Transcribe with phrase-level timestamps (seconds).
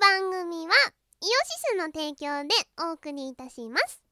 [0.00, 0.72] 番組は
[1.22, 4.02] IOSYS の提供でお送りいたします。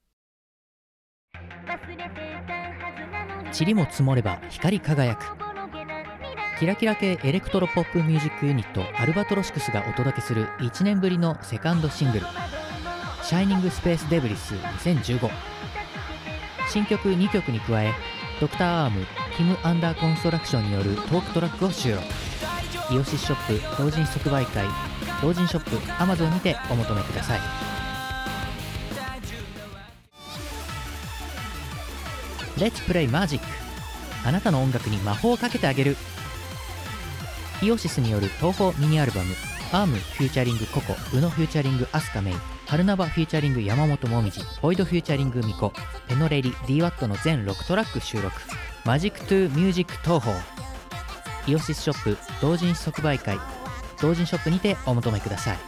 [3.59, 5.25] 塵も積もれば光り輝く。
[6.59, 12.27] キラキラ系エレクトロポップミュージックユニット ALBATROSICKS がお届けする1年ぶりのセカンドシングル
[13.25, 15.29] 「Shining Space Debris 2015」
[16.71, 17.93] 新曲2曲に加え
[18.41, 18.57] Dr.
[18.57, 22.05] ARM キム・ Under Construction によるトークトラックを収録。
[22.91, 24.67] イオシスショップ同人即売会
[25.23, 27.41] 同人ショップ Amazon にてお求めください。
[32.61, 33.47] レッツプレイマジック
[34.27, 35.97] あなたの音楽に魔法をかけてあげる。
[37.63, 39.35] イオシスによる東宝ミニアルバム
[39.73, 42.35] アームフューチャリングココ宇野フューチャリングアスカメイ
[42.67, 45.73] 春ナバフューチャリング山本もみじボイドフューチャリングミコ
[46.09, 48.35] ペノレリ DWAT の全6トラック収録。
[48.85, 50.37] マジックトゥミュージック東宝。
[51.47, 53.39] イオシスショップ同人即売会。
[54.03, 55.59] 同人ショップにてお求めください。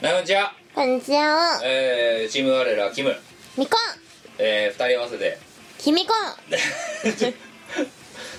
[0.00, 0.52] はいこんにちは。
[0.76, 1.60] こんにちは。
[1.64, 3.12] えー、チーム我らキム。
[3.58, 3.76] みこ
[4.38, 5.36] えー、二人合わせて。
[5.78, 6.14] きみこ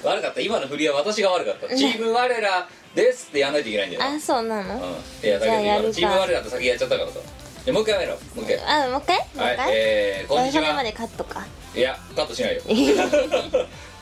[0.05, 0.39] 悪かった。
[0.39, 1.75] 今の振りは私が悪かった。
[1.75, 4.03] チーム我らですってやんないといけないんだよ。
[4.03, 4.75] なあそうなの。
[4.75, 4.81] うん。
[4.81, 4.83] い
[5.29, 5.83] やだけどじゃあやるか。
[5.83, 7.19] 今のチーム我らって先やっちゃったからさ
[7.65, 8.11] じゃあもう一回やめろ。
[8.13, 9.17] もう一回あもう一回？
[9.17, 9.71] もうはい一回？
[9.73, 10.73] えー、こんにちは。
[10.75, 11.47] までカットか。
[11.75, 12.61] いやカットしないよ。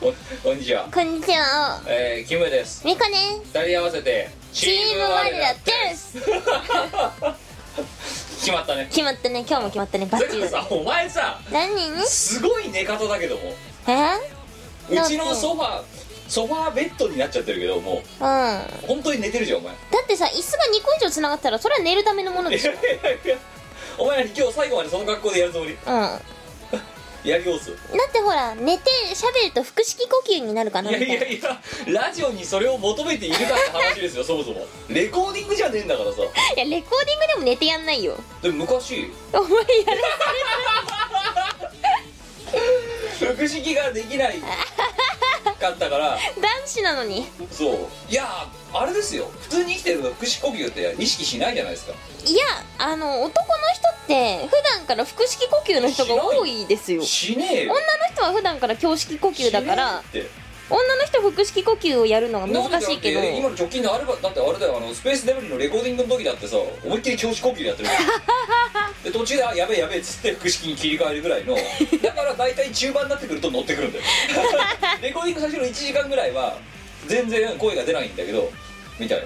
[0.00, 0.12] こ
[0.42, 0.86] こんにちは。
[0.92, 1.80] こんにちは。
[1.86, 2.82] えー、キムです。
[2.84, 6.18] みこね二人合わせてチーム我らです。
[8.40, 8.86] 決まったね。
[8.90, 9.46] 決まったね。
[9.48, 10.06] 今日も決まったね。
[10.10, 11.74] バッチリさお前さ何？
[11.74, 13.54] にすごい寝方だけども。
[13.88, 13.94] え？
[14.90, 15.80] うちのソファ
[16.34, 18.18] ソファーベッドになっちゃってるけどもうん。
[18.18, 19.72] だう本当に寝てるじゃんお前。
[19.72, 19.76] っ
[20.08, 22.72] てさ椅子が2個以上つながったらそれは寝るためのものでしょ。
[23.96, 25.70] お前ら今日最後までその格好でやるつもり？
[25.70, 25.76] うん。
[25.86, 26.20] だ
[27.24, 27.74] やりおすっ
[28.12, 34.66] てほら寝て喋ると腹式呼吸になるかなみたいないやいやラジオにそれを求めているかって話ですよ そもそも。
[34.88, 36.18] レコーディングじゃねえんだからさ。
[36.56, 38.16] いやレコーディングでも寝てやんないよ。
[38.42, 39.50] でも昔お前
[39.86, 40.02] やる
[43.36, 44.42] 腹式ができない
[45.52, 46.10] かったから。
[46.10, 46.18] 男
[46.66, 47.26] 子なのに。
[47.50, 47.88] そう。
[48.10, 48.24] いや
[48.72, 49.30] あれですよ。
[49.42, 51.92] 普通に生きてると腹式呼吸って意識しないじゃないですか。
[52.26, 52.44] いや
[52.78, 57.02] あの男の人って普段から腹式呼吸の人が多いですよ。
[57.02, 57.72] しねえよ。
[57.72, 60.44] 女の人は普段から胸式呼吸だからしねえって。
[60.70, 63.20] 女の人は腹式呼吸をやるのが難しいけど。
[63.22, 67.88] 今の直近のあればだってあれだよあのスペースデブリのレコーディングの時だってさ思いっきり胸式呼吸でやってる
[69.04, 71.54] で途中であやべえやべえっつって腹式に切り替えるぐらいの
[72.02, 74.04] だから大体中盤になってくると乗ってくるんだよ。
[75.02, 76.56] レコーディング最初の1時間ぐらいは
[77.06, 78.50] 全然声が出ないんだけど
[78.98, 79.24] みたいな。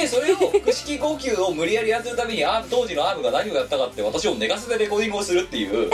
[0.00, 5.90] でそれを腹式呼吸を無理やりやってるためにあ当時のアームが何をやったかって私を寝かせてレコーディングをするっていう。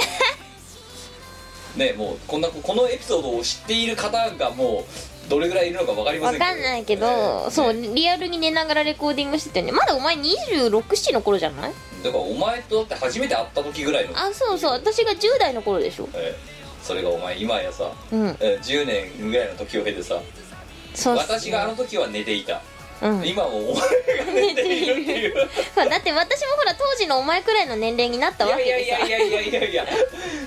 [1.76, 4.84] ねもうこんなこのエピソードを知っている方がも
[5.26, 6.52] うどれぐらいいるのか分かりまわせんけど。
[6.52, 7.50] かんないけど、ね。
[7.50, 9.72] そうねリアルに寝ながらレコーディングしてたよね。
[9.72, 11.72] まだお前267の頃じゃない？
[12.04, 14.16] だからお前とだって初めて会った時ぐらいの。
[14.16, 14.72] あそうそう。
[14.72, 16.08] 私が10代の頃でしょ。
[16.14, 16.54] えー
[16.84, 18.36] それがお前今やさ、うん。
[18.40, 20.20] えー10年ぐらいの時を経てさ。
[20.94, 22.60] そう私があの時は寝ていた
[23.02, 23.26] うん。
[23.26, 23.82] 今もお前
[24.18, 25.34] が寝ているってい う。
[25.90, 29.86] だって私もほら当時のお前くらいの年齢になったわけいやいやいやいやいやいやいや。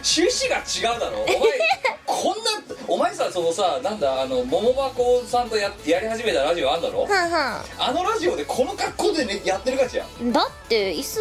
[0.04, 0.58] 趣旨が
[0.94, 1.20] 違うだろ。
[1.24, 1.38] お前
[2.06, 2.52] こんな
[2.88, 7.02] お前さそのさなんだあの桃箱さんとややり始めたラジオあんだろ？
[7.04, 11.20] はんはあのラジオでこの格好で、ね、やってるかじゃんんだって椅子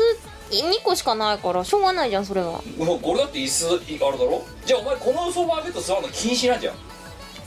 [0.50, 2.62] 2個しかないからしょうがないじゃんそれは。
[2.78, 3.78] もうこれだって椅子あ
[4.12, 4.42] れだろ？
[4.64, 6.74] じゃあお前このソファーベッド座るの禁止なんじゃん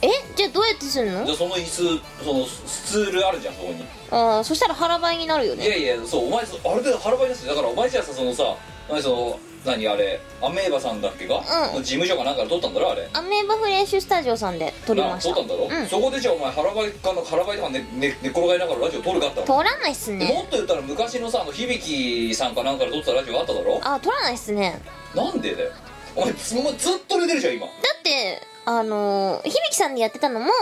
[0.02, 0.08] え？
[0.36, 1.24] じゃあどうやってするの？
[1.24, 3.84] じゃあその椅子そのスツールあるじゃんそこに。
[4.10, 5.66] ああそしたら腹ばいになるよね。
[5.66, 7.54] いやいやそうお前そあれで腹ばいですよ。
[7.54, 8.56] だからお前じゃあさそのさ
[8.88, 13.06] 何その何あれアメーバさんだっけが、うん事務所かなんかで撮ったんだろあれ。
[13.12, 15.30] アメーバフレッシュスタジオさんで撮りました。
[15.30, 15.86] な撮ったんだろ、うん。
[15.86, 23.80] そこでじゃあお前腹ばいかの腹ばいとか寝、ね寝転がりながらラジオ撮るかったの撮らないっすもねっと言ったら昔のさあの響さんかなんかで撮ってたラジオあっただろ？
[23.84, 24.80] あ撮らないっすね。
[25.14, 25.72] なんでだよ。
[26.16, 26.58] お前ずっ
[27.06, 27.66] と寝てるじゃん今。
[27.66, 30.52] はだってあの響さんでやってたのも、い。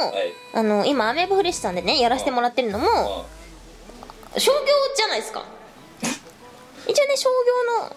[0.55, 4.39] あの今アメーバフレッシュさんでねやらせてもらってるのもあ。
[4.39, 4.59] 商業
[4.97, 5.45] じゃないですか。
[6.87, 7.29] 一応ね商
[7.81, 7.97] 業の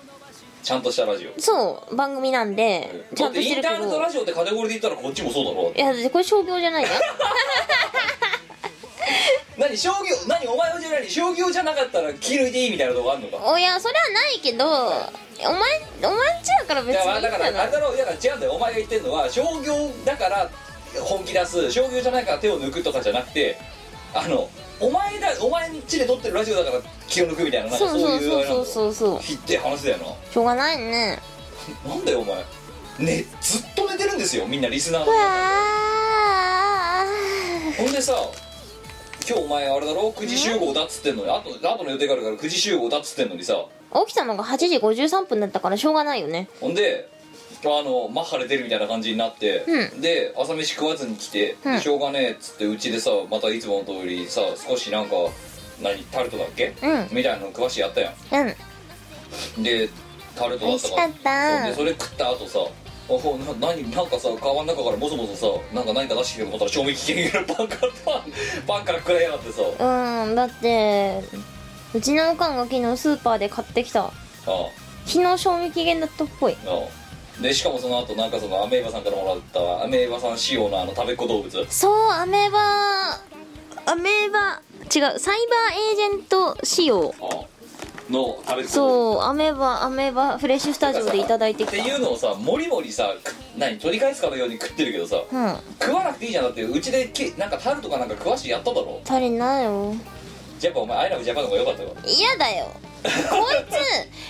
[0.64, 1.40] ちゃんとしたラジオ。
[1.40, 5.72] そう番組なんでちゃんとしてるけだってインターネットどラジオってカテゴリーで言ったらこっちもそうだろ。
[5.76, 7.00] いやこれ商業じゃないじゃん
[9.58, 13.38] 何商業何お前はじゃ何商業じゃなかったら気抜いていいみたいなとこあんのか？
[13.44, 15.54] おいやそれはないけどお前
[16.04, 18.52] お前んちだから別にいいんだからあれだろうだから違うんだよ。
[18.54, 20.50] お前が言ってんのは商業だから
[21.02, 23.58] 本気出す商業じゃないから手を抜くとかじゃなくて
[24.14, 24.50] あの
[24.80, 29.98] お前だお前んちで撮ってるラジオだから気を抜くみたいななんかそうそういうあれなんだそうそうそうそうひって話だよ
[30.34, 31.20] しょうがないね。
[31.86, 32.44] な なんだよお前。
[33.00, 35.12] ねずっと寝てるんですよみんなリスナーの
[37.78, 38.14] ほんでさ
[39.28, 41.30] 今日お前あれだろ？9時集合だっつってんのに。
[41.30, 43.54] あとあとの予定があるから9時集合だっつってんのにさ。
[43.92, 46.48] ー起きたのが8時53分だったからしょうがないよね。
[46.60, 47.10] ほんで
[47.64, 49.66] あのマッハで出るみたいな感じになって、
[49.98, 51.80] うで朝飯食わずに来て、うん。
[51.80, 55.16] しょうがねえっつってうちでさまたいつもの通りさ少しなんか
[55.82, 57.08] 何タルトだっけ、うん。
[57.12, 59.62] みたいなの食わしてやったやうん。
[59.62, 59.90] んで
[60.36, 61.58] タルトだった美味しかった。
[61.58, 62.60] そうでそれ食った後さ
[63.10, 68.32] おほな何なんかさ川の中からもそもそさなんか何か出してきてると思ったら賞味期限切れのパンからパン
[68.68, 69.62] パンから食らいやがってさ。
[69.62, 71.24] うんだって
[71.94, 74.06] うちのおかんが昨日スーパーで買ってきた。
[74.06, 74.12] あ
[75.06, 76.56] 昨日賞味期限だったっぽい。
[76.66, 76.74] ああ。
[77.40, 81.66] あでしかもその後なんかそのアメーバさんからもらったアメーバさん仕様のあの食べっ子動物。
[81.70, 82.60] そうアメーバ
[83.88, 84.62] アメーバ
[84.94, 87.14] 違うサイバーエージェント仕様。
[87.20, 87.51] ああ
[88.12, 95.56] の食べそうアメーバアメーバフレッシュスタジオでいただいてってきたいうのをさもりもりさく何取り返すかのように食ってるけどさうん。
[95.82, 96.44] 食わなくていいじゃん。
[96.46, 99.02] だってうちでけなんかタルとかなんか食わしてやっただろ。
[99.06, 99.94] 足りないよ。
[100.60, 102.68] じゃあお前アイラブジャパンの方が良かったよ嫌だよ。
[103.04, 103.12] こい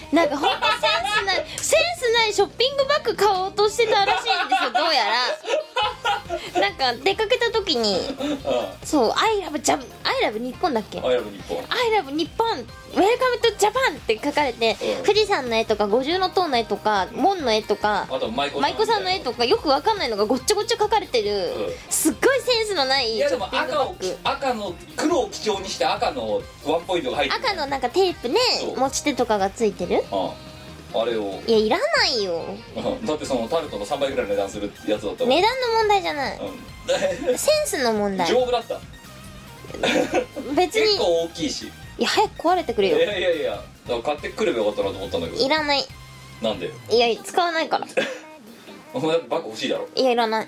[0.10, 4.72] つなんかほんとセンスないセンスないショッピングバッグ買おうとしてたらしいんですよ。
[4.74, 5.04] どうや
[6.56, 6.62] ら。
[6.62, 11.58] なんか出かけた時にうそう「I love Japan I love 日本だっけ?」ん I love 日本。
[11.70, 15.06] I love 日本 Welcome to Japan って書かれて、うん。
[15.06, 19.46] 富士山の絵とか五重塔の絵とか門の絵とかあと舞妓さんの絵とか。
[19.46, 21.74] よくわかんないのがごっちゃごっちゃ書かれてる、うん。
[21.90, 27.44] すっごいセンスのないいやでも赤を赤の黒を基調にして赤のワンポイントが入ってる。
[27.46, 28.40] 赤のなんかテープね
[28.76, 30.04] 持ち手とかがついてる。
[30.12, 30.34] あ
[30.94, 31.02] あ。
[31.02, 31.42] あれを。
[31.48, 32.44] いやいらないよ。
[32.76, 36.40] う んだってそのタルトの3倍ぐらいの値段するやつだった値段の問題じゃない。
[36.40, 37.38] うん。
[37.38, 38.28] センスの問題。
[38.28, 38.80] 丈夫だった。
[40.54, 40.88] 別に。
[40.88, 43.64] 結構大きいしいや早く壊れてくれいやよいやいやだか
[43.96, 45.46] ら買ってくればよかったなと思ったんだけど。
[45.46, 45.84] いらない。
[46.42, 46.72] なんで？
[46.90, 47.86] いや使わないから。
[48.92, 49.88] お前バッグ欲しいだろ？
[49.94, 50.48] いやいらない。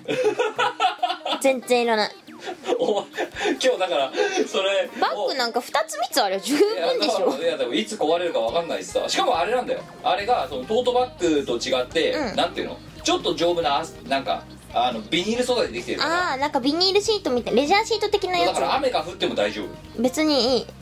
[1.41, 2.11] 全然いらない。
[2.79, 3.05] お前
[3.51, 4.11] 今日だから
[4.47, 7.25] それバッグなんか2つ3つあれば十いや分でしょ。
[7.27, 9.07] だからいやでもいつ壊れるか分かんないしさ。
[9.07, 9.81] しかもあれなんだよ。
[10.03, 12.35] あれがそのトートバッグと違って、うん。
[12.35, 12.79] なんていうの？
[13.03, 14.43] ちょっと丈夫なあなんか
[14.73, 16.29] あのビニール素材でできてるから。
[16.31, 20.01] ああなんかビニールシートみたいレジャーシート的なやだからつ雨が降っても大丈夫。
[20.01, 20.65] 別にいい。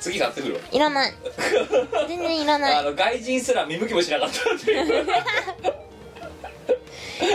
[0.00, 0.60] 次買ってくるわ。
[0.70, 1.12] いらない。
[2.08, 2.74] 全然いらない。
[2.76, 5.06] あの外人すら見向きもしなかったっていう。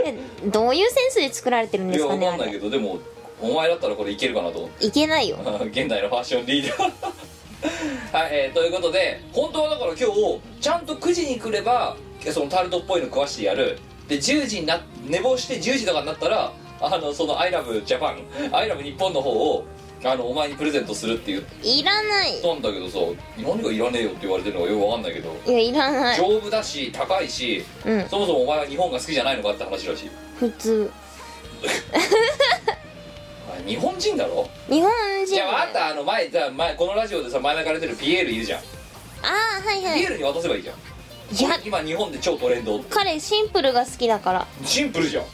[0.05, 2.69] えどういうセンスで作られてるんいやですかねあ分かんないけれ。
[2.69, 2.99] どでも
[3.41, 4.85] お前だったらこれいけるかなと思って。
[4.85, 5.37] いけないよ。
[5.65, 6.91] 現代のファッションリーダー。
[8.13, 11.97] はい、えーということで本当はだから今日ちゃんと9時に来れば
[12.31, 18.15] そのタルトっぽいの食わしてやるで10時にな寝坊して10時とかになったらあのその「ILOVEJAPAN」
[18.51, 19.65] 「ILOVE 日本」の方を
[20.03, 22.39] あのお前にプレゼントするって言っいらない。
[22.41, 22.99] たんだけどさ
[23.39, 25.35] 何がいらねえよって言われてるのかよく分かんないけど。
[25.47, 26.17] いやいらない。
[26.17, 28.07] 丈夫だし高いしうん。
[28.09, 30.11] そもそもお前は日本が好きじゃないのかって話らしい。
[30.39, 30.91] 普通。
[33.49, 34.47] あ日本人だろ？
[34.69, 34.91] 日本
[35.25, 35.35] 人。
[35.35, 38.59] じゃああんたあの前じゃあ前このラジオでさ前々から出てるピエールいるじゃん。
[38.59, 38.63] あ
[39.23, 39.99] あはいはい。
[39.99, 40.75] ピエールに渡せばいいじゃん
[41.31, 42.79] いや今日本で超トレンド。
[42.89, 44.47] 彼シンプルが好きだから。
[44.63, 45.25] シンプルじゃん。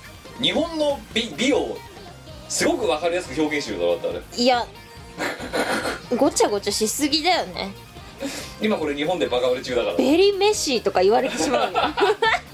[0.42, 1.78] 日本の美美を
[2.50, 4.44] すごく分かりやすく表現してるだろだってあれ。
[4.44, 4.66] いや
[6.18, 7.72] ごちゃごちゃしすぎだよね。
[8.62, 9.96] 今これ日本でバカ売れ中だから。
[9.98, 11.80] ベリーメッシーとか言われてしまうよ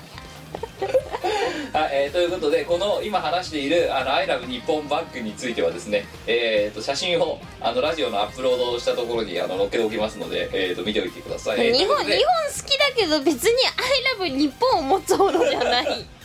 [1.74, 13.52] はい、えーということでこの今話している「あの ILOVE 日本バッグ」についてはですね、えー、と写真をあのラジオのアップロードしたところにあの載っけておきますので、えー、と見ておいてください、えー日本日本ということで好きだけど別に
[14.20, 15.88] 「ILOVE 日本」を持つほどじゃない。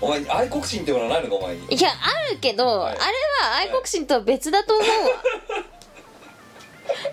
[0.00, 1.74] お前愛国心ってものはないのかお前に。
[1.74, 2.92] いやあるけど、はい。
[2.92, 3.08] あれは
[3.56, 4.94] 愛国心とは別だと思うわ。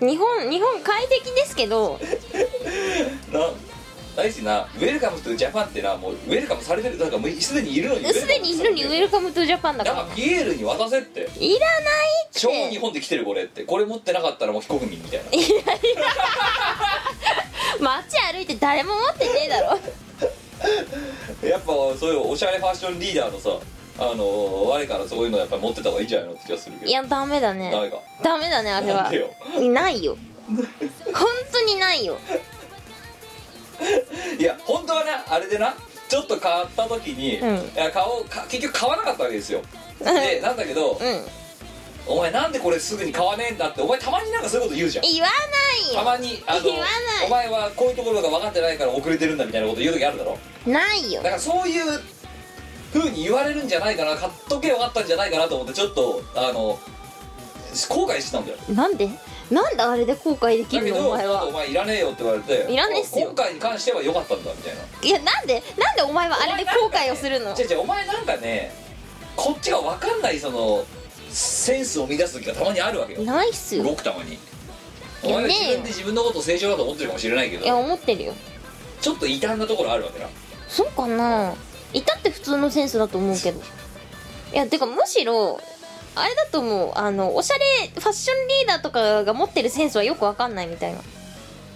[0.00, 2.00] 日本日本快適ですけど。
[3.32, 3.50] な
[4.16, 11.28] 大しなウェルカムトゥジャパンってなもうウェルカムされてるだからもうすでにいるのにすでにいるのにウェルカムトゥジャパンだかだかららピエールに渡せって。
[11.38, 13.64] いらない超日本で来てるこれって。
[13.64, 15.26] これ持ってなかったらもう非国民みたいな。
[17.80, 19.78] 街歩いて誰も持ってねえだろ。
[21.46, 21.66] やっぱ
[21.98, 23.50] そういうおしゃれファッションリーダーのさ
[23.98, 26.90] あの我からそういうのやっぱ持ってた方がいいんじゃないのって気がするけど。
[26.90, 27.70] いやダメだね。
[27.70, 29.02] ダメかダメだねあれは。
[29.02, 29.28] なんでよ。
[29.72, 30.16] ないよ。
[30.48, 30.56] 本
[31.52, 32.16] 当にないよ
[34.38, 35.74] いや本当はなあれでな
[36.08, 37.56] ちょっと買った時に、うん。
[37.56, 39.60] いや買おうか結局買わなかったわけですよ。
[40.00, 41.26] でなんだけど、うん。
[42.08, 45.04] お前なんでこれすぐに買わねえんだってお前たまになんかそういうこと言うじゃん。
[45.04, 47.26] 言わないたよまにあの言わない。
[47.26, 50.38] お前はこういうところが分かってないから遅れてるんだみたいなこと言う時あるだろ。
[50.66, 51.22] ないよ。
[51.22, 52.00] だからそういう
[52.94, 56.78] 風に言われるんじゃないかな買っとけよかったんじゃないかなと思ってちょっとあの
[57.88, 58.58] 後悔してたんだよ。
[58.68, 59.10] なんで？
[59.50, 61.46] なんであれで後悔できるのお前は？
[61.46, 63.26] お前いらねえよって言われていらねえっすよ。
[63.26, 64.82] 今回に関しては良かったんだみたいな。
[65.02, 67.50] いやなんでなんでお前はあれで後悔をするの？
[67.56, 68.72] 違う違うお前なんかね
[69.36, 70.84] こっちが分かんないその
[71.30, 73.22] センスを乱す時がたまにあるわけよ。
[73.22, 73.84] ないっすよ。
[73.84, 74.34] ごくたまに。
[74.34, 74.38] い
[75.22, 75.78] お前がやねえよ。
[75.78, 78.34] 自分で自分のことを成長だと思ってるかもしれないけいやど思ってるよ。
[79.00, 80.28] ちょっと異端なところあるわけな。
[80.66, 81.54] そうかな。
[81.92, 83.60] いたって普通のセンスだと思うけど。
[84.52, 85.60] いやてかむしろ
[86.16, 90.98] あれだと思うあのおしゃれファッションリーダーとかが持ってるセンスはよくわかんないみたいな。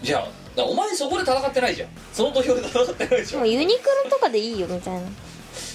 [0.02, 0.32] じゃあだか
[0.62, 1.88] らお前そこで戦ってないじゃん。
[2.12, 5.08] その土俵で戦ってないでしょもうユニクロとかでいいよみたいな。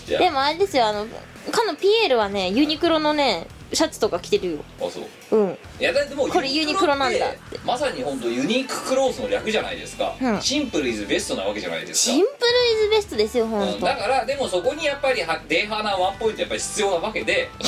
[0.07, 1.05] じゃでもあれですよあの
[1.51, 4.57] かのピエールはねユニクロのねシャツとか着てるよ。
[4.81, 5.35] ああそう。
[5.37, 5.57] うん。
[5.79, 7.31] いやだってもうこれユニクロなんだ。
[7.31, 10.41] ってまさに本当ユニーククローズの略じゃないですか、うん。
[10.41, 12.13] シンプルイズベストなわけじゃないですか。
[12.15, 17.49] シンプルイズベストですよほんうん、とだからでもそこにやっぱりはデーハーなワンポイントやっぱり必要なわけで。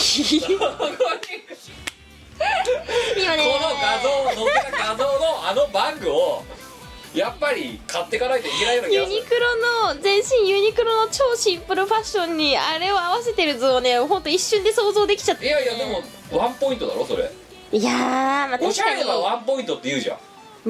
[3.17, 6.43] 今ねこの画像載ってた画像のあのバッグを
[7.17, 9.15] やっぱり買っていかないといけないような気がする。
[9.15, 15.45] ユニクロの全身ユニクロの超シンプルファッションにあれを合わせてる図をねほんと一瞬で想像できちゃって。
[15.45, 16.01] いやいやでも
[16.37, 17.31] ワンポイントだろそれ。
[17.71, 20.17] いやーまあおしゃれ確かにはワンポイントって言うじゃん。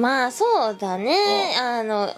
[0.00, 1.54] まあそうだね。
[1.56, 2.14] うあの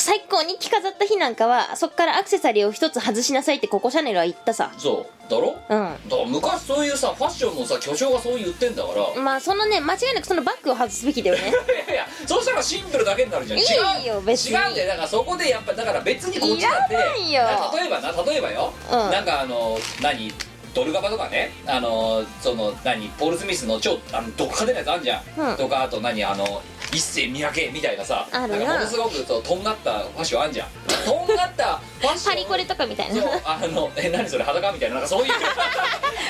[0.00, 4.72] 最高に着飾った日なんかはそっからアクセサリーを一つ外しなさいってココシャネルは言ったさ。
[4.78, 5.30] そう。
[5.30, 5.56] だろ？
[5.68, 6.08] うん。
[6.08, 9.20] だから昔そういうさファッションのさ巨匠がそう言ってんだから。
[9.22, 11.42] まあそのね間違いなくそのバッグを外すべきだよね。
[11.86, 14.22] いやいやそうしたらシンプルだけになるじゃんいいよ違う。
[14.22, 14.52] 別に。
[14.56, 16.94] 違うんだよだからそこでやっぱだから別にこっちだって。
[16.94, 17.42] いらないよ。
[17.42, 19.10] な例えばな例えばよ、うん。
[19.10, 20.32] なんかあの何？
[20.74, 25.56] ドルガバとかねあのその何ポール・スミスの超あのどっかでのやつあんじゃん、うん。
[25.56, 28.58] とかあと何あの一世三宅みたいなさあるな。
[28.58, 30.68] なんかものすごくそうとんがったファッションあんじゃん。
[31.04, 32.32] とんがったファッション。
[32.34, 33.22] パリコレとかみたいな。
[33.22, 35.32] そうあのえ何それ裸みたいななんかそういう。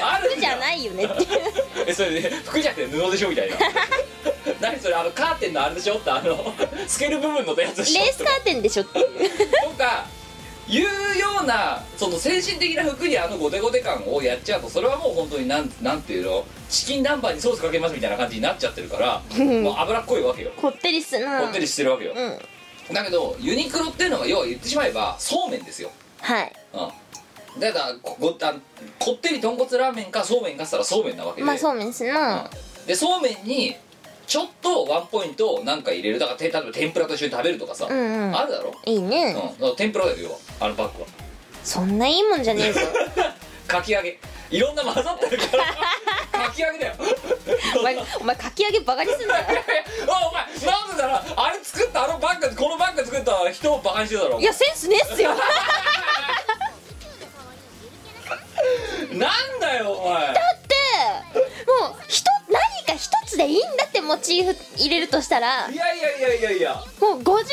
[0.03, 1.27] あ る服じゃないよねって
[1.87, 3.57] えそれで服じゃなくて布でしょみたいな。
[4.61, 6.53] 何それあのカーテンのあれでしょってあの
[6.87, 9.07] 透ける部分のやつでしょレースカーテンでしょっていう。
[9.63, 10.07] とか
[10.69, 10.89] いうよ
[11.43, 16.45] うなその精神的な服にあのゴテゴテ感をやっちゃうとそれはもう本当になんなんていうの？
[16.69, 20.51] チキン南蛮にソースかけますみたいな感じになっちゃってるからもう脂っこいわけよ。
[20.57, 21.41] こってりすな。
[21.41, 22.95] こってりしてるわけよ、うん。
[22.95, 25.91] だけどユニクロっていうのは要は言ってしまえばそうめんですよ。
[26.21, 26.53] はい。
[26.75, 27.61] うん。
[27.61, 28.55] だからこごあ
[28.99, 31.47] こってり豚骨ラーメンかそうめんかっつったらそうめんなわけで。
[31.47, 32.51] まあそうめんすな。
[32.87, 33.75] でそうめんに
[34.29, 36.19] ちょっとワンポイントなんか入れる。
[36.19, 38.37] だからて例えば天ぷらと一緒に食べるとかさ、うんうん。
[38.37, 39.29] あるだろ、いいね。
[39.29, 40.37] うん、だから天ぷらだよ要は。
[40.61, 41.09] あのバッグは。
[41.65, 42.81] そんないいもんじゃねえぞ。
[43.67, 44.19] かき揚げ。
[44.51, 45.65] いろんな混ざってるから。
[46.47, 46.95] かき揚げだよ。
[47.79, 49.47] お前お前かき揚げバカにすんだよ。
[50.09, 55.31] あお前なんでだろあれ作ったあのバッグこのバッグ作った人をバカにしてるだろいやセンスねえっすよ。
[59.13, 60.35] なんだよお前。
[60.35, 60.75] だって
[61.67, 62.38] もうひと何
[62.89, 66.75] か一つでいいんだってモチーフ入れるとしたらいやいやいやいやいや。
[67.01, 67.45] もう50の塔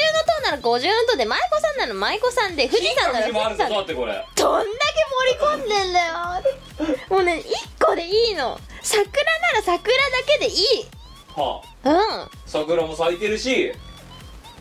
[0.44, 3.65] なら50の塔で舞妓さんなら舞妓さんで富士山なら富士山で。
[3.65, 4.06] どんだけ盛
[5.30, 6.13] り込んでんだよ
[7.10, 7.44] もうね
[7.80, 8.60] 1個でいいの。
[8.82, 9.84] 桜なら桜だ
[10.25, 10.63] けでいい。
[11.36, 11.89] はあ。
[11.89, 12.30] うん。
[12.46, 13.74] 桜も咲いてるし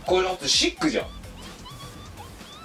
[0.07, 1.07] これだってシックじゃん。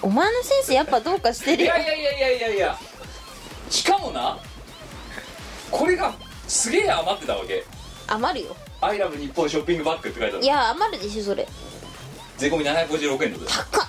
[0.01, 1.75] お前のセンスやっぱどうかしているよ。
[1.75, 2.78] やいやいやいやいやいや。
[3.70, 4.39] しかもな
[5.70, 6.13] これが
[6.48, 7.63] すげえ余ってたわけ
[8.13, 10.44] 余るよ「アイラブ日本ショッピングバッグ」って書いてある。
[10.46, 11.48] いや余るでしょそれ。
[12.38, 13.88] 税込み756円ので高っ。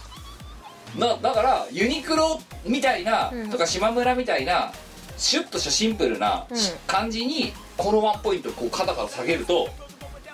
[0.99, 3.50] なだからユニクロみたいな、うん。
[3.50, 4.73] とか島村みたいな
[5.17, 6.59] シュッとしたシンプルなうん。
[6.87, 9.69] 感じにこのワンポイントこう肩から下げると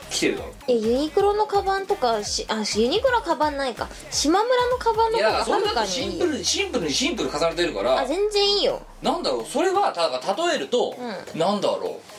[0.08, 0.54] 来てるだろ。
[0.68, 3.88] えユニクロのカバンとかしあユニクロはカバンないか。
[4.10, 7.98] 島村のカバンのい方だからそれだかにいンプルにシンプルにシンプル重ねてるから。
[8.00, 8.80] あ全然いいよ。
[9.02, 9.44] なんだろう。
[9.44, 10.96] それはただ例えると、
[11.34, 12.15] うなんだろう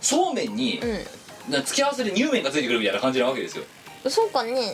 [0.00, 0.54] そうめん。
[0.56, 3.64] に、うな付き合わせで乳麺がついてくるみたいな感じなわけですよ。
[4.06, 4.72] んそうかね。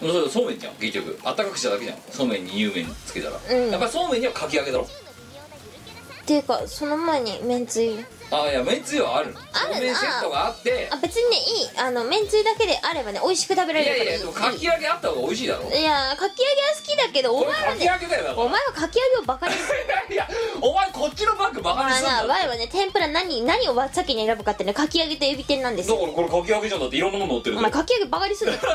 [0.00, 0.12] うん。
[0.12, 1.18] それそうめんじゃん結局。
[1.24, 1.98] あったかくしただけじゃん。
[2.10, 3.70] そうめんに乳麺つけたら、うん。
[3.70, 4.84] やっぱりそうめんにはかき揚げだろ。
[4.84, 10.88] っていうかその前にめんつゆあいやめんつゆはあるあるセットがあって。
[10.90, 11.78] あ別にねいい。
[11.78, 15.68] あのめんつゆだけであればね美味しく食べらいれるからいいやいやでもかき揚げあった方が美味しいだろ。
[15.68, 17.90] いやかき揚げは好きだけどお前はね
[18.36, 19.78] お前はかき揚げをバカにする。
[20.14, 20.28] いや
[20.60, 25.96] お前こっちのバッグバカにすんだまあなワイはね天ぷら何何を先に選ぶかってねかき揚げとエビ天なんですよ。
[25.96, 28.60] だからこれかき揚げじゃんだっていろんなもの乗ってるお前かき揚げバカにすんだよ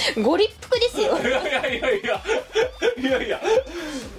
[0.22, 1.18] ご立腹ですよ。
[1.18, 2.22] いやいやいやいや。
[2.96, 3.40] いやいや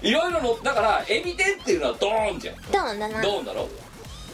[0.02, 2.56] いろいろのだからエビ天っていうのはドーンじゃん。
[2.72, 3.22] ドーンだな。
[3.22, 3.68] ドーンだろ？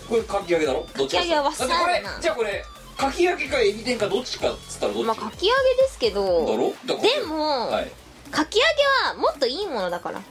[0.10, 0.88] これかき揚げだろ？
[0.96, 2.66] どっちかかき揚げはわっだってこれじゃあこれ
[2.98, 6.22] かき揚げかエビ天かどっちかっつったらどっち、まあかき揚げですけだど
[6.58, 6.74] ろ？
[6.86, 7.92] だからでも、はい。
[8.32, 8.66] かき揚
[9.06, 10.22] げはもっといいものだから。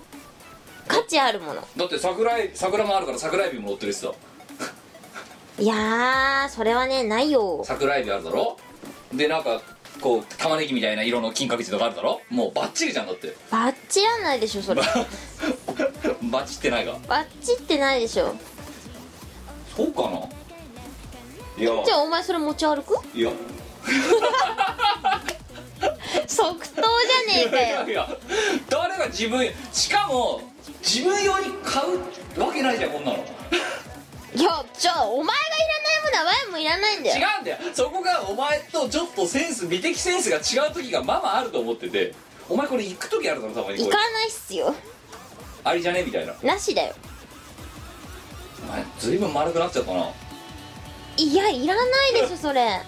[0.88, 1.66] 価値あるもの。
[1.76, 4.12] だって桜え桜もあるから桜エビも乗ってるしさ。
[5.58, 7.62] いやーそれはねないよ。
[7.64, 8.56] 桜エビあるだろ？
[9.12, 9.60] でなんか
[10.00, 12.20] こう玉ねぎみたいな色の金閣寺とかあるだろ？
[12.30, 13.34] もうバッチリじゃんだって。
[13.50, 14.82] バッチらないでしょそれ。
[16.30, 18.34] バッチってないがバッチってないでしょ。
[19.76, 20.18] そうかな？
[21.58, 21.84] いや。
[21.84, 22.96] じゃあお前それ持ち歩く？
[23.14, 23.30] いや。
[26.26, 27.88] 即答じゃねえかよ。
[27.88, 28.08] いや。
[28.68, 30.42] 誰が自分しかも
[30.82, 31.82] 自分用に買
[32.36, 33.24] うわけないじゃんこんなの
[34.36, 37.58] いやじゃあお前がいらないものはワイもいらないんだ違ようんだよ。
[37.74, 42.14] そこがお前とちょっとセンス美的センスが違う時がまあまああると思ってて。
[42.48, 44.72] お前これ行く時あるだろたまに行かないっすよ。
[45.64, 46.04] ありじゃね？
[46.04, 46.34] みたいな。
[46.44, 46.94] なしだよ。
[48.68, 50.10] お前ずいぶん丸くなっちゃったな。
[51.18, 52.80] いやいらないでしょ それ。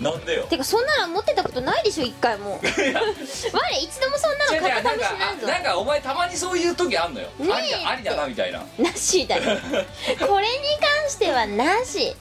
[0.00, 0.44] なんでよ。
[0.46, 2.60] てかそんなの持ってたことないでしょ一回も。
[2.60, 5.46] 我一度もそんなの買った試しないぞ。
[5.46, 7.52] なんかお前たまにそういう時あんのよ、ねえ。
[7.54, 8.62] ありだありだなみたいな。
[8.78, 9.42] なしだよ
[11.36, 12.14] はなし。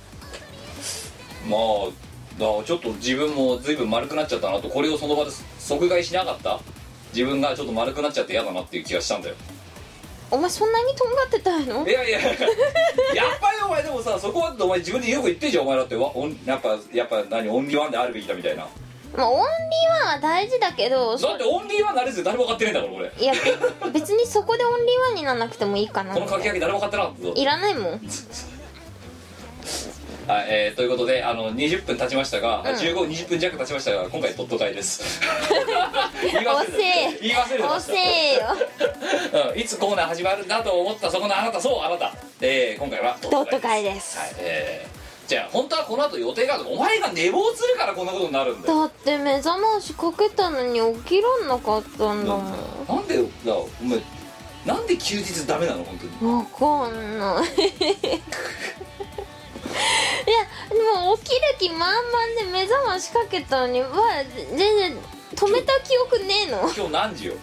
[1.49, 1.85] まあ
[2.39, 6.59] だからちょっと自分もずいぶん丸くなっちゃったなとこれをその場で即買いしなかった？
[7.13, 9.35] 自分がちょっと丸くなっちゃって嫌だなっていう気がしたんだよ。
[10.31, 11.87] お前そんなにとんがってたの？
[11.87, 12.19] いやいや。
[12.27, 12.35] やっ
[13.39, 15.95] ぱりお前でもさそこはお前自分でよく言ってんじゃんお前だって。
[15.95, 18.67] わオンやっぱやっぱ何オンリーワンであるべきだみたいな。
[19.15, 23.33] まあオンリーワンは大事だけどそだってオンリーワンなれず誰も買ってねえんだから俺いや
[23.85, 26.13] べ別にそこでオンリーワンにならなくてもいいかな。
[26.15, 27.33] このかき揚げ誰も買ってなかったぞ。
[27.33, 28.01] いらないもん
[30.27, 32.63] はい、えーということであの20分経ちましたが、ん。
[32.63, 35.21] 1520分弱経ちましたが今回ドット会です。
[36.21, 36.45] 言い。
[36.45, 38.41] 忘れてい忘れてまし遅えよ。
[39.31, 44.17] た、うん、いつコーナー始まるんだと思ったそこのあなたそうあなた、えー今回はドット会です。
[44.17, 44.95] はいえー
[45.27, 48.81] じゃあ本当はこの後予定があるお前が寝坊するからこんなことになるんだよ。
[48.81, 52.85] だって目覚ましかけたのに起きらんなかったんだもん。
[52.87, 53.99] なんでだお前
[54.65, 56.33] なんで休日ダメなの本当に。
[56.33, 57.67] わかんない
[58.17, 58.21] い
[59.75, 63.89] やでも起きる気満々で目覚ましかけたのにわ
[64.55, 64.97] 全然
[65.35, 66.61] 止めた記憶ねえの。
[66.75, 67.33] 今日何時よ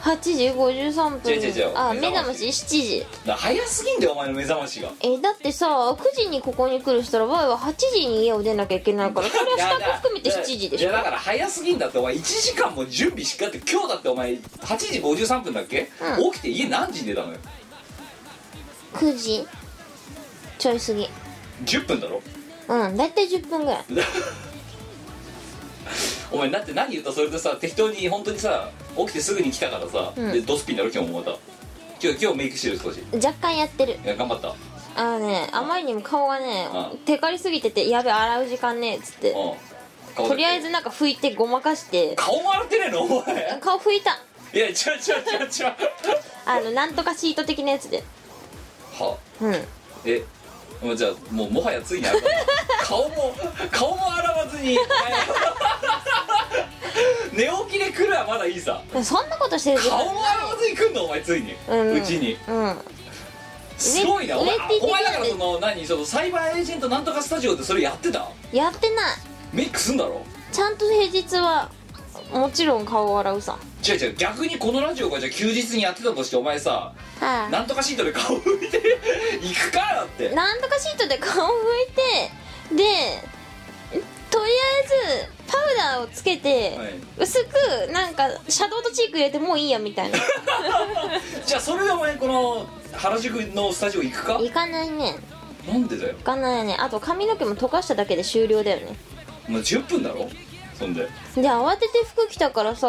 [0.00, 1.32] ？8時53分。
[1.32, 2.44] 違う違う違うあ目覚まし。
[2.44, 3.06] 目覚まし7時。
[3.26, 4.92] だ早すぎんだよお前の目覚ましが。
[5.00, 10.90] えだってさ9時にここに来るしたらわいは8時に家を出なきゃいけないからそれは支度含めて7時でしょ？
[10.90, 17.38] いやだから早すぎんだってお前1時間も準備しっかりって今日だってお前8時53分だっけ、う起きて家何時に出たのよ
[18.94, 19.46] ？9時。
[20.58, 21.08] ちょい過ぎ
[21.64, 22.22] 10分だろ？
[22.68, 23.84] うん大体10分ぐらい。
[26.30, 27.12] お前だって何言った？
[27.12, 30.32] それでさ適当に本当にさ起きてすぐに来たからさ、うん。
[30.32, 31.30] でドスピンだろ今日もまた？
[32.00, 33.98] 今日今日メイクしてる少しい若干やってる。
[34.04, 34.54] や頑張った。
[34.96, 36.98] あのねあまりにも顔がねうん。
[36.98, 39.30] テカりすぎててやべ洗う時間ねえっつって。
[39.30, 39.34] うん。
[39.34, 39.54] 顔だ
[40.16, 42.14] けとりあえずなんか拭いてごまかして。
[42.16, 43.00] 顔も洗ってねえの？
[43.02, 43.58] お前。
[43.60, 44.18] 顔拭いた。
[44.52, 45.74] いや違う違う違う違う。
[46.46, 48.02] あのなんとかシート的なやつで。
[48.98, 49.54] はうん。
[50.04, 50.22] え
[50.82, 52.06] もうじゃあもうもはやついに
[52.84, 53.34] 顔も
[53.70, 54.78] 顔も洗わずに。
[57.32, 58.82] 寝起きで来るはまだいいさ。
[59.02, 59.78] そんなことしてる。
[59.78, 61.04] 顔も洗わずに来んの？
[61.04, 61.52] お前ついに。
[61.52, 62.36] うちに。
[62.48, 62.78] うん。
[63.76, 64.38] すごいな。
[64.38, 65.86] お前お前だからその何？
[65.86, 68.28] そのサイバーエージェントなんとかスタジオでそれやってた？
[68.52, 69.16] やってない。
[69.52, 70.22] メイクすんだろ？
[70.52, 71.70] ちゃんと平日は
[72.32, 73.58] もちろん顔を洗うさ。
[73.86, 77.50] 違う違う逆にこのラジオがじゃあ休日にやってたとしてお前さはい。
[77.52, 78.80] なんとかシートで顔拭いて
[79.40, 80.28] 行くからだって。
[80.30, 83.28] なんとかシートで顔を拭いてで
[84.30, 84.54] とりあ
[84.84, 86.94] えずパウダーをつけて、はい。
[87.16, 90.18] 薄くなんかシャドウとチーク入れてもういいやみたいな。
[91.46, 94.34] じゃあそれでお前この原宿のスタジオ行くか？
[94.38, 95.16] 行かないね。
[95.66, 96.14] なんでだよ。
[96.18, 96.76] 行かないね。
[96.78, 98.96] あと髪の毛も溶かしただけで終了だよね。
[99.48, 100.28] もう10分だろ
[100.78, 101.02] そんで。
[101.34, 102.88] で慌てて服着たからさ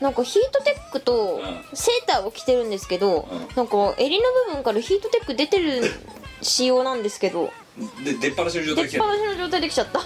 [0.00, 1.76] なんかヒートテックとうん。
[1.76, 3.46] セーターを着てるんですけど、うん。
[3.54, 5.82] なんか襟の部分からヒートテック出てる
[6.40, 7.50] 仕様なんですけど。
[8.04, 10.00] で出っ放しの状態で出っ放しの状態できちゃった。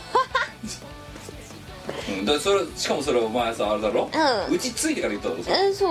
[2.08, 2.24] うん。
[2.24, 4.10] だそれしかもそれお前さあれだろ？
[4.48, 4.54] うん。
[4.54, 5.56] うちついてから言っただろそれ。
[5.68, 5.86] えそ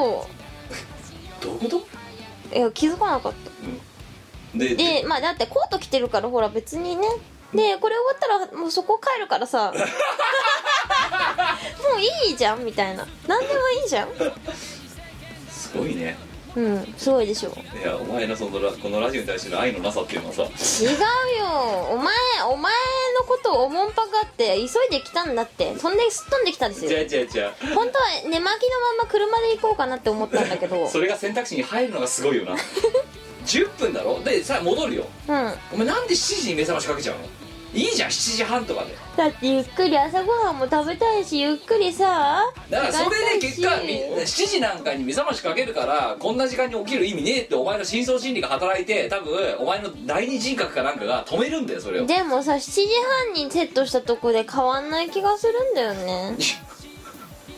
[1.41, 1.78] どういうこと？
[1.78, 4.58] ういや気づかなかった。
[4.58, 7.08] ででまあだってコート着てるからほら別にね。
[7.54, 9.73] でこれ終わったらもうそこ帰るからさ
[11.36, 13.06] もういいじゃんみたいな。
[13.28, 14.10] 何でもいいじゃん。
[15.50, 16.17] すごいね。
[16.56, 17.50] うんすごいでしょ。
[17.78, 20.43] いやお前のそのラこのラジオに対しての愛のなさっていうのはさ。
[20.43, 20.89] 違う
[21.38, 21.45] よ。
[21.91, 22.15] お前
[22.50, 22.74] お前
[23.19, 25.76] のことをおもんぱかって急いで来たんだって。
[25.78, 26.91] そんですっ飛んできたんですよ。
[26.91, 27.52] 違う違う違う。
[27.76, 30.88] 本当は寝巻きのまま車で行こうかなって思ったんだけど。
[30.89, 32.56] それが選択肢に入るのがすごいよな。
[33.45, 34.21] 10分だろ？
[34.24, 35.06] でさ戻るよ。
[35.28, 35.54] うん。
[35.74, 37.44] お前なんで7時に目覚ましかけちゃうの？
[37.73, 38.95] いいじゃん7時半とかで。
[39.17, 52.06] だってゆっくり朝ごはんも食べたいしゆっくりさだからそれで結果みみ7時なんかに目覚ましかけるからこんな時間に起きる意味ねえってお前の深層心理が働いて多分お前の第二人格かなんかが止めるんだよそれを。
[52.06, 52.88] でもさ7時
[53.25, 56.36] 半にセットしたとこで変わんない気がするんだよね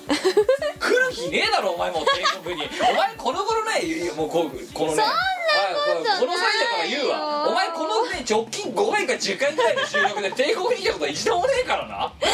[0.79, 2.69] 来る気ねえだろお前もう帝国に。
[2.89, 5.03] お前この頃ねもうこうこのね。
[5.85, 7.47] そんなこの際だから言うわ。
[7.49, 11.95] お前このね直近5回か10回ぐらいの収録で帝国に来たことは一度もねえからな。
[11.95, 12.25] い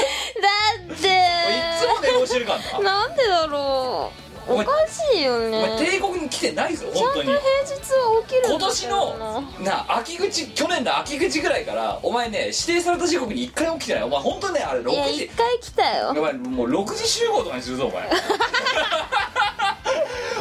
[0.42, 1.44] だって
[1.80, 7.30] つも電話してるからななんでだろうおかしいよおね前帝国に来てないぞちゃんと本当に。
[7.30, 14.04] 平日は起きるんだ今年のな秋口去年の秋口ぐらいからお前ね指定された時刻に1回も来てない。
[14.04, 16.10] お前本当ねあれ6いや時一回来たよ。
[16.10, 18.10] お前もう6時集合とかにするぞ お前。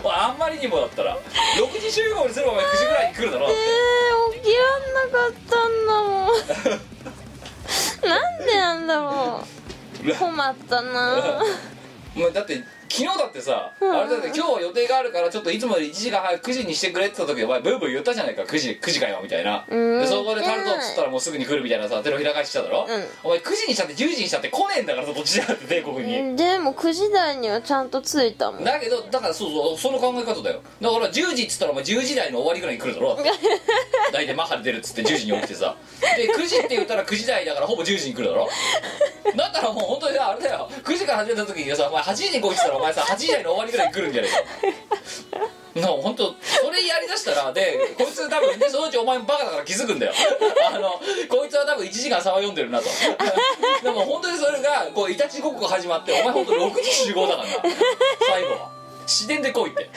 [0.05, 1.17] あんまりにもだったら。
[1.17, 3.61] 6時集合にすればお前9時ぐらいに来るだろだって。
[3.62, 6.29] えー、起きらんなかったんだもん。
[8.11, 9.45] なんでなんだろ
[10.05, 10.15] う。
[10.17, 11.43] 困ったな。
[12.17, 12.62] お前だって
[12.93, 19.65] 昨日だってさ、うんあれだって今日予定があるからちょっといつもより1時間早く9時にしてくれって言った時お前ブーブー言ったじゃないか9時9時かよみたいな。
[19.67, 20.01] うん。
[20.01, 23.05] でそこでタルトっつったらもうすぐに来るみたいなさ手のひら返ししただろ、うん。
[23.25, 28.65] お前9時にしたって10時にしたって来ねえんだからさどっちだって帝国に、でも9時台にはちゃんと着いたもん。
[28.65, 30.61] だけどだからそうそうその考え方だよ。
[30.83, 33.17] だから10時っつったらお前10時台の終わりぐらいに来るだろ？
[34.13, 35.77] 大体マッハで出るっつって10時に起きてさ。
[36.17, 38.49] で9時って言ったら9時台だからほぼ10時に来るだろ？
[39.37, 40.69] だったらもう本当にあれだよ。
[40.85, 44.73] 9時から始めた時にさお前8時に来いってたらお前さ8時台の終わりぐらいに来るんじゃねえ
[45.81, 45.81] か。
[45.81, 50.12] な本当それやりだしたらでこいつ多分でそのうちお前バカだから気づくんだよ。
[50.71, 52.85] あのこいつは多分1時間差は読んでるなと。
[53.83, 57.55] でも本当にそれがこういたちごっこ始まってお前本当6時集合だからな。
[58.29, 58.71] 最後は。
[59.07, 59.88] 自然で来いって。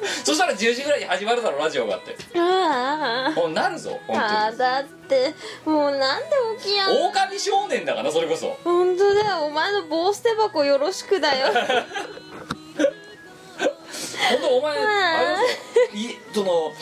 [0.24, 2.16] そしたら10時ぐらいに始まるだろラジオがって。
[2.36, 5.34] あもうなるぞあ本あだって
[5.64, 6.26] もうなんで
[6.58, 8.56] 起きやん狼少年だからそれこそ。
[8.64, 11.48] 本当だよお前の棒捨て箱よろしくだよ。
[14.30, 15.42] 本当お前あれだぞ。
[15.94, 16.72] いその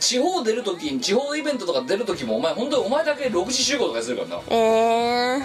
[0.00, 4.42] 地方出るときに地方イベントとか出るときもお前本当にお前だけ6時集合とかするからな。
[4.48, 5.42] えー、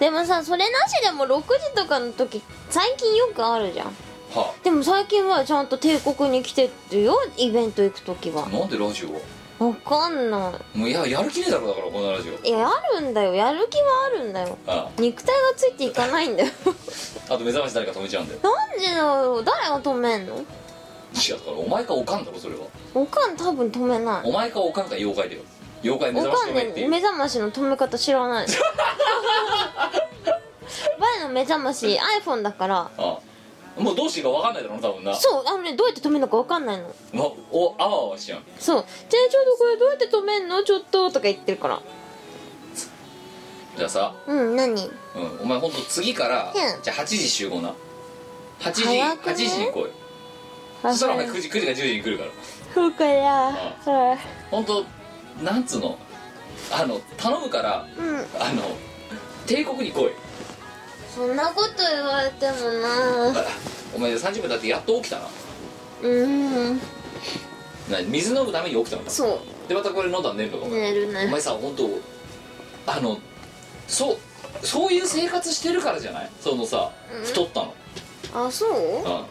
[0.00, 3.96] でもさそれなしでも6時とかの時最近よくあるじゃん
[4.34, 8.46] はでも最近はちゃんと帝国に来てるよイベント行く時は。
[8.46, 9.20] あなんでラジオ
[9.66, 10.38] わかんな
[10.74, 12.32] もういややる気ねえだろだからこのラジオ。
[12.46, 13.34] いいやあるんだよ。
[13.34, 14.56] やる気はあるんだよ。
[14.66, 16.48] あ肉体がついていかないんだよ。
[17.28, 18.40] あ あと目覚まし誰か止めちゃうんだよ。
[18.42, 20.36] なんでだよ誰が止めんの？
[20.36, 22.60] 違うだからお前かおかんだろそれは。
[22.94, 24.28] おかん多分止めない。
[24.28, 25.42] お前かおかんか妖怪だよ。
[25.82, 28.46] 妖怪目お覚まし止めっていうね目覚ましの止め方知らない。
[30.98, 32.76] 前の目覚まし iPhone だから。
[32.76, 33.18] ああ
[33.78, 35.14] もうどうしていいか分かんないだろうな多分な。
[35.14, 36.92] そうあのねどうやって止めるのか分かんないの。
[37.12, 40.62] まおあわあわしちゃうそう「じゃあちょっとこれどうやって止めんの？
[40.64, 41.80] ちょっと」とか言ってるから。
[43.76, 44.90] じゃあさうん何？
[45.14, 46.82] うん、お前ほんと次から、うん。
[46.82, 47.72] じゃあ8時集合な。
[48.60, 49.32] 8時早くね。
[49.32, 49.90] 8時に来い。
[50.82, 52.30] そしたらお前9時 ,9 時か10時に来るから。
[52.74, 53.48] そうかや。
[53.48, 54.18] あ
[54.50, 54.84] ほんと
[55.42, 55.96] なんつうの？
[56.72, 58.16] あの頼むからうん。
[58.40, 58.76] あの
[59.46, 60.10] 帝国に来い
[61.14, 62.70] そんなこと言われても
[63.32, 63.44] な。
[63.94, 65.28] お前30分だってやっと起きたな。
[66.02, 66.76] うん。
[67.90, 69.10] な水飲むために起きたのか。
[69.10, 69.38] そう。
[69.68, 70.68] でまたこれ飲んだら寝るのか。
[70.68, 71.26] 寝るね。
[71.26, 71.88] お前さ本当
[72.86, 73.18] あの
[73.88, 74.16] そう
[74.62, 76.30] そういう生活してるからじゃない？
[76.40, 77.24] そのさ、うん。
[77.24, 77.74] 太ったの。
[78.32, 78.70] あそう？
[78.70, 79.24] うん。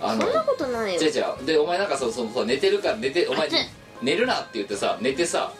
[0.00, 1.00] あのそんなことないよ。
[1.00, 1.46] 違う違う。
[1.46, 3.48] でお前なんかそのそのさ寝てるから寝てお前
[4.02, 5.52] 寝るなって言ってさ寝てさ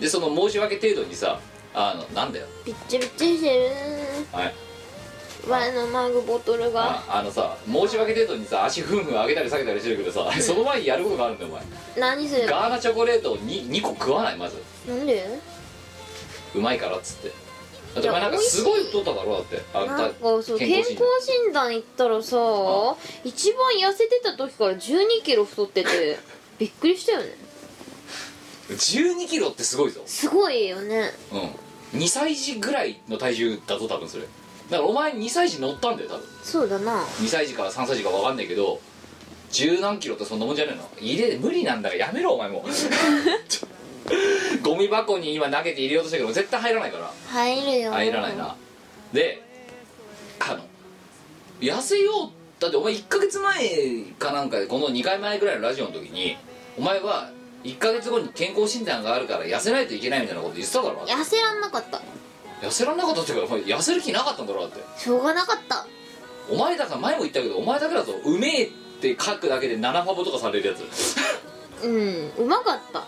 [0.00, 1.38] でその申し訳程度にさ
[1.74, 2.46] あのなんだよ。
[2.64, 3.68] ピッチピチしてる。
[4.32, 4.54] はい
[5.46, 7.02] 前のマグボトルが。
[7.08, 11.62] ああのさ申し訳程度にさ足ふんふん上げたり下げたりしてるけどさ、その前にやることがあるんだよお前。
[11.96, 14.56] 何すればガーナチョコレートを 2, 2個食わないまず。
[14.88, 15.26] なんで？
[16.54, 17.28] うまいからっつって。
[17.94, 19.62] だってお前なんかすごい太っただろだって。
[19.74, 21.74] あなんかそう健康診断。
[21.74, 22.96] 行ったらさあ。
[23.24, 26.18] 一番痩せてた時から1 2キロ太ってて
[26.58, 27.34] びっくりしたよね。
[28.68, 30.02] 1 2キロってすごいぞ。
[30.06, 31.12] すごいよね。
[31.32, 32.00] うん。
[32.00, 34.24] 2歳児ぐらいの体重だぞ多分それ
[34.70, 36.24] だからお前2歳児乗ったんだよ多分。
[36.44, 37.02] そうだな。
[37.02, 38.80] 2歳児か3歳児か分かんないけど
[39.50, 40.88] 十何キロってそんなもんじゃねえの？
[41.00, 42.64] 入れ無理なんだからやめろお前も。
[42.64, 42.70] う
[44.62, 47.12] ゴミ箱に今投げて入れようとしたけど絶対入らないから。
[47.28, 47.90] 入るよ。
[47.92, 48.54] 入らないな。
[49.12, 49.42] で
[50.38, 50.60] あの
[51.60, 52.30] 痩せよう
[52.62, 56.36] だってお前1ヶ月前かなんかでこの2回前ぐらいのラジオの時に
[56.78, 57.30] お前は
[57.64, 62.00] 1ヶ月後に健康診断があるから痩せないといけないみたいなこと言ってただろ痩せらんなかった
[62.60, 64.80] 痩せらんなかったっていうかお前痩せる気なかったんだろだって。
[64.98, 65.86] しょうがなかった。
[66.50, 68.68] お前だから前も言ったけどお前だけだと「うめえ」っ
[69.00, 70.84] て書くだけで7ファボとかされるやつ。
[71.84, 73.04] うんうまかった。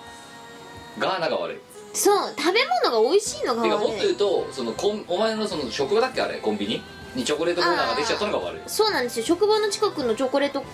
[0.99, 1.59] ガーナが悪い。
[1.95, 6.83] そう食べ物が美味しいのがてかもっと悪い言うとそのコンお前のその職場だっけあれコンビニ？
[7.15, 8.61] にチョコレートコーナーができちゃったのが悪い。
[8.67, 9.27] そうなんですよ。
[9.27, 10.65] 職場の近くのチョコレート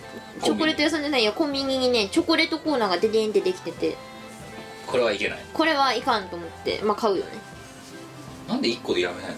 [0.45, 1.33] チョコレート屋さんじゃないや。
[1.33, 3.97] コンビニにねチョコレートコーナーがデデンってできてて。
[4.87, 5.39] これはいけない。
[5.53, 6.81] これはいかんと思って。
[6.85, 7.33] まあ買うよね
[8.49, 9.37] なんで1個でやめない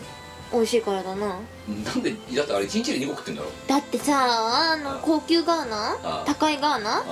[0.52, 1.26] 美味しいからだな。
[1.26, 1.40] の
[1.84, 3.48] なんでだってあれ1日で2個食ってんだろ？
[3.68, 5.98] だってさあの高級ガーナ？
[6.02, 6.98] あ高いガーナ？
[6.98, 7.04] あ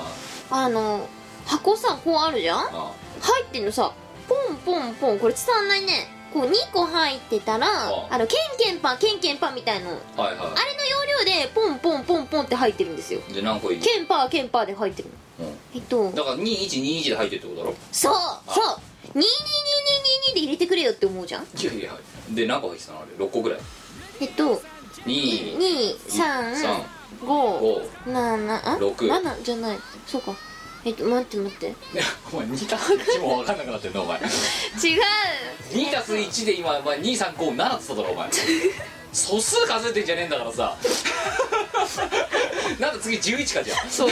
[0.50, 0.68] あ。
[0.68, 1.08] の
[1.46, 2.58] 箱さこうあるじゃん？
[2.58, 2.92] ああ。
[3.20, 3.92] 入ってんのさ
[4.28, 6.08] ポンポンポンこれ伝わんないね。
[6.34, 8.18] こう2個入ってたらああ。
[8.18, 9.90] のケンケンパンケンケンパンみたいの。
[9.90, 10.37] あれあはい。
[10.37, 13.20] はの要領でポンポンポンポンって入ってるんですよ。
[13.28, 15.46] いで何個いいケンパーケンパーで入ってるの。
[15.46, 15.54] うん。
[15.74, 16.11] えっと。
[16.11, 17.74] だから2121で入ってるってことだろ？
[17.92, 18.14] そう
[18.48, 21.96] そう22222で入れてくれよって思うじゃんいやいや
[22.31, 23.61] で何個入ってたのあれ6個ぐらい
[24.20, 24.62] えっと
[25.07, 26.54] 2 3
[27.22, 30.35] 235 7あ六7じゃないそうか
[30.85, 31.74] えっと待って待って違う
[32.33, 34.26] お前2たす1も分かんなくなってんのお前違う
[35.72, 38.28] 2たす1で今お前2357っつっただろお前
[39.12, 40.76] 素数数えてんじゃねえんだからさ
[42.78, 44.11] なんだ次11かじゃあそう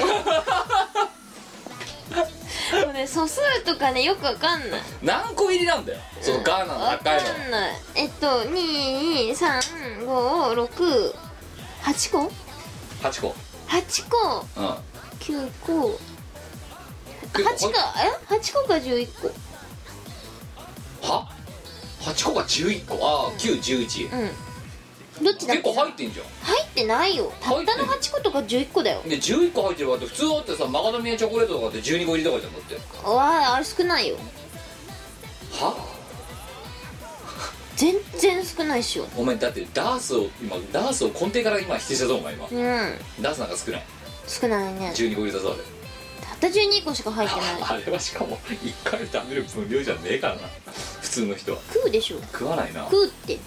[2.85, 4.81] もうね素数とかねよくわかんない。
[5.03, 6.01] 何個入りなんだよ。
[6.21, 7.29] そのガーナのわ高いの。
[7.29, 7.77] かんない。
[7.95, 11.15] えっと22356
[11.83, 12.33] 8個
[13.03, 13.35] ？8個。
[13.69, 14.47] 8個。
[14.57, 14.65] うん。
[15.21, 15.99] 9個。
[17.33, 19.29] 8結構かえ？8個か11個？
[21.07, 21.29] は
[22.01, 22.95] ？8個が11個？
[23.07, 24.31] ああ911うん
[25.23, 25.63] どっちだっけ？
[25.63, 26.27] 結構入ってんじゃん。
[26.43, 27.33] 入ってないよ。
[27.41, 29.03] たったの8個とか11個だよ。
[29.05, 32.75] で11個入ってるからって普通だってさマカダミアチョコレートとかって12個入りとかじゃんだって。
[33.07, 34.17] わああれ少ないよ。
[35.53, 35.77] は？
[37.77, 39.07] 全然少ないっしょ。
[39.17, 42.47] お前だってダースを今ダースを根底から今否定したぞお前今。
[42.51, 42.99] うん。
[43.21, 43.83] ダースなんか少ない。
[44.27, 44.93] 少ないね。
[44.95, 45.63] 12個入りだぞあれ。
[46.27, 47.45] たった12個しか入ってない。
[47.61, 50.41] あれはしかも1回で食べる分量じゃねえからな。
[51.03, 51.59] 普通の人は。
[51.73, 52.21] 食うでしょ。
[52.33, 52.85] 食わないな。
[52.85, 53.39] 食うって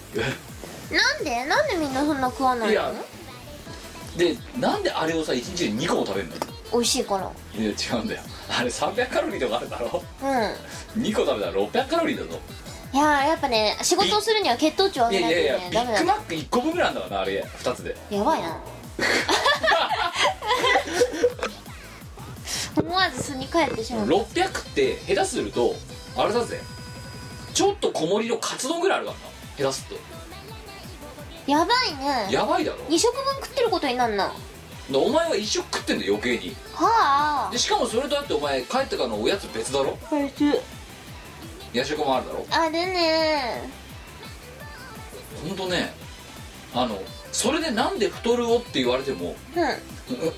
[0.90, 1.44] なんで？
[1.46, 2.92] なんでみんなそんな食わないいや。
[2.92, 6.34] のでなんであれをさ1日で2個も食べるの？
[6.72, 7.30] 美味しいから。
[7.54, 8.22] いや違うんだよ。
[8.48, 10.02] あれ300カロリーとかあるだろ？
[10.22, 11.02] うん。
[11.02, 12.38] 2個食べたら600カロリーだぞ。
[12.92, 17.96] いやーやっぱね仕事をするには血糖値をい上げやいやいやビないとねダメだッグマック1個分ぐらいなんだからなあれ2つで。
[18.10, 18.58] やばいな。
[22.76, 25.74] 思わず巣に帰ってしまう600って下手すると
[26.16, 26.60] あれだぜ。
[27.54, 29.24] ちょっと小盛りのカツ丼ぐらいあるからな。
[29.72, 29.96] 下手する
[31.50, 32.28] やばいとね。
[32.30, 32.78] やばいだろ。
[32.84, 34.32] 2食分食ってることになんな
[34.90, 36.54] でお前は一食食ってんだよ余計に。
[36.74, 37.50] はあ。
[37.52, 39.98] でしかもそれとだってお前帰ってからのおやつ別だろ？
[41.72, 42.46] 夜食もあるだろ？
[42.50, 43.70] あれね。
[45.46, 45.92] ほんとね
[46.74, 47.00] あの
[47.32, 49.62] それでなんで太るをって言われてもうん。
[49.62, 49.70] うん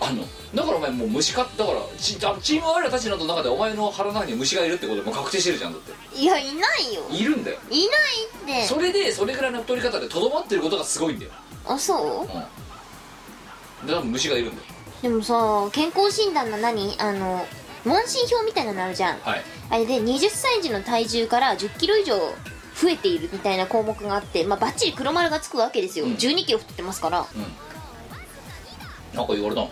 [0.01, 5.93] あのだからお前もう虫かだからチチーム我らたちの中でお前の腹の中に虫がいるってこともう確定してるじゃんだって。
[6.15, 7.03] いやいないよ。
[7.11, 7.59] いるんだよ。
[7.71, 7.89] い
[8.47, 11.33] ないってそれでそれぐらいの太り方でとどまってることがすごいんだよ。
[11.67, 12.21] あそう？
[12.23, 13.87] うん。
[13.87, 14.63] で多分虫がいるんだよ。
[15.01, 15.35] でもさ
[15.73, 16.97] 健康診断の何？
[17.01, 17.47] あの
[17.87, 19.19] 問診票みたいなのあるじゃん。
[19.21, 19.43] はい。
[19.71, 22.19] あれで20歳児の体重から1 0キロ以上
[22.75, 26.13] 増えているみたいな項目があってまあバッチリ黒丸がつくわけですよ、うん。
[26.13, 27.21] 1 2キロ太ってますから。
[27.21, 27.41] うん。
[29.17, 29.71] なんか言われたの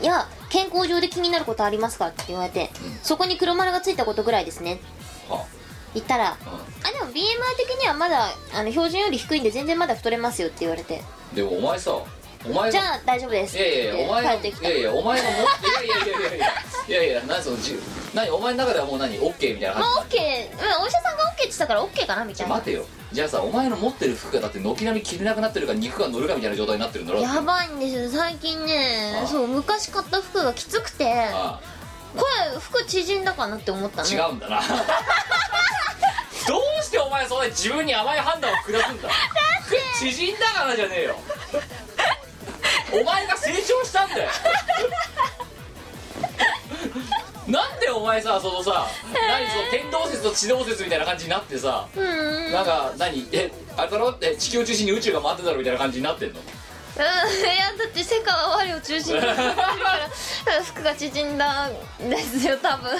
[0.00, 2.98] いや健康上で気になることありますかって言われて、うん。
[3.02, 4.80] そこに黒丸がついたことぐらいですね。
[5.28, 5.44] は
[5.94, 6.36] 言ったらあ、
[6.84, 7.14] あでも BMI
[7.56, 11.02] 的にはまだあの標準より低いんで全然まだ太れますよって言われて。
[11.30, 11.92] うん、でもお前さ
[12.46, 13.58] お前じゃあ大丈夫です。
[13.58, 14.68] いやいやいやお前の帰ってきた。
[14.68, 15.36] いやいやお前の持っ
[15.80, 16.46] ていやいやいやいや。
[16.88, 17.78] いやいやいや何そのじ
[18.14, 22.54] 何お前の中ではもう何 OK みたいなまあ OK、うん、お医者さんが OK って言ってたから OK かなみたいな。
[22.54, 28.08] 待てよじゃあさお前の持ってる服がだって軒並み着れなくなってるか肉が乗るかみたいな状態になってるんだろやばいんですよ。
[28.20, 31.60] 最近ねあそう昔買った服がきつくてあ
[32.16, 34.08] これ服縮んだかなって思ったの。
[34.08, 34.60] あ違うんだな。
[36.48, 39.08] どうしてお前そんな自分に甘い判断を下すんだ？
[39.64, 41.16] 服縮んだからじゃねえよ。
[42.92, 44.30] お前が成長したんだよ
[47.50, 52.52] なんでお前さそのさ何その天動説と地動説みたいな感じになってさうーん。
[52.52, 53.28] なんか何？
[53.32, 54.14] えあれだろ？
[54.20, 56.40] え地球を中心に宇宙が回ってんだろみたいな感じになってんの？
[56.40, 56.46] うん。
[56.46, 61.72] いやだって世界は我を中心に してるから服が縮んだん
[62.10, 62.90] ですよ多分。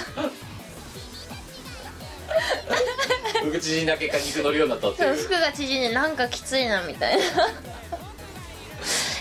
[3.43, 5.15] 服縮んだ結果肉乗るようになったっていう。
[5.23, 7.23] 服が縮んでなんかきついなみたいな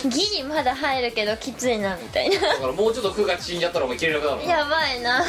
[0.08, 2.40] ギリまだ入るけどきついなみたいな。
[2.40, 5.24] だからもうちょっと服が縮んじゃったらお前着れなくなるのやばいな。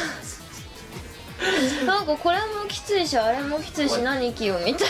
[1.86, 4.88] なんかこれもきついしあれもきついし何着ようみたい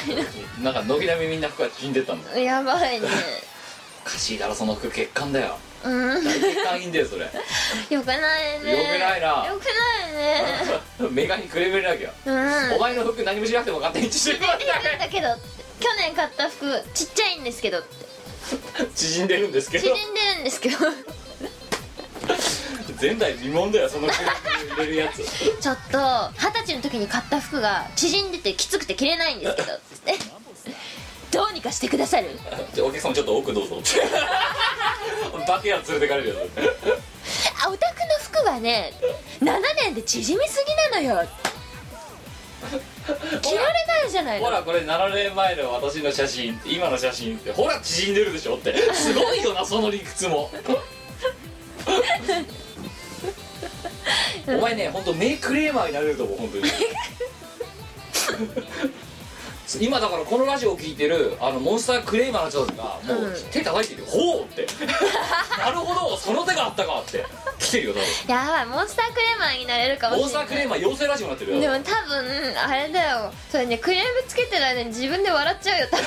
[0.62, 0.70] な。
[0.70, 3.08] んか軒並みみんな服が縮んでったんだなやばいね。
[4.04, 5.56] おかしいだろその服血管だよ。
[5.84, 6.24] うん。
[6.24, 7.24] 大血管いいんだよそれ。
[7.24, 7.30] よ
[8.02, 8.70] くないね。
[8.70, 9.46] よくないな。
[9.46, 11.10] よくないね。
[11.10, 12.76] メガにクレーム入れなきゃ、うん。
[12.76, 14.58] お前の服何もしなくても勝手に縮むんいいん
[14.98, 15.28] だけど
[15.80, 17.82] 去年買った服ちっちゃいんですけど
[18.94, 19.84] 縮んでるんですけど。
[19.94, 20.76] 縮んでるんですけど。
[23.00, 24.24] 前代未聞だよその入
[24.78, 25.24] れるやつ。
[25.60, 25.98] ちょっと
[26.38, 30.16] 二十歳の時に買った服が縮んでてきつくて着れないんですけどつって。
[31.32, 32.38] どうにかしてくださる。
[32.74, 33.80] じゃあお客様ちょっと奥どうぞ。
[33.80, 34.02] って
[35.46, 36.34] バケヤ連れてかれるよ
[37.64, 38.92] あお宅の服がね
[39.40, 41.28] 7年で縮みすぎなのよ
[43.40, 44.46] 着られないじゃないの？
[44.46, 48.56] ほらこれ7年前の私の写真今の写真ってほら縮んでるでしょ？
[48.56, 48.74] って。
[48.94, 50.50] すごいよなその理屈も。
[54.46, 56.64] お前ね本当名クレーマーになれると思う本当に。
[59.80, 63.34] 今だからこのラジオを聞いてるあのモンスタークレーマーの人たちがもううん。
[63.50, 64.66] 手叩いてるよ、ほうって。
[65.58, 67.24] なるほどその手があったかって。
[67.58, 71.60] 来てるよ多やばいモンスタークレーマーになれるかも分モンスタしれないークレーマー養成ラジオになってるよ。
[71.60, 73.32] でも多分あれだよ。
[73.50, 76.06] それねクレームつけてる間に自分で笑っちゃうよ多分。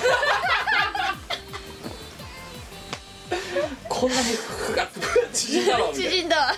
[3.87, 4.87] こんなに服が
[5.33, 6.55] 縮んだ縮んだ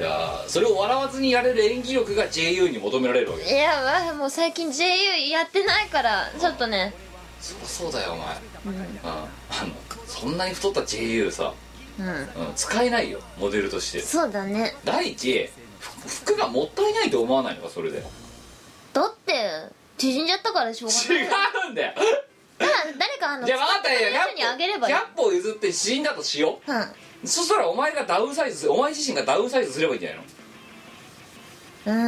[0.00, 6.94] わやーそれを笑わずにやれる演技力が JU に求められるわけいやまあもう最近 JU やってないからちょっとね。
[7.40, 8.36] そりゃそうだよお前。
[8.66, 8.80] うん。
[8.80, 8.98] うん。
[9.04, 9.26] あ
[9.66, 9.74] の
[10.06, 11.52] そんなに太った JU さ、
[11.98, 12.06] うん。
[12.06, 14.00] うん、使えないよモデルとして。
[14.00, 14.74] そうだね。
[14.84, 15.50] 第一
[15.80, 18.02] ふ服がもったいないと思わないのかそれで。
[18.92, 21.28] だって縮んじゃったからしょうが違ない。
[21.68, 21.92] うんだよ。
[22.58, 24.94] だから誰かあのじゃあ分かったよ作やつにあげればいい。
[24.94, 26.72] 100歩譲って死んだとしよう。
[26.72, 26.76] ん。
[26.76, 26.80] う
[27.24, 30.24] そしたらお前がダウンサイズするお前自身がダウンサイズすればいいんじゃないの？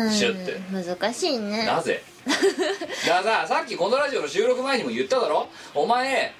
[0.05, 0.13] うん。
[0.13, 0.61] シュッて。
[0.97, 1.67] 難しいね。
[1.67, 2.03] なぜ？
[3.07, 5.49] だからささっきこのラジオの収録前にも言っただろ？
[5.75, 6.33] お前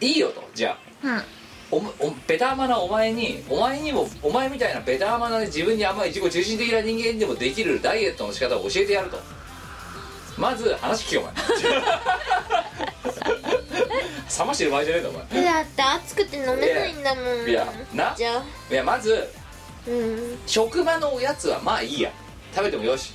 [0.00, 0.42] いいよと。
[0.54, 1.06] じゃあ。
[1.06, 1.22] うん。
[1.72, 1.82] おお
[2.26, 9.20] ベタ甘なお前にお前にもお前みたいなベタ甘なね自分に甘い自己中心的な人間でもできるダイエットの仕方を教えてやると。
[10.36, 11.32] まず話聞けお前
[14.38, 15.44] 冷ましてる場合じゃねえんだお前。
[15.44, 17.48] だって暑くて飲めないんだもん。
[17.48, 18.14] いやな。
[18.16, 18.72] じゃあ。
[18.72, 19.28] いやまず
[19.86, 20.38] うん。
[20.46, 22.12] 職場のおやつはまあいいや。
[22.54, 23.12] 食べてもよし。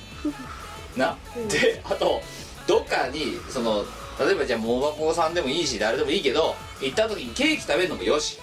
[0.96, 1.16] な、
[1.48, 2.22] であと
[2.66, 3.84] どっかにその
[4.18, 8.38] 例えばじゃあモバコさんでもいいし誰でもいいけど行った時にケーキ食べるのもよし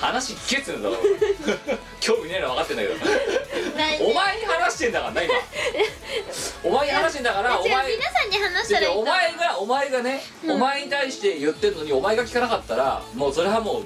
[0.00, 0.96] 話聞けっつうんだろ
[2.00, 2.94] 興味ねえの分かってんだけど。
[4.04, 5.34] お前に話してんだからな今。
[6.64, 10.50] お前に話してんだからお前皆さんに話したらお前がお前がね、うん。
[10.52, 13.84] お前に対して言ってんのにお前が聞かなかったらもうそれはもう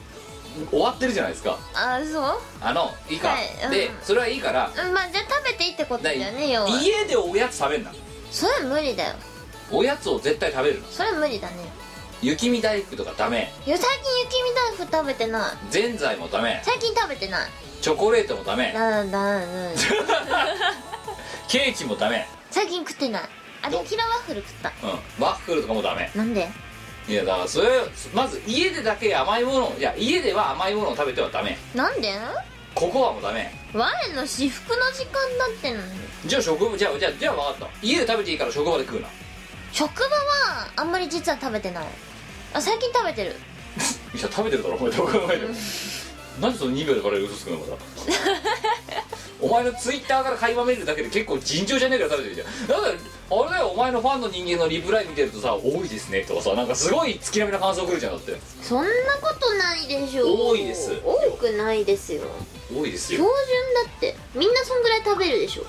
[0.71, 1.57] 終わってるじゃないですか。
[1.75, 2.40] あそう？
[2.61, 3.71] あのいいか、はいうん。
[3.71, 4.71] でそれはいいから。
[4.77, 6.68] うんまあじゃあ食べていいってことだよね要は。
[6.68, 7.92] 家でおやつ食べんな。
[8.31, 9.14] それは無理だよ。
[9.71, 10.88] おやつを絶対食べるの。
[10.90, 11.55] それは無理だね
[12.20, 13.52] 雪見大福とかダメ。
[13.64, 15.72] いや最近雪見大福食べてない。
[15.72, 16.61] ぜんざいもダメ。
[16.64, 17.50] 最近食べてない。
[17.81, 18.72] チョコレートもダメ。
[18.72, 19.40] だだだ
[21.48, 22.26] ケーキもダメ。
[22.50, 23.22] 最近食ってない。
[23.62, 24.72] あでどキラワッフル食った。
[24.83, 25.24] うん。
[25.24, 26.11] ワッフルとかもダメ。
[26.14, 26.48] なんで？
[27.09, 27.68] いやだからそれ
[28.12, 31.57] まず家でだけ甘いものいや家では甘いものを食べてはダメ。
[31.74, 32.12] なんで？
[32.74, 33.50] ココアもダメ。
[33.72, 35.92] 我の至福の時間だってのに
[36.26, 37.87] じゃあ職場じゃあじゃあじゃあ分かった。
[37.87, 39.09] 家で食べていいから職場で食うな。
[39.72, 41.87] 職場はあんまり実は食べてない
[42.53, 43.31] あ最近食べてる。
[44.15, 44.91] いや食べてるだろお前。
[44.91, 45.55] どこ考えても。
[46.41, 46.53] なん。
[46.53, 47.73] でその2秒でバレる嘘つくのまた。
[49.41, 58.37] お前のツイッターから垣間見るだけで結構尋常じゃねえから食べてるじゃんだからあれだよお前のファンの人間のリプライ見てるとさ「多いですね」とかさなんかすごい月並みな感想来るじゃんだって。
[58.63, 58.91] そんな
[59.23, 60.49] ことないでしょ。
[60.49, 60.91] 多いです。
[61.05, 62.23] 多くないですよ。
[62.75, 64.17] 多いです標よ準だって。
[64.35, 65.65] みんなそんぐらい食べるでしょ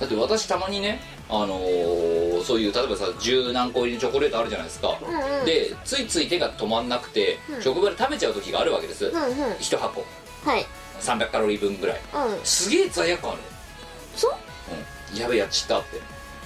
[0.00, 5.44] だって私たまにねあのーそういう例えばさ十何個入りのチョコレートあるじゃないですか、うんうん。
[5.46, 7.62] でついつい手が止まんなくて、うん。
[7.62, 9.32] 職場で食べちゃう時があるわけです、うんうん。
[9.58, 10.04] 一箱。
[10.44, 10.66] はい。
[11.00, 12.00] 300カロリー分ぐらい。
[12.36, 12.44] うん。
[12.44, 13.40] すげえ罪悪感ある。
[14.16, 14.32] そう？
[15.12, 15.18] うん。
[15.18, 16.00] やべえやっちったって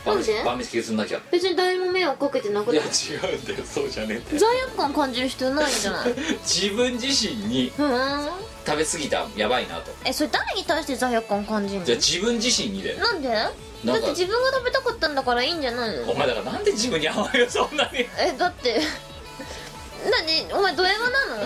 [0.06, 0.42] なんで？
[0.44, 2.76] 晩飯削んなきゃ別に誰も迷惑かけてなくい？
[2.76, 3.64] やて違うんだよ。
[3.64, 6.14] そうじゃねえんだよ罪悪感感じる人いないんじゃない？
[6.46, 8.28] 自分自身にうん。
[8.66, 9.90] 食べ過ぎたやばいなと。
[10.04, 11.87] えそれ誰に対して罪悪感感じるの？
[11.87, 13.28] じゃあ自分自身にでなんで？
[13.28, 13.50] だ
[13.84, 15.96] なんかって自分が食べたかったんだからいいんじゃない？
[15.96, 18.01] のお前だからなんで自分に甘いよそんなに？
[18.18, 18.80] えだって。
[20.11, 20.53] 何？
[20.53, 21.42] お前ド M なの？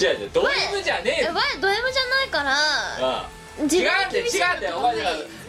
[0.00, 2.52] 違う違うド M じゃねええよ前ド M じゃないから。
[2.52, 2.56] あ
[3.00, 3.28] あ
[3.58, 4.96] 違うんだよ違うんだよお前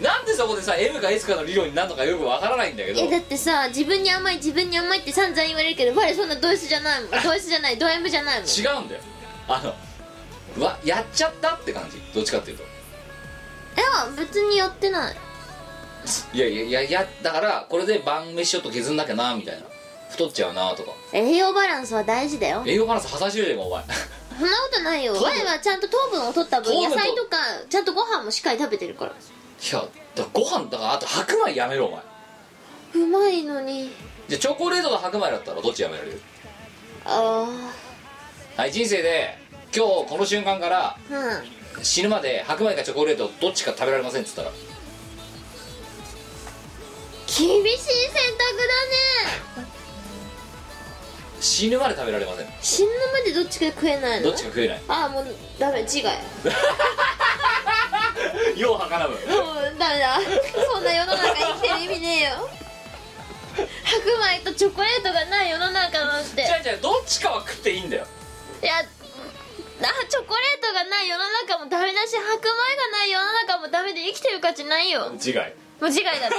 [0.02, 3.00] なんでそこでさ M か S かの理論になるのかよくわからないんだけど。
[3.00, 7.12] えだってさ自分に甘い自分に甘いって散々言われるけど我そんなド S じゃないもん。
[7.24, 8.50] ド S じゃないド M じゃないもん。
[8.50, 9.02] 違うんだよ。
[9.48, 9.76] あの
[10.58, 11.98] うわやっちゃったって感じ？
[12.14, 12.64] どっちかっていうと。
[12.64, 12.66] い
[13.78, 15.16] や別にやってない。
[16.34, 19.66] いやいやいやだからこれで晩飯ちょっと削んなきゃなみたいな。
[20.10, 20.92] 太っちゃうなとか。
[21.14, 22.64] 栄養バランスは大事だよ。
[22.66, 23.84] 栄養バランス破産してるじゃんかお前
[24.40, 25.14] そんなことないよ。
[25.14, 26.96] 我はちゃんと糖分を取った分糖分と。
[26.96, 27.38] 野菜とか
[27.70, 29.12] ちゃんとご飯もしっかり食べてるから。
[29.12, 29.14] い
[29.74, 29.86] や
[30.16, 33.04] だご飯だからあと白米やめろお前。
[33.04, 33.92] うまいのに。
[34.30, 36.22] じゃあチョコレートと白米だったらどっちやめられる？
[37.06, 37.48] あ
[38.56, 39.38] はい人生で
[39.76, 40.98] 今日この瞬間からあ
[41.76, 41.84] うん。
[41.84, 44.52] 死ぬまで白米かチョコレートどっちか食べられませんっつったら。
[47.28, 48.48] 厳しい選択
[49.56, 49.79] だね
[51.42, 52.48] 死ぬまで食べられません。
[52.62, 54.28] 死ぬまでどっちか食えないの？
[54.30, 54.82] どっちか食えない？
[54.88, 55.26] ああもう
[55.58, 56.04] ダメ違い
[58.60, 59.22] ようはからむも
[59.54, 60.20] うダメだ。
[60.74, 62.50] そんな世の中生きてる意味ねえよ。
[63.56, 66.44] 白米とチョコレートがない世の中なんて。
[66.46, 68.06] じゃあじゃあどっちかは食っていいんだよ。
[68.62, 68.74] いや
[69.82, 75.12] なチョコレートがない世の中もダメだし白米がない世の中もダメで生きてる価値ないよ。
[75.24, 75.34] 違い
[75.80, 76.36] もう違いだね。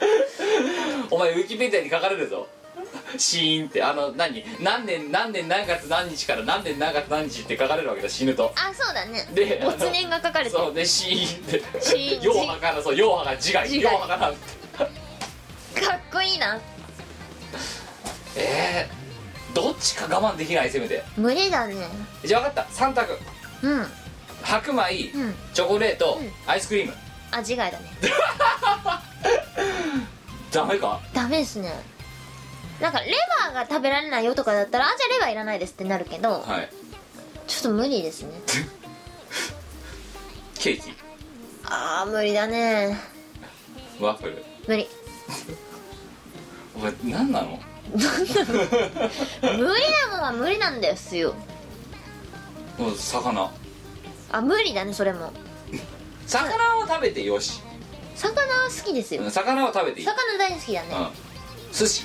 [1.10, 2.46] お前ウィキペディアに書かれるぞ
[3.18, 4.44] 死因ってあの何？
[4.60, 8.52] 何年何年何月何日から何年何月何日って書かれるわけだ死ぬと。
[8.56, 9.26] あそうだね。
[9.32, 10.50] で没年が書かれてる。
[10.50, 11.62] そうで死因って。
[11.80, 13.68] 死因ようはからそうようはが自害。
[13.68, 13.92] 自害。
[13.92, 14.34] ようはからか
[15.96, 16.60] っこいいな。
[18.36, 21.02] えー、どっちか我慢できないせめて。
[21.16, 21.74] 無理だね。
[22.24, 22.84] じゃあ分かった。
[22.84, 23.18] 3択
[23.62, 23.86] うん。
[24.42, 25.34] 白米、うん。
[25.52, 26.32] チョコレート、うん。
[26.46, 26.94] アイスクリーム。
[27.30, 27.78] あ違いだね。
[30.52, 31.00] ダメか？
[31.12, 31.72] ダメですね
[32.80, 33.12] なんかレ
[33.44, 36.70] バーが食べられないよとかだったらあじゃあレバーいらないですってなるけどはい。
[37.46, 38.30] ちょっと無理ですね。
[40.58, 40.92] ケーキ。
[41.64, 42.96] あー無理だね。
[44.00, 44.44] ワッフル。
[44.66, 44.88] 無理。
[46.76, 47.58] お前何なの？
[47.94, 48.04] 無理
[48.36, 48.44] な
[50.10, 51.34] ものは無理なんですよ。
[52.78, 53.50] もう魚。
[54.30, 55.32] あ無理だねそれも。
[56.26, 57.60] 魚は食べてよし。
[58.14, 59.28] 魚は好きですよ。
[59.30, 60.06] 魚は食べていい。
[60.06, 60.88] 魚大好きだね。
[60.92, 61.74] うん。
[61.74, 62.04] 寿司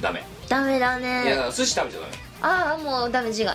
[0.00, 0.24] ダメ。
[0.48, 2.12] ダメだいや寿司食べちゃダメ。
[2.42, 3.46] ああもうダメ違 い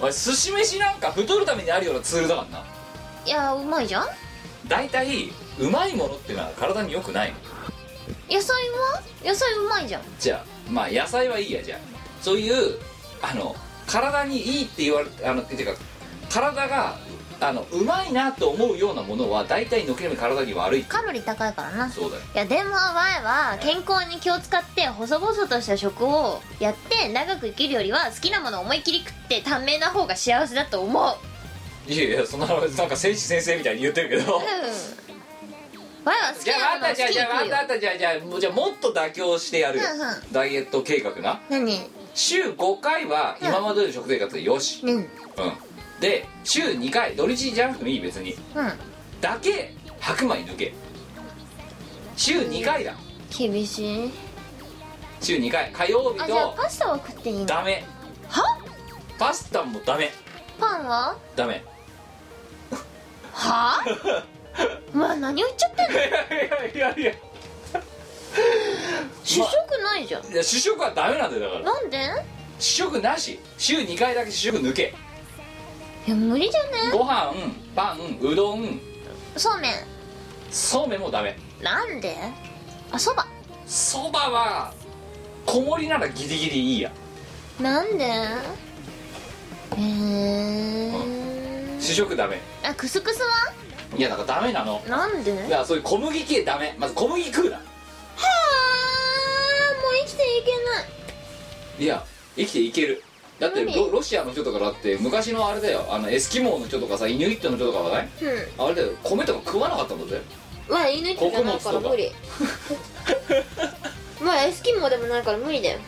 [0.00, 2.64] お前寿司飯なんか太るためにあるようなツールだからな。
[3.24, 4.08] いやうまいじゃん。
[4.66, 7.36] 大体うまいものっていうのは体に良くないの。
[8.36, 9.02] 野菜は？
[9.24, 10.02] 野菜うまいじゃん。
[10.18, 11.78] じゃあまあ野菜はいいやじゃあ。
[12.20, 12.78] そういう
[13.20, 13.54] あの
[13.86, 15.80] 体にいいって言われあのっていうか
[16.30, 16.96] 体が
[17.48, 20.84] あのうまいなと思うようなものは大体のける体に悪い。
[20.84, 21.90] カロリー高いからな。
[21.90, 22.22] そうだよ。
[22.34, 31.90] いやでも前は健康に気を使って細々とした食をやって長く生きるよりは好きなものを思いっきり食って短命な方が幸せだと思う。
[31.90, 34.36] いやいやそんななんか戦士先生みたいに言ってるけど。
[34.36, 34.42] うん。
[36.04, 40.32] 前は好きじゃあなものを好あんたじゃあじゃあ食うよんたじゃあじゃあもうじゃあもっと妥協してやるようんうん。
[40.32, 41.40] ダイエット計画な。
[41.48, 41.90] 何？
[42.14, 44.80] 週5回は今までの食生活でよし。
[44.84, 44.96] うん。
[44.96, 45.06] うん
[46.02, 48.32] で週2回土日じゃなくてもいい別に。
[48.32, 48.72] うん。
[49.20, 50.74] だけ白米抜け。
[52.16, 52.94] 週2回だ。
[53.30, 54.10] 厳しい。
[55.20, 55.70] 週2回。
[55.72, 57.46] 火曜日あじゃあとパスタは食っていいの？
[57.46, 57.84] ダメ。
[58.28, 58.42] は？
[59.16, 60.10] パスタもダメ。
[60.58, 61.16] パンは？
[61.36, 61.64] ダメ。
[63.32, 63.78] は？
[64.92, 65.98] まあ何を言っちゃってんの？
[65.98, 67.12] いやいやいや
[69.22, 69.46] 主食
[69.84, 70.26] ないじゃん。
[70.26, 71.64] いや主食はダメなんだよだから。
[71.74, 71.98] なんで？
[72.58, 73.38] 主食なし。
[73.56, 74.92] 週2回だけ主食抜け
[76.06, 76.90] いや無理じゃね？
[76.92, 77.32] ご飯
[77.76, 78.80] パンうどん。
[79.36, 79.74] そうめん。
[80.50, 81.38] そうめんもダメ。
[81.62, 82.16] なんで？
[82.90, 83.26] あそば。
[83.66, 84.74] そばは
[85.46, 86.90] 小盛りならギリギリいいや。
[87.60, 88.04] なんで？
[89.74, 92.40] えー、主食ダメ。
[92.64, 93.52] あクスクスは？
[93.96, 94.82] いやだからダメなの。
[94.88, 95.46] なんで？
[95.46, 96.74] いやそういう小麦系ダメ。
[96.78, 97.56] まず小麦食うな。
[97.56, 97.64] はあ
[99.82, 100.86] もう生きていけない。
[101.84, 102.04] いや
[102.36, 103.02] 生きていける
[103.42, 105.84] だって何ロロシアの人とかだって昔のあれだよ。
[105.90, 108.08] あのエスキモーの人とかさイヌイットの人とかはね。
[108.22, 108.66] うん。
[108.66, 108.92] あれだよ。
[109.02, 110.22] 米とか食わなかったんだぜ。
[110.68, 112.12] まあ犬じゃないから無理。
[114.22, 115.80] まあエスキモーでもないから無理だよ。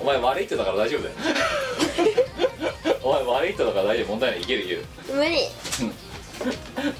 [0.00, 1.14] お前悪い人だから大丈夫だよ。
[3.02, 4.06] お前悪い人だから大丈夫。
[4.06, 4.42] 問題ない。
[4.42, 4.84] いけるいける。
[5.12, 5.48] 無理。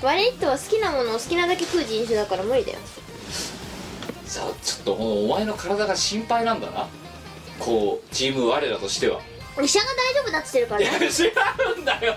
[0.02, 2.78] 悪い人は好きなものを好きなだけ食う人種だから無理だよ。
[4.26, 6.88] さあちょっとお前の体が心配なんだな。
[7.60, 9.20] こうチーム我らとしては
[9.60, 10.96] 医者が大丈夫だっつってるからいや違
[11.76, 12.14] うんだよ。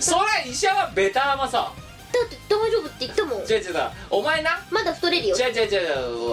[0.00, 1.72] それ医者はベターマさ
[2.12, 3.38] だって大丈夫って言ったもん。
[3.40, 3.90] 違う違う違う。
[4.10, 4.66] お前な。
[4.70, 5.36] まだ太れるよ。
[5.36, 5.76] 違う違う違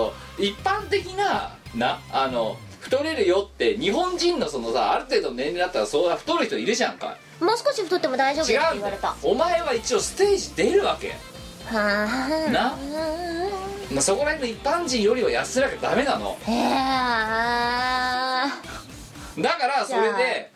[0.07, 0.11] う。
[0.39, 7.18] 一般的ななあの太れるよって日本人のそのさある程度の年齢だったらそうだ太る人いるじゃんか。
[7.39, 9.16] もう少し太っても大丈夫って言われた。
[9.22, 11.16] お前は一応ステージ出るわけ。
[11.66, 12.07] は
[12.47, 12.51] あ。
[12.51, 12.76] な。
[13.91, 16.38] まあそこら辺の一般人よりは安らかダメなの。
[16.45, 16.64] へえ
[19.39, 20.51] だからそれで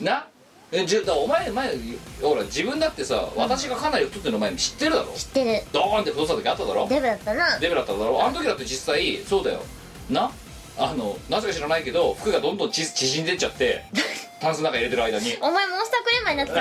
[0.00, 0.26] な
[0.72, 1.74] えじゅだからお前前
[2.22, 5.12] ほら自分だってさ私がかなり太ってるの前に知ってるだろ？
[5.14, 5.62] 知ってる。
[5.72, 6.86] ドーンって太った時あっただろ？
[6.88, 7.58] デブだったな。
[7.58, 8.24] デブだっただろ？
[8.24, 9.60] あの時だって実際そうだよ。
[10.08, 10.30] な
[10.78, 13.84] あのなぜか知らないけど服がどんどんち縮んでっちゃって
[14.40, 15.36] タンスの中入れてる間に。
[15.40, 16.54] お前モンスタークレーマーになって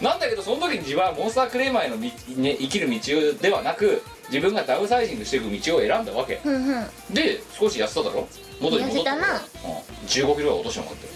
[0.08, 2.08] なんだけどその時に自分はモンスタークレーマーへの道、
[2.40, 2.98] ね、生きる道
[3.42, 6.36] ではなく自分がダウンサイジングしていく道を選んだわけ。
[6.42, 7.14] ふんふん。
[7.14, 8.26] で少し痩せただろ？
[8.60, 11.14] 元に戻っただろ痩うん、15キロぐらい落としてもらって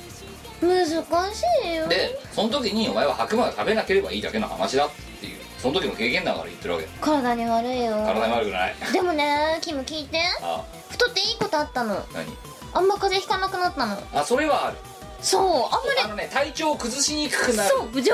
[0.60, 0.86] 難
[1.34, 1.88] しいよ。
[1.88, 5.38] でその時にお前は白米を食べなければいいだけの話だっていう。
[5.58, 6.86] その時の経験だから言ってるわけ。
[7.00, 7.96] 体に悪いよ。
[8.04, 8.74] 体に悪くない。
[8.92, 10.20] でもねキム聞いて。
[10.42, 11.94] あ太っていいことあったの。
[12.12, 12.26] 何？
[12.72, 14.02] あんま風邪ひかなくなったの。
[14.12, 14.76] あそれはある。
[15.20, 15.58] そうあんま
[15.96, 16.00] り。
[16.04, 17.70] あのね体調を崩しにくくなる。
[17.70, 18.12] そう丈夫にな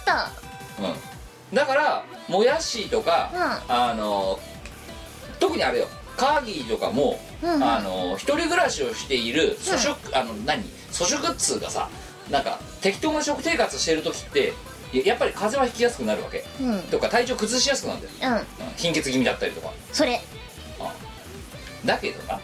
[0.00, 0.30] った。
[0.82, 3.30] うん、だからもやしとか、
[3.68, 4.38] あの
[5.40, 5.88] 特にあれよ
[6.18, 7.64] カーギーとかも、うんうん。
[7.64, 10.62] あの一人暮らしをしている粗食、あの何？
[10.92, 11.88] 粗食っつうかさ
[12.30, 14.52] なんか適当な食生活してる時って
[14.92, 16.44] ややっぱり風邪はひきやすくなるわけ。
[16.60, 16.72] うん。
[16.72, 18.66] うんとか体調崩しやすくなるんだよ、うん。
[18.76, 19.72] 貧血気味だったりとか。
[19.92, 20.20] それ。
[21.84, 22.40] だけどな。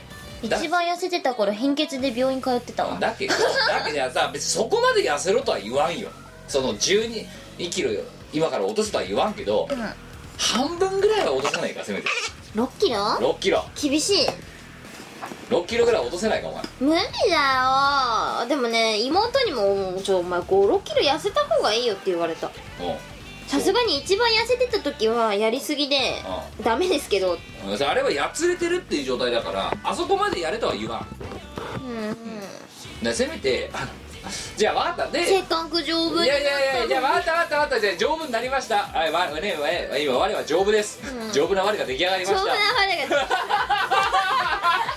[0.49, 2.99] だ一番痩せてた頃貧血で病院通ってたわ。
[3.01, 6.11] だけどだけどさ別にそこまで痩せろとは言わんよ。
[6.47, 7.27] その12
[7.71, 7.91] キロ
[8.33, 9.77] 今から落とすとは言わんけど、うん。
[10.37, 12.09] 半分ぐらいは落とせないかせめて
[12.55, 13.65] 6キロ？6キロ。
[13.81, 14.27] 厳しい。
[15.51, 16.63] 6キロぐらい落とせないかお前。
[16.81, 17.01] 無理
[17.31, 18.49] だよ。
[18.49, 22.47] でもね妹にも「ちょお前56キロ痩せた方がいいよ」って言われた。
[22.47, 22.51] う。
[22.51, 22.53] ん
[23.47, 26.23] さすがに一番痩せてた時はやりすぎで
[26.63, 27.37] ダメですけど。
[27.67, 27.83] うん。
[27.83, 31.85] あれはやつれてるっていう状態だからあそこまでやれとは言わん。
[31.85, 32.17] うんうん。
[33.03, 33.71] ねせめて
[34.57, 38.77] じゃあ分かったでせっかく丈夫にいやいやいやじゃあ分かった分かった分かったじゃあ丈夫になりました。
[38.79, 41.33] はいわねわ今我は丈夫です、うん。
[41.33, 43.27] 丈夫な我が出来上がりま丈夫なした羽が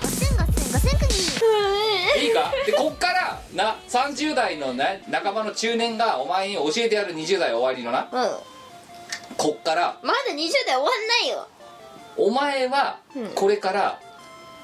[0.01, 1.05] ガセンガセンガセンク
[2.19, 2.51] ニいいか？
[2.65, 8.29] でこっからな30代のね仲間の中年がお前に教えてやる20代終わりのなうん
[9.37, 11.47] こっからまだ20代終わんないよ
[12.15, 13.99] お前はうんこれから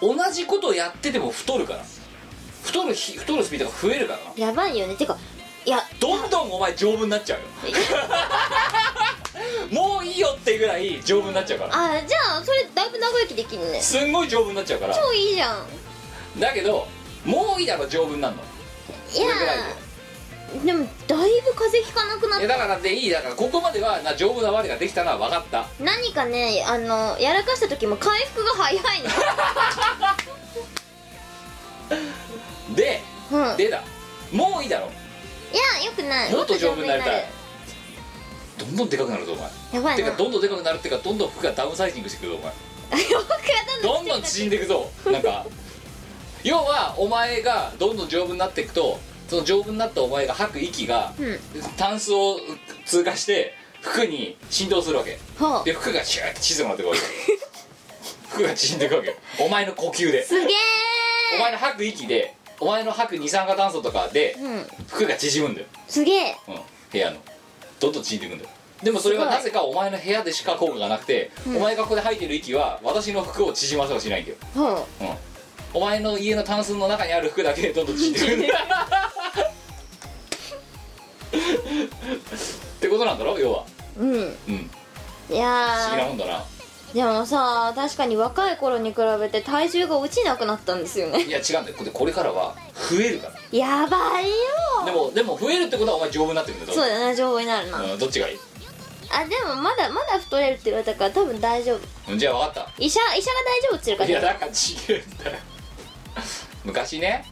[0.01, 1.83] 同じことやってても太るから
[2.63, 4.19] 太る日太るスピードが増えるから。
[4.19, 4.95] なやばいよね。
[4.95, 5.17] てか
[5.65, 7.45] いやどんどんお前丈夫になっちゃうよ。
[9.71, 11.71] もういいよってぐらい丈夫になっちゃうから。
[11.73, 13.81] あじゃあそれだいぶ長生きできるね。
[13.81, 14.95] すんごい丈夫になっちゃうから。
[14.95, 15.65] 超いいじゃん。
[16.39, 16.87] だけど
[17.25, 18.41] もういいだろ丈夫になるの。
[19.13, 19.27] いや
[20.63, 20.73] で。
[20.73, 25.65] もだいぶ風邪ひかなくなっでいやだからでいいだからここまではな丈夫な我ができたのは分かった。
[25.79, 28.77] 何かねあのやらかした時も回復が早い
[32.75, 33.01] で
[33.31, 33.53] のうん。
[33.55, 33.83] いでだ。
[34.31, 34.87] もういいだろ。
[35.53, 36.33] やよくない。
[36.33, 37.25] もっと丈夫になりたい。
[38.57, 39.49] どんどんでかくなるぞお前。
[39.73, 40.05] やばいな。
[40.05, 42.53] てかどんどんでかくなるってかどんどん服がダウンサイジングしてくるぞお前。
[43.81, 45.45] どんどん縮んでいくぞなんか。
[46.43, 48.99] 要はお前がどんどん丈夫になっていくと
[49.29, 51.39] その丈夫になったお前が吐く息がうん。
[51.77, 52.39] タンスを
[52.85, 55.19] 通過して服に浸透するわけ。
[55.65, 57.01] で服がシューって小さくなってくるわけ。
[58.33, 59.15] 服が縮んでいくわけ。
[59.39, 60.25] お前の呼吸で。
[60.25, 60.53] すげ
[61.35, 64.65] お前の吐く息でお前の吐く二酸化炭素とかでえうん。
[64.87, 66.37] 服が縮むんだよ、すげえ。
[66.47, 66.55] うん、
[66.91, 67.17] 部屋の。
[67.81, 68.49] どんどん縮んでいくんだよ。
[68.81, 71.57] でもそれはなぜかお前の部屋でしか効果がなくて、うん。
[71.57, 74.37] お前がここで吐いてる息は私の服を縮ませはしないんだよ。
[74.55, 74.69] ほう。
[75.01, 75.13] うん。
[75.73, 78.55] お前の家のタンスの中にある服だけでどんどん縮んでくるんだ
[81.33, 83.37] ってことなんだろ？
[83.39, 83.65] 要は。
[83.97, 84.09] うん。
[84.11, 84.17] うん。
[84.19, 84.29] い
[85.29, 86.33] 不思議なやもんだな。
[86.39, 86.43] ー
[86.93, 91.23] でもさ確かに若い頃に比べて体重が落ちなくなったんですよね。
[91.23, 91.75] いや違うんだよ。
[91.77, 92.55] これこれからは
[92.89, 93.33] 増えるから。
[93.51, 94.33] やばいよ。
[94.85, 98.39] でもでも増えるってことはお前丈夫になってくるんだよそうだな丈夫になるな、うん、どっちがいい？
[99.11, 102.11] あでもまだまだ太れるって言われたから多分大丈夫。
[102.11, 104.51] うんじゃあ分かっ医者医者が大丈夫って言ってたいやだから違
[104.99, 105.37] うんだよ。
[106.63, 107.25] 昔ね。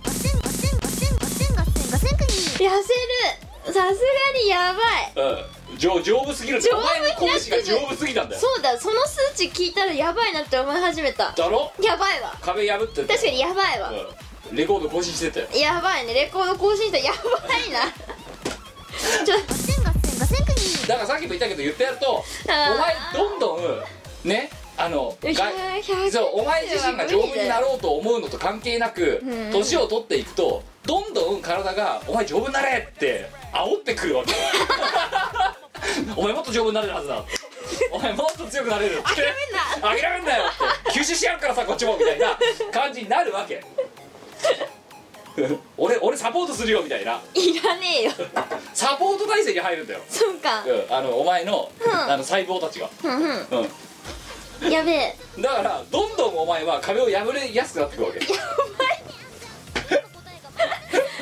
[2.62, 2.74] 痩せる
[3.66, 3.86] さすが
[4.40, 5.46] にやばいうん
[5.82, 8.42] 丈丈夫すぎるって丈夫お前の拳が丈夫すぎたんだよ。
[8.42, 11.32] そうだその数値聞いたらやばいなって思い始めた。
[11.32, 11.72] だろ？
[11.82, 12.38] やばいわ。
[12.40, 13.92] 壁破って確かにやばいわ、
[14.52, 15.48] うん、レコード更新してたよ。
[15.60, 16.14] やばいね。
[16.14, 17.82] レコード更新したやばいな。
[19.26, 19.36] ちょ
[20.88, 23.84] だからさっきも言ったけど言ってやるとお前どんどん
[24.28, 25.30] ねあのが
[25.82, 29.52] 100そうお前自身が丈夫になろうと思うのと関係なくうん。
[29.52, 34.34] 年を取っていくとどんどん体が「お前丈夫になれ!」って煽ってくるわけ
[36.16, 37.24] お前もっと丈夫になれるはずだ。
[37.92, 38.96] お前もっと強くなれる。
[38.96, 39.90] っ て諦めんな。
[40.02, 40.44] 諦めんなよ
[40.90, 41.00] って。
[41.00, 42.38] 吸収しやるからさこっちもみたいな
[42.72, 43.64] 感じになるわけ。
[45.78, 47.22] 俺俺サポートするよみたいな。
[47.34, 48.12] いらねえよ。
[48.74, 50.64] サポート体制に入るんだよ、そうか。
[50.66, 51.92] うん、あのお前の,、うん。
[51.94, 54.72] あの細胞たちが、ふんふうん、ん。
[54.72, 55.16] やべえ。
[55.40, 58.20] だからどんどんお前は壁を破れやすくなっていくわけ。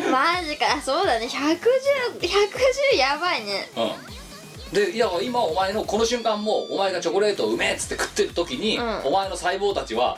[0.10, 0.82] マ マジか。
[0.84, 1.28] そうだね。
[1.28, 3.70] 110110やばいね。
[3.76, 4.19] うん
[4.74, 9.06] でいや今お前のこの瞬間もお前がチョコレートをうめえっつって食ってる時に、うん。
[9.06, 10.18] お前の細胞たちは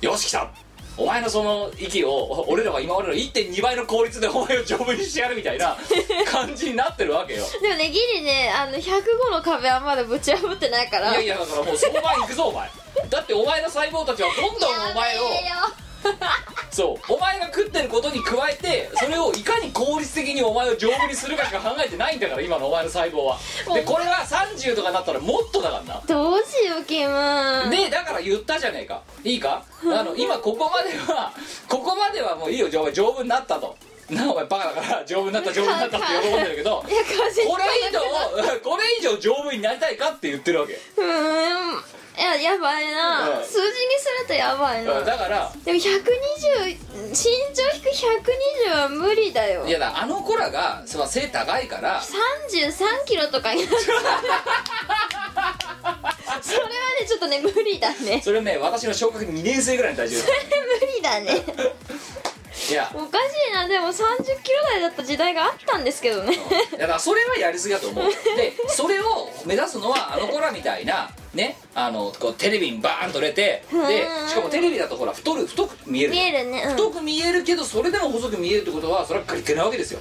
[0.00, 0.50] よし来た。
[0.96, 5.76] お前のその息をお俺らは今までの1.2倍の効率でお前を丈夫にしてやるみたいな
[6.30, 7.44] 感じになってるわけよ。
[7.62, 11.12] でもねギリねあの105の壁はまだぶち破ってないから。
[11.12, 12.70] いやいやだからもうその前行くぞお前。
[13.08, 15.30] だってお前の細胞たちはどんどんお前をよ
[16.70, 17.12] そう。
[17.12, 23.38] お前が食ってることに加えてそれをいかに効率的にお前を丈夫にするかしか考えてないんだから今のお前の細胞は。
[23.74, 25.94] でこれが30とかなったらもっとだから。
[25.94, 29.02] などうしようキムでだから言ったじゃねえか。
[29.24, 29.64] いいか？
[29.82, 31.32] あの今ここまでは
[31.68, 32.68] ここまではもういいよ。
[32.68, 33.76] 丈夫になったと。
[34.08, 36.94] なあお前バカだから丈夫になった丈夫になったって喜んでるけどこれ
[37.88, 38.00] 以上
[38.60, 40.72] これ以上丈夫になりたいかって言ってるわけ。
[40.74, 41.78] うーん。
[41.78, 41.82] い
[42.20, 43.44] ややばいな、うん。
[43.44, 43.64] 数字に
[43.98, 45.00] するとやばいな。
[45.00, 45.90] だからでも120
[47.10, 47.16] 身
[47.54, 47.88] 長引く
[48.68, 49.66] 120は無理だよ。
[49.66, 52.00] いやだあの子らがそう背高いから。
[52.00, 53.76] 33キロとかになる。
[56.42, 58.20] それはねちょっとね無理だね。
[58.22, 61.44] それね私の小学2年生ぐらいの体重です無理だね。
[62.70, 62.90] いや。
[62.94, 63.66] おかしいな。
[63.66, 63.92] でも30
[64.42, 66.38] キロ台だった時代があったんですけどね。
[66.72, 68.04] だからそれはやりすぎだと思う。
[68.36, 76.62] でそれを目指すのはあの子らみたいなねあのこうテレビにバーンと出てでしかもテレビだとほら太る太く見える見えるね。
[76.66, 76.70] うん。
[76.72, 80.00] 太く見えるけどそれでも細く見えるってことはそれはガリガリなわけですよ。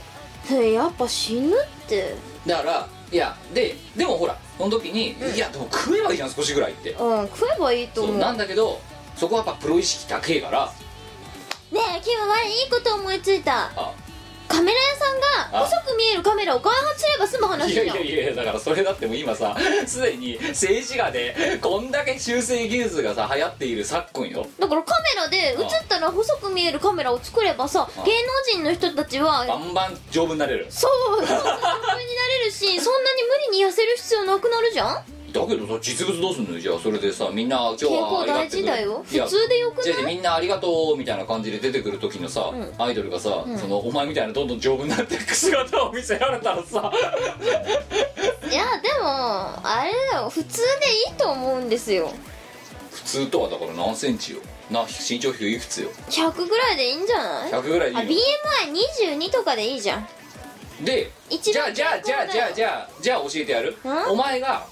[0.50, 1.56] やっぱ死ぬっ
[1.88, 2.16] て。
[2.48, 6.92] だからいやででもほらその時に、いやでも食えばいいじゃん少しぐらいって。
[6.94, 8.14] うん食えばいいと思う。
[8.14, 8.82] そうなんだけど
[9.16, 10.72] そこはやっぱプロ意識高えから。
[11.72, 13.72] ねえキム前いいこと思いついた。
[13.76, 13.94] あ
[14.50, 15.20] カメラ屋さん
[15.52, 15.66] があ。
[15.66, 19.56] 細く見えるカメラを開発すれば済む話いじゃんやいやいやだからそれだってもう今さ
[19.88, 24.45] すでに静止画でこんだけ修正技術がさ流行っている昨今よ。
[24.60, 30.68] だからカメラで映ったら細く見えるカメラを作ればさあ芸能人の人たちはバンバン丈夫になれる。
[30.70, 35.04] そうそう丈夫になれるしそんなに無理に痩せる必要なくなるじゃん？
[35.32, 36.60] だけどさ実物どうすんのよ？
[36.60, 38.50] じゃあそれでさみんな今日健はありがとう。
[38.50, 39.04] 事だよ。
[39.06, 40.06] 普通でよくない？
[40.16, 42.74] みんなありがとうみたいな感じで出てくる時のさ、ん。
[42.78, 46.92] アイドルがさ、んそのお前みたいなどんどん丈夫になっていく姿を見せられたらさ。
[48.50, 50.30] いやでもあれだよ。
[50.30, 52.12] 普通でいいと思うんですよ。
[52.92, 54.40] 普通とはだから何センチよ？
[54.72, 55.90] な身長低いくつよ。
[56.10, 58.20] 100ぐらいでいいんじゃない？100ぐらいあでいい
[58.68, 58.74] の
[59.18, 60.08] BMI22 とかでいいじゃん。
[60.84, 63.78] で一番じゃあじゃあじゃあじゃあじゃあじゃあ教えてやる。
[63.84, 64.12] ん？
[64.12, 64.66] お前が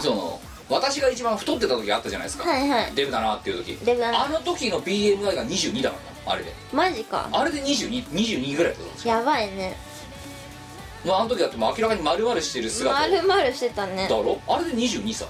[0.00, 2.92] その私が一番太ってた時あったじゃないですか、はいはい。
[2.94, 3.76] デブだなっていう時。
[3.84, 4.24] デブだな。
[4.24, 7.28] あの時の BMI が22だからなあれでマジか。
[7.32, 9.14] あれで2222 22ぐらいだったんですよ。
[9.14, 9.76] やばいね。
[11.04, 12.98] まああの時だってもう明らかに丸々してる姿。
[12.98, 14.06] まるまるしてたね。
[14.08, 14.40] だろ？
[14.48, 15.26] あれで22さ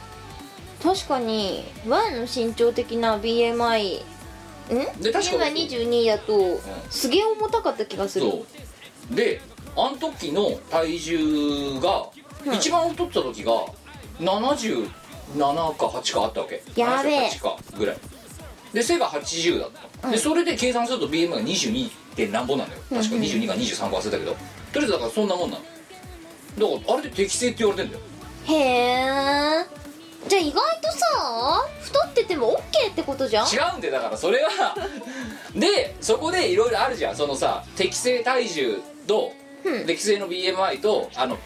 [0.82, 5.02] 確かに Y の身長的な BMI ん？
[5.02, 6.60] で確か BMI22 だと
[6.90, 8.30] すげえ重たかった気がする。
[8.30, 8.44] そ
[9.10, 9.14] う。
[9.14, 9.40] で
[9.76, 12.06] あの時の体重が、
[12.44, 12.54] うん。
[12.54, 13.52] 一番太ってた時が
[14.22, 16.62] 77か8かあったわけ。
[16.76, 17.28] やべえ。
[17.28, 17.96] 78かぐらい。
[18.72, 19.70] で背が80だっ
[20.00, 21.90] た、でそれで計算すると BMI が 22.
[22.14, 22.82] 点何本なんだよ。
[22.90, 24.32] 確か22か23か忘れたけど。
[24.32, 25.62] とりあえずだからそんなもんなの。
[25.62, 28.02] だからあれで適正って言われてんだよ。
[28.46, 29.66] へえ。
[30.28, 33.46] じゃあ意外とさ太ってても OK ってことじゃん？
[33.46, 34.76] 違うんでだからそれは。
[35.56, 37.16] でそこでいろいろあるじゃん。
[37.16, 39.32] そのさ適正体重と、
[39.64, 39.86] うん。
[39.86, 41.38] 適正の BMI とあの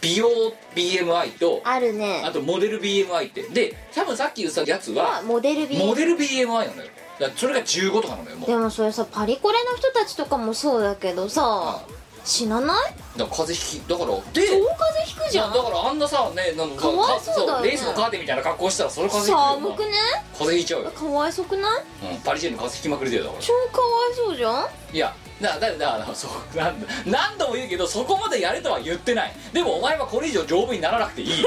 [0.00, 0.28] 美容
[0.74, 2.22] BMI とあるね。
[2.24, 3.42] あとモデル BMI って。
[3.42, 6.90] で多分さっき言ってたやつはあモデル B モデル BMI なのよ。
[7.18, 8.48] だからそれが15とかなのよもう。
[8.48, 11.86] でもそれさパリコレの人たちとかもそうだけどさあ
[12.26, 12.92] 死なない？
[13.16, 14.18] だから風邪ひきだからで？
[14.18, 15.52] 超風邪ひくじゃん？
[15.52, 17.68] だからあんなさねなんかかわいそうだよね。
[17.70, 19.92] レースのカーテンみたいな格好したらそれ風邪ひくよ寒くね？
[20.36, 21.82] 風邪ひいちゃうよ、かわいそくない？
[22.12, 23.42] うん、パリジェンの風邪ひきまくりだよだから。
[23.42, 24.66] 超かわいそうじゃん？
[24.92, 29.32] いやだだだだそうなん何度も言うけどそこまでやれとは言ってない。
[29.52, 31.44] でもお前はこれ以上丈夫にならなくていい。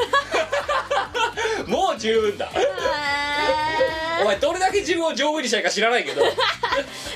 [1.67, 2.49] もう十分だ。
[4.21, 6.21] お前どれだけ自分を丈夫にしたいか知らないけど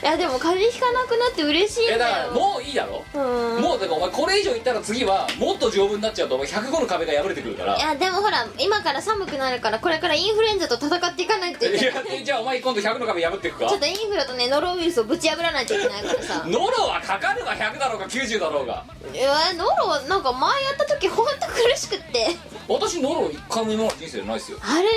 [0.04, 3.62] いいやでも風邪ひかなくなって嬉しいんやだかだよらもういいだろ、うん。
[3.62, 7.78] もうだからお前これ以上いったら次はもっと丈夫になっちゃうとお前105の壁が破れてくるから。
[7.78, 12.20] いやでもほら今から寒くなるからこれからインフルエンザと戦っていかないといいけない。
[12.20, 13.70] やじゃあお前今度100の壁破っていくか？
[13.70, 16.44] ちょっとインフルとねノロウイルスをぶち破らないといけないからさ。
[16.46, 17.54] ノロはかかるわ。
[17.54, 18.84] 100だろうか90だろうが。
[19.14, 22.36] いやノロはなんか前やった時ほんと苦しくって
[22.68, 24.58] 私ノロ一回も今まで人生でないですよ。
[24.62, 24.90] あれよ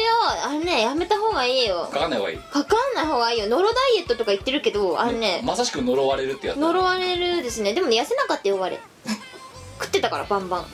[0.44, 1.88] あれねやめた方がいいよ。
[1.92, 2.38] かかんない方がいい。
[2.38, 3.48] かかんない方がいいよ。
[3.48, 7.74] ノロダイエットとか言ってるけどあれねまさしく呪われるってやつ呪われるですね。
[7.74, 8.78] でもね痩せなかったよあれ
[9.80, 10.66] 食ってたからバンバン。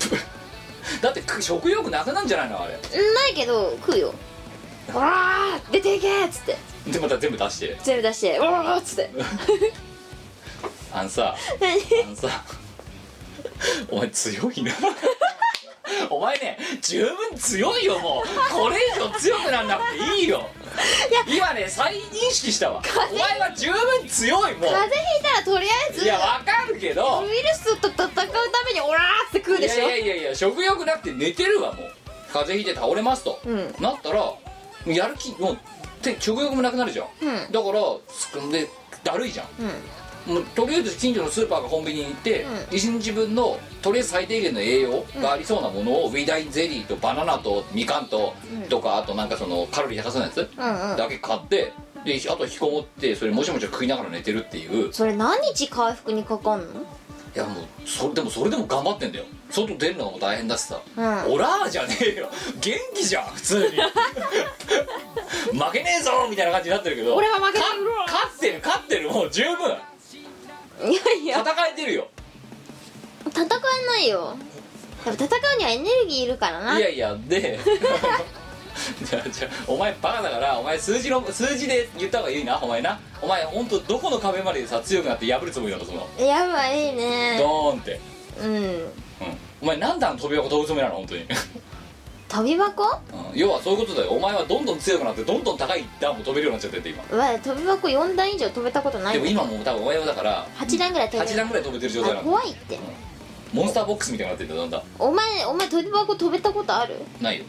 [1.00, 2.74] だってく食欲なくなんじゃないのあれ。
[2.74, 4.14] うんないけど食うよ
[4.92, 6.56] 「わー出ていけ!」っつって。
[6.88, 7.78] でまた全部出して。
[7.82, 9.10] 全部出して「わー!」っつって。
[10.92, 11.72] あのさ何？
[12.04, 12.28] あのさ
[13.90, 14.72] お前強いな
[16.10, 18.54] お前ね十分強いよもう。
[18.54, 20.48] これ以上強くなんなくていいよ。
[21.26, 22.82] 今ね再認識したわ。
[23.10, 27.24] お前は十分強いも風邪ひいたらとりあえずういやわかるけど。
[27.24, 28.24] ウイルスと戦うた
[28.64, 29.84] めにオラーって食うでしょ。
[29.84, 31.92] いやいやいや食欲なくて寝てるわもう。
[32.32, 33.74] 風邪ひいて倒れますと、うん。
[33.78, 34.32] なったら
[34.86, 35.58] やる気もう
[36.02, 37.52] て食欲もなくなるじゃん、うん。
[37.52, 38.68] だからすくんで
[39.04, 39.46] だるいじゃん。
[39.60, 39.70] うん
[40.26, 42.76] もうとりあえず近所のスーパーかコンビニに行って、うん。
[42.76, 48.68] 一日分のとりあえず最低限の栄養がありそうなものを、ウィダインゼリーとバナナとみかんと、うん。
[48.68, 50.96] とかあとなんかそのカロリー高そうなやつうんうん。
[50.96, 51.72] だけ買って
[52.04, 54.92] であと引きこもってそれもちもち食いながら寝てるっていう。
[54.92, 56.66] それ何日回復にかかんの？
[57.34, 59.24] いやもうそれでもそれでも頑張ってんだよ。
[59.50, 61.32] 外出るのも大変だしさ、うん。
[61.32, 62.28] オラーじゃねえよ。
[62.60, 63.76] 元気じゃん普通に。
[65.58, 67.14] 負けねえぞみたいな感じになってるけど。
[67.14, 67.68] 俺は負けない。
[68.06, 69.10] か勝ってる勝ってる。
[69.10, 69.76] もう十分
[70.84, 71.40] いやいや。
[71.40, 72.08] 戦えてるよ。
[73.26, 74.36] 戦えないよ。
[75.06, 76.78] やっぱ戦うにはエネルギーいるからな。
[76.78, 77.58] いやいやで。
[79.04, 83.00] じゃあじゃあお前バカだからお前数字の数字で言った方がいいなお前な。
[83.20, 87.38] お前本当どこの壁までさ強くなって破るつもりなのそのやばいいね。
[87.38, 88.00] ドーンって、
[88.40, 88.54] うん。
[88.54, 88.88] うん、
[89.60, 91.34] お前何段飛び箱飛ぶつもりなの本当に、飛
[92.42, 92.84] び箱？
[93.32, 94.12] うん、要はそういうことだよ。
[94.12, 97.04] お前はどんどん強くなってどんどん高い段も飛べるようになっちゃってて今。
[97.10, 102.30] うわ飛び箱4段以上飛べたことないでも今もう多分お前はだから8段ぐらい飛べ8る段ぐらい飛べてる状態あなの。
[102.30, 102.78] 怖いって。
[103.52, 104.82] モンスターボックスみたいになってんだだんだん。
[104.98, 106.96] お前お前飛び箱飛べたことある？
[107.20, 107.44] ないよ。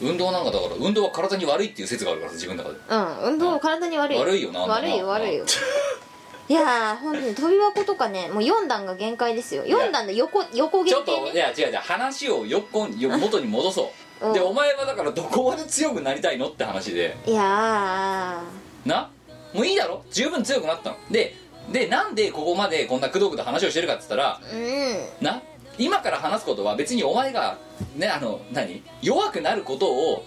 [0.00, 2.78] 運動なんかだから運動は体に悪いっていう説があるからさ自分の中で。
[2.88, 4.18] うん運動体に悪い。
[4.18, 5.44] 悪いよなあんな悪いよ悪いよ
[6.48, 9.64] いやー本当に飛び箱とかねもう4段が限界ですよ。
[9.64, 13.90] 4段で横横ちょっといや違う違う話を横によ元に戻そ
[14.22, 14.32] う、 うん。
[14.32, 17.16] でお前はだからどこまで強くなりたいのって話で。
[17.26, 18.42] いや
[18.86, 19.10] な？
[19.52, 20.02] もういいだろ？
[20.10, 20.96] 十分強くなったの。
[21.10, 21.34] で
[21.70, 25.24] でなんでここまでこんなくどくど話をしてるかって言ったらーうん。
[25.24, 25.42] な？
[25.78, 27.58] 今から話すことは別にお前が
[27.94, 28.82] ねあの何？
[29.02, 30.24] 弱くなることを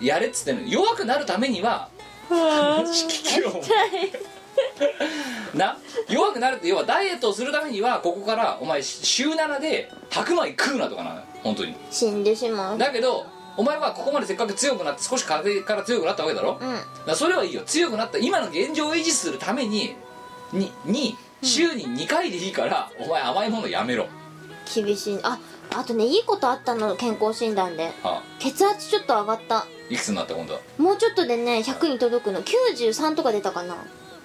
[0.00, 1.88] やれっつってんの弱くなるためには
[2.28, 4.10] 話聞けよお前
[5.54, 5.76] な
[6.08, 11.74] 弱くなるって要はダイエットをするためにはここからお前週7で白米食うなとかなのよ本当に。
[11.90, 12.78] 死んでしまう。
[12.78, 13.26] だけど
[13.56, 16.78] お前はここまでせっかく強くなって少し風邪から強くなったわけだろ、うん。
[17.06, 17.62] らそれはいいよ。
[17.66, 19.96] 強くなった今の現状を維持するために
[20.52, 24.06] にに週に2回でいいから、お前甘いものやめろ。
[24.72, 25.18] 厳しい。
[25.22, 25.38] あ
[25.74, 27.92] あとねいいことあったの健康診断で。
[28.02, 28.22] あ。
[28.38, 29.66] 血圧ちょっと上がった。
[29.88, 30.60] いくつになった今度は？
[30.78, 32.42] もうちょっとでね100に届くの。
[32.42, 33.76] 93とか出たかな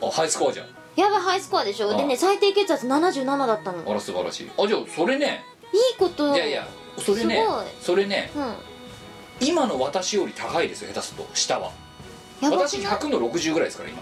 [0.07, 0.67] あハイスコアじゃん。
[0.95, 1.91] やばいハイスコアでしょ。
[1.91, 3.83] あでね最低血圧77だったの。
[3.89, 4.51] あら素晴らしい。
[4.57, 5.43] あじゃあそれね。
[5.73, 6.35] いいこと。
[6.35, 7.65] いやいやそれねすごい。
[7.81, 8.31] それね。
[8.35, 8.53] うん。
[9.47, 11.29] 今の私より高いですよ下手すると。
[11.33, 11.71] 下は。
[12.41, 14.01] 私やばくない？100の60ぐらいですから今。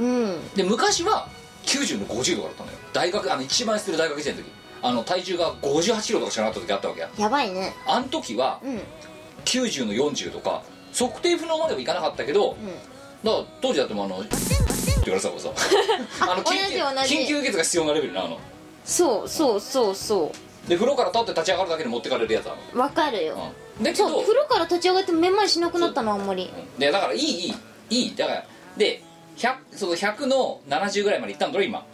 [0.00, 0.48] うん。
[0.54, 1.28] で昔は
[1.64, 2.78] 90の50とかだったのよ。
[2.92, 4.44] 大学あの一番してる大学生の時。
[4.84, 7.10] あの体重が58キロとかしかなかった時あったわけや。
[7.16, 7.74] やばいね。
[7.86, 8.74] あの時はうん。
[8.74, 8.82] うん
[9.44, 10.62] 90の40とか
[10.96, 12.56] 測定不能まではいかなかったけどだ
[13.30, 14.36] から当時だってもうあのって
[15.04, 15.50] 言われてたからさ
[16.32, 17.14] あの緊急同じ同じ。
[17.14, 18.38] 緊急輸血が必要なレベルなあの。
[18.84, 20.32] そうそうそうそ
[20.68, 23.36] で風呂から立って立ち上がるだけで持ってかれるやつあうわかるよ。
[23.36, 26.52] の、うん、だけどそう風呂から立ち上がってめまいしなくなったのあんまり。
[26.54, 27.54] うんでだからいいい
[27.90, 28.16] いいい。
[28.16, 28.44] だから
[28.76, 29.02] で
[29.36, 31.84] 100その100の70ぐらいまでいったんだろ今。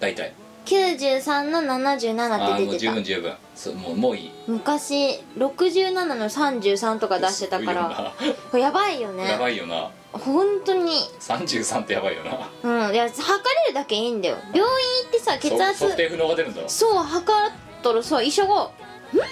[0.00, 0.32] 大体
[0.68, 2.92] 93の77ああもう十って出てた。
[2.92, 3.34] 分十分。
[3.54, 4.30] そうもうもういい。
[4.46, 8.12] 昔67の33とか出してたから。
[8.50, 9.24] これやばいよね。
[9.30, 9.90] やばいよな。
[10.12, 10.92] 本当に。
[11.20, 12.50] 33ってやばいよな。
[12.88, 12.94] うん。
[12.94, 14.36] いや測れるだけいいんだよ。
[14.54, 16.60] 病院行ってさ血そ圧測定不能が出るんだ。
[16.62, 17.52] ろそう測っ
[17.82, 18.70] たらさ医者が「ん?」っ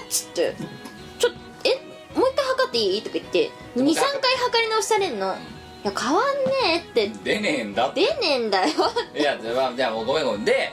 [0.09, 0.55] つって
[1.19, 1.31] 「ちょ
[1.65, 1.75] え？
[2.19, 3.51] もう一回測っていい?」とか言って。
[3.77, 5.35] 23回測り直されんの
[5.85, 7.11] 「いや変わんねえ」って。
[7.23, 7.89] 出ねえんだ。
[7.89, 8.69] って出ねえんだよ。
[9.15, 10.45] いやじゃあじゃあもうごめんごめん。
[10.45, 10.73] で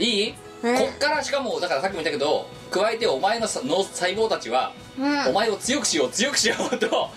[0.00, 5.28] いい、うんこっからしかもだからさっきも言ったけど加えてお前のさ脳細胞たちは、うん。
[5.28, 7.08] お前を強くしよう強くしようと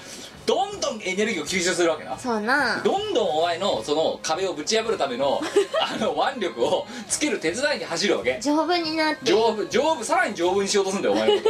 [0.45, 2.17] どんどんエネルギーを吸収するわけな。
[2.17, 2.81] そうな。
[2.83, 5.41] どんどんお前のその壁をぶち破るための
[5.81, 8.39] あの腕力をつける手伝いに走るわけ。
[8.41, 9.25] 丈夫になって。
[9.25, 11.49] 丈夫丈夫さらに丈夫にしようとするんだよお前のこ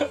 [0.00, 0.06] と。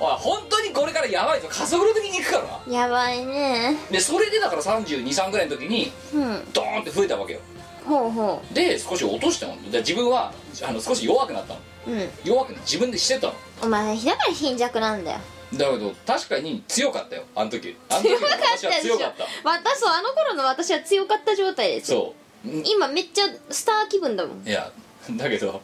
[0.04, 1.48] おい本当にこれからやばいぞ。
[1.50, 2.80] 加速度的にいくからな。
[2.80, 3.76] やばいね。
[3.90, 6.52] でそれでだから323ぐらいの時にうん。
[6.52, 7.40] ドーンって増えたわけよ
[7.84, 10.32] ほうほで少し落としたので自分は
[10.66, 11.60] あの少し弱くなったの。
[11.86, 12.08] ううん。
[12.24, 13.34] 弱く自分でしてたの。
[13.62, 15.18] お前だから貧弱なんだよ。
[15.52, 17.24] だけど確かに強かったよ。
[17.34, 17.76] あの時。
[17.88, 21.88] あの時の私は強かった私そうあの頃の私は強かった状態です。
[21.88, 22.14] そ
[22.44, 22.48] う。
[22.48, 24.48] うん今めっちゃスター気分だもん。
[24.48, 24.72] いや
[25.12, 25.60] だけど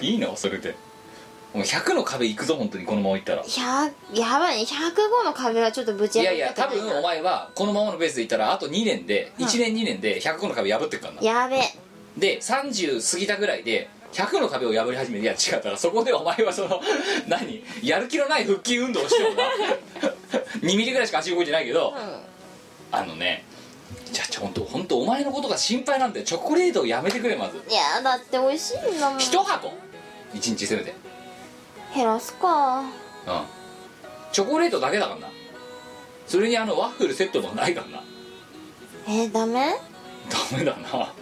[0.00, 0.36] いいの？
[0.36, 0.74] それで
[1.54, 3.44] もう100の壁行くぞ本当にこのまま行ったら。
[3.44, 4.62] 100やばいね。
[4.62, 9.44] 105の壁はちょっとぶちいやいや多分お前はこのままのペースでいったらあと2年でうん。
[9.44, 11.22] 1年2年で100の壁破ってくからな。
[11.22, 11.60] やべ
[12.16, 16.80] で30過ぎたぐらいで100の壁を破り始めるいや違ったらそこでお前はその
[17.28, 17.62] 何？
[17.82, 19.42] やる気のない腹筋運動をしてもな。
[20.60, 21.94] 2ミリぐらいしか足動いてないけど、う
[22.94, 23.44] あのね
[24.12, 27.56] じゃあちょ本当本当お前のことが心配なんでチョコレートをやめてくれまず。
[27.56, 29.18] んいやだって美味しいんだもん。
[29.18, 29.72] 一箱
[30.34, 30.94] ？1日せめて
[31.94, 32.80] 減らすか。
[32.80, 32.86] うん
[34.32, 35.28] チョコレートだけだからな。
[36.26, 38.02] それにあのワッフルセットとかないからな。
[39.06, 39.74] えー、ダメ？
[40.30, 41.12] ダメだな。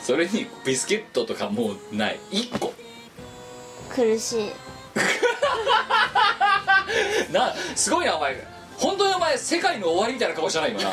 [0.00, 2.18] それにビスケットとかもうない。
[2.30, 2.72] 1個。
[3.90, 4.52] 苦しい。
[7.32, 8.46] なすごいなお前。
[8.78, 10.90] 本当にお前世界の終わりみたいな顔したな今な。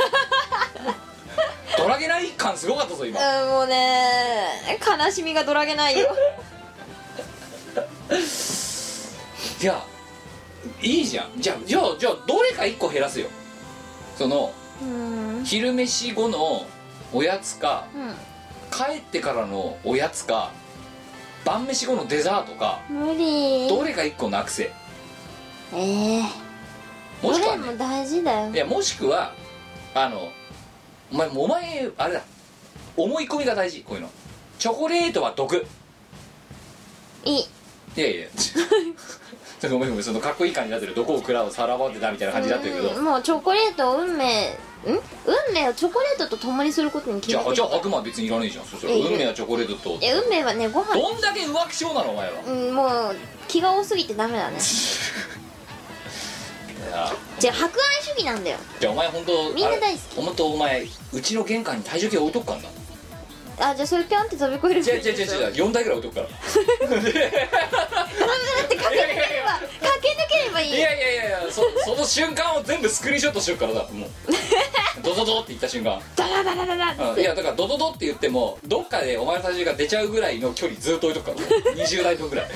[1.78, 3.43] ドラゲナイ感すごかったぞ今。
[3.43, 6.14] うんもうね悲しみがどらげないよ
[9.61, 9.84] いや
[10.82, 11.32] いいじゃん。
[11.39, 13.28] じゃあじゃあじゃあどれか1個減らすよ。
[14.17, 14.53] その
[15.43, 16.65] 昼飯後の
[17.13, 17.88] おやつか
[18.72, 20.51] 帰ってからのおやつか
[21.45, 23.67] 晩飯後のデザートか無理。
[23.67, 24.72] どれか1個なくせ。
[25.74, 26.24] えー、
[27.24, 28.53] どもしくはも大事だよ。
[28.53, 29.34] いやもしくは
[29.95, 30.30] あの
[31.11, 32.22] お前お前あれだ。
[32.97, 34.09] 思い込みが大事こういうの。
[34.59, 35.65] チョコレートは毒。
[37.24, 37.45] いい
[37.95, 38.27] いやいや。
[39.69, 40.95] ごめんごめんそのかっこいい感じになってる。
[40.95, 42.89] どこを食らうさらばってたみたいな感じになってるけど。
[42.89, 44.49] うんもうチョコレートを運命。
[44.49, 44.55] ん
[44.87, 50.95] 運命をチョコレートと共にすることに決じゃあめてるじゃあ悪魔は別にいらねえじゃんそしたら運命はチョコレートといや運命はねご飯。
[50.95, 52.41] どんだけ浮気症なのお前は。
[52.47, 53.15] うんもう
[53.47, 54.57] 気が多すぎてダメだね。
[56.89, 57.13] いや。
[57.39, 58.57] じゃあ博愛主義なんだよ。
[58.79, 60.15] じゃあお前本当みんな大好き。
[60.15, 62.69] 本当お前うちの玄関に体重計置いとくからな
[63.64, 65.30] あじゃあそれピョンって飛び越える違う違う違う違
[65.64, 66.28] う4台ぐらい置いとくから。
[66.28, 66.34] だ
[67.01, 67.30] って駆け抜けれ
[69.43, 69.70] ば駆
[70.01, 70.70] け抜ければいい。
[70.76, 74.09] いやいやいやいやそその瞬間を全部スクリーンショットしようからだもう。
[75.03, 76.01] ドドドって言った瞬間。
[76.16, 81.47] ダラダラダラうんいやだからドドドって言ってもどっかでお前の体重が出ちゃうぐらいの距離ずっと置いとくから。
[81.74, 82.47] 20台分ぐらい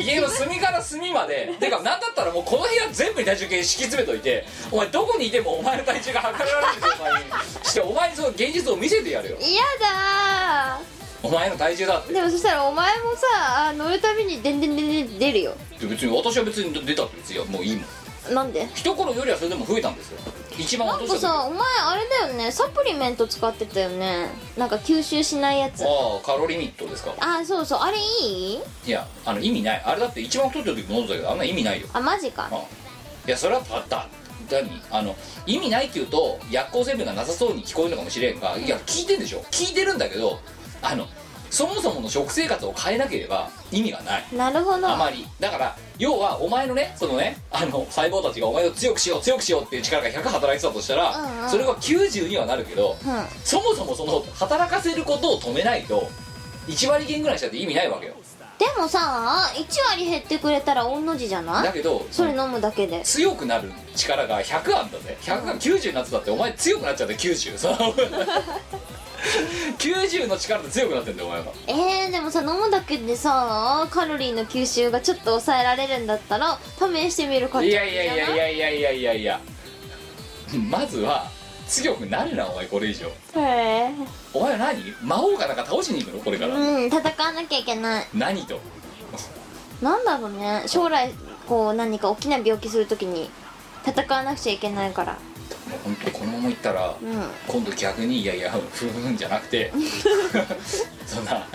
[0.00, 9.36] 家の隅から隅まで てかなんだったらもうこの部屋全部に体重計敷き詰めといてお前どこにいてもお前の体重が測られる状態にしてお前にその現実を見せてやるよ。
[9.40, 10.80] 嫌だ
[11.22, 12.10] お前の体重だって。
[12.10, 13.26] ーでもそしたらお前もさ
[13.68, 15.56] あ乗るたびにでんでんでんでん出るよ。
[15.80, 17.82] で別に私は別に出たって別にもういいも
[18.30, 18.34] ん。
[18.34, 18.68] なんで？
[18.74, 20.18] 一頃よりはそれでも増えたんですよ
[20.58, 22.50] 一番なん落とした時かさお前あれだよね。
[22.52, 24.28] サプリメント使ってたよね。
[24.56, 25.84] なんか吸収しないやつ。
[25.84, 27.14] ああカロリーミットですか？
[27.20, 27.78] あそうそう。
[27.80, 28.60] あれいい？
[28.86, 29.82] いやあの意味ない。
[29.84, 31.88] あれだって一番太ってる時飲んだけどあんな意味ないよ。
[31.92, 32.48] あマジか。
[32.50, 32.56] あ
[33.26, 34.08] いやそれはたった。
[34.50, 34.82] 何？
[34.90, 35.14] あの
[35.46, 39.40] 意味ないって言うと薬効成分がなさそうに聞こえるのかもしれんがいや聞いてんでしょ。
[39.50, 40.40] 聞いてるんだけど
[40.82, 41.06] あの
[41.50, 44.24] そもそもの食生活を変えなければ意味がない。
[44.32, 44.88] なるほど。
[44.88, 45.26] あまり。
[45.40, 51.50] だから要はお前のねそのねあの細胞たちがお前を強くしよう強くしようっていう力が100働いてたとしたら、うんうん。
[51.50, 53.24] それが90にはなるけどうん。
[53.44, 56.08] そもそもその働かせることを止めないと
[56.66, 58.14] 1割減ぐらいしたって意味ないわけよ。
[58.58, 58.98] でもさ
[59.54, 61.64] 1割減ってくれたら御の字じゃない？
[61.64, 63.02] だけどそれ飲むだけで。
[63.02, 65.16] 強くなる力が100あんだぜ。
[65.22, 67.76] 100が90になってたってお前強くなっちゃって90その
[69.78, 71.46] 90の力で強くなってんだよお前は。
[71.66, 77.72] えー、でもさ飲むだけでさカロリーの吸収がちょっと抑えられるんだったら試してみる価値い？
[77.72, 79.40] やいやいやいやいやいやいやいや。
[80.70, 81.26] まずは
[81.66, 83.06] 強くなるなお前これ以上。
[83.08, 83.90] へえ
[84.32, 84.94] お前は何？
[85.02, 86.22] 魔王かなんか倒しに行くの？
[86.22, 88.06] これから、うん戦わなきゃいけない。
[88.14, 88.60] 何と？
[89.82, 90.62] なんだろうね。
[90.66, 91.12] 将来
[91.46, 93.30] こう何か大きな病気するときに
[93.86, 95.18] 戦わなくちゃいけないから
[95.84, 97.22] 本当このままいったら、うん。
[97.46, 99.72] 今度逆にいやいやふんふんじゃなくて
[101.06, 101.46] そんな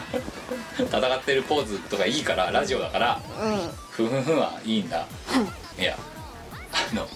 [0.78, 3.70] 戦ってるポーズとかいいからラジオだからうん。
[3.92, 5.06] ふふふはいいんだ。
[5.80, 5.98] いや
[6.72, 7.08] あの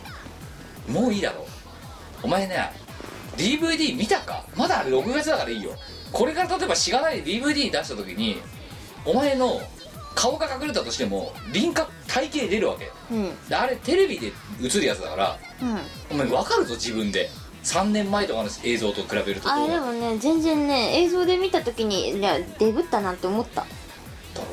[0.87, 1.45] もういいだろ
[2.23, 2.71] お前ね
[3.35, 4.43] DVD 見たか？
[4.55, 5.71] まだあれ6月だからいいよ。
[6.11, 8.41] これから例えばしがないで DVD 出した時に
[9.05, 9.61] お前の
[10.15, 12.91] 顔が隠れたとしても輪郭体型出るわけ。
[13.11, 13.47] うん。
[13.47, 14.31] であれテレビで
[14.63, 15.46] 映るやつだからうん
[16.11, 17.29] お前分かるぞ自分で。
[17.63, 23.61] 3年前とかの映像と比べるとあれでもね全然ね映像で見た時にいやデブったなって思った。
[23.61, 23.67] だ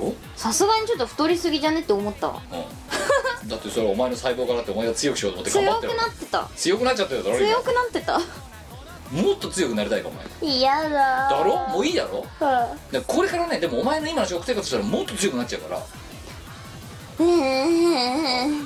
[0.01, 0.15] ろ？
[0.35, 2.43] さすがにちょっと太りすぎじゃねって思ったわ。
[2.51, 3.49] うん。
[3.49, 6.51] だってそれはお前の細胞からってお前が強くしようと思って頑張ってる強くなってた。
[6.57, 7.47] 強くなっちゃってるだろ今。
[7.47, 8.19] 強くなってた。
[8.19, 10.53] もっと強くなりたいかお前。
[10.53, 11.69] 嫌だだろ？
[11.69, 12.25] もういいだろ？
[12.41, 15.79] はでこれからねでもお前の今の食生活したらもっと強くなっちゃうから。
[15.79, 15.83] い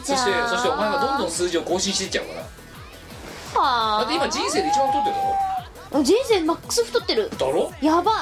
[0.05, 2.41] そしてそしてお前はどんどんん数字を更新していっちゃうから。
[3.61, 4.01] はあ。
[4.01, 7.30] だって今人生で一番太ってる人生マックス太ってる。
[7.30, 7.53] だろ？
[7.53, 8.12] だろやば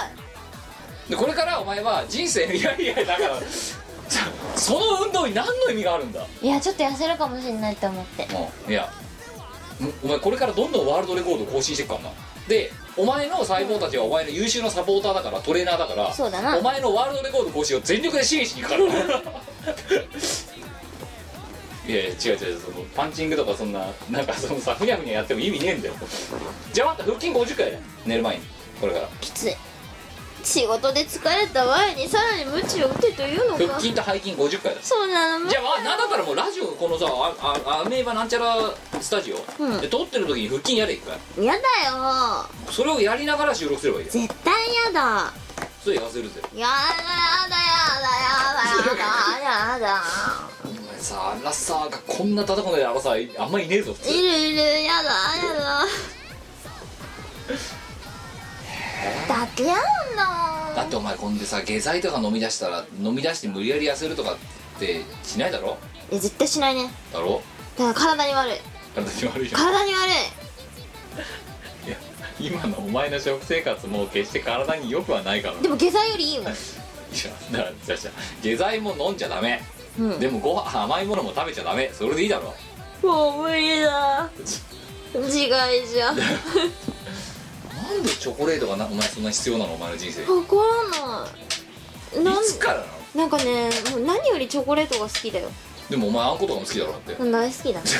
[1.09, 1.11] い。
[1.11, 3.37] でこれからお前は人生いやいやだから
[4.57, 6.25] その運動に何の意味があるんだ？
[6.43, 8.29] いやちょっと痩せるかもしれないって思って。
[8.67, 8.73] うん。
[8.73, 8.93] いや。
[10.03, 12.11] お前これからどんどんワールドレコード更新していくからな。
[12.49, 16.57] でお前の細胞たちはお前の優秀なサポーターだからトレーナーだからそうだな。
[16.57, 19.23] お前のワールドレコード更新を全力で支援しに行くから
[21.87, 25.95] いやいや違う違うそのパンチングとかそんななんかそのさふにゃふにゃやっても意味ねえんだよ。
[26.73, 28.43] じゃあまた腹筋50回だよ寝る前に。
[28.81, 29.09] これから。
[29.21, 29.57] きつい。
[30.43, 33.67] 仕事で疲れた前にさらにムチを打てというのか。
[33.67, 34.81] 腹筋と背筋50回だ。
[34.83, 35.49] そうなの。
[35.49, 37.35] じゃあなんだったらもうラジオこのさあ
[37.65, 38.57] あアメーバなんちゃら
[39.01, 39.81] スタジオ、うん。
[39.81, 41.45] で撮ってる時に腹筋やれ一回。
[41.45, 42.47] やだよ。
[42.71, 44.13] それをやりながら収録すればいいよ。
[44.13, 44.53] 絶対
[44.87, 45.33] やだ。
[45.83, 46.41] それ痩せるぜ。
[46.55, 47.07] やだや
[47.49, 50.03] だやだやだやだ
[50.65, 50.66] お前
[50.99, 54.11] さアラサーがこんな叩くのでアラサーあんまいねえぞ普通。
[54.11, 54.65] いるいるや
[55.03, 55.87] だやだ。
[59.29, 64.37] だってやだだってお前こんでさ下剤とか飲み出したら飲み出して無理やり痩せるとかっ
[64.81, 65.79] てしないだろ？
[66.11, 66.91] え絶対しないね。
[67.13, 67.43] だろ？
[67.79, 68.55] だから体に悪い。
[68.95, 70.13] 体に悪いよ体に悪い。
[71.89, 71.97] いや
[72.41, 75.61] 今のお前の食生活も決して体に良くはないから。
[75.61, 76.53] でも下剤よりいいもん。
[76.53, 76.57] いや
[77.53, 79.63] だからじゃあじゃあ下剤も飲んじゃダメ、
[79.99, 80.19] うん。
[80.21, 81.91] でもご飯甘いものも食べちゃダメ。
[81.93, 82.55] それでいいだろ。
[83.03, 84.29] もう無理だ。
[85.15, 86.13] 自害じゃ。
[86.13, 86.29] 分か
[87.91, 90.23] なんでチョコレートがなお前そんな必要なのお前の人生。
[90.23, 91.27] いらな
[92.21, 92.25] い。
[92.25, 92.97] なんつからなの？
[93.15, 95.51] なんかねもう何よりチョコレートが好きだよ。
[95.89, 97.13] でもお前あんことかも好きだろだって。
[97.15, 97.81] うん大好きだ。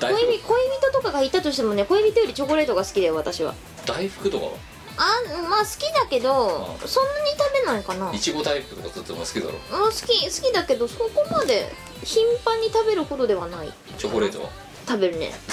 [0.00, 3.54] 大恋福人恋人とかがいたとしてもね恋人よりチョコレートが好きだよ私は。
[3.84, 4.52] 大福とかは？
[4.98, 8.10] あまあ好きだけどあそんなに食べないかな。
[8.10, 9.52] うんいちご大福とかずっとお前好きだろ
[9.86, 11.70] 好き好きだけどそこまで
[12.04, 13.72] 頻繁に食べるほどではない。
[13.98, 14.50] チョコレートは？
[14.86, 15.32] 食べるね。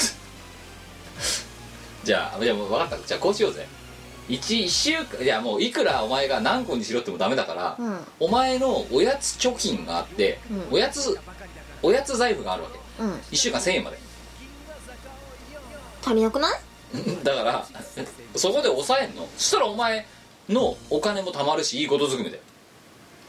[2.03, 3.07] じゃあじゃあもう分かった。
[3.07, 3.67] じゃあこうしようぜ。
[4.29, 7.99] 1, 週間いやもういくらお前が何個にしろってもダメだから、うん。
[8.21, 10.67] お前のおやつ貯金があって、うん。
[10.71, 11.17] おやつ
[11.81, 12.79] おやつ財布があるわけ。
[13.03, 13.13] うん。
[13.31, 13.99] 1週間1000円まで。
[16.05, 16.59] 足りなくない？
[17.23, 17.67] だから
[18.35, 19.27] そこで抑えんの？
[19.37, 20.05] そしたらお前
[20.49, 22.41] のお金も貯まるしいいことずくめで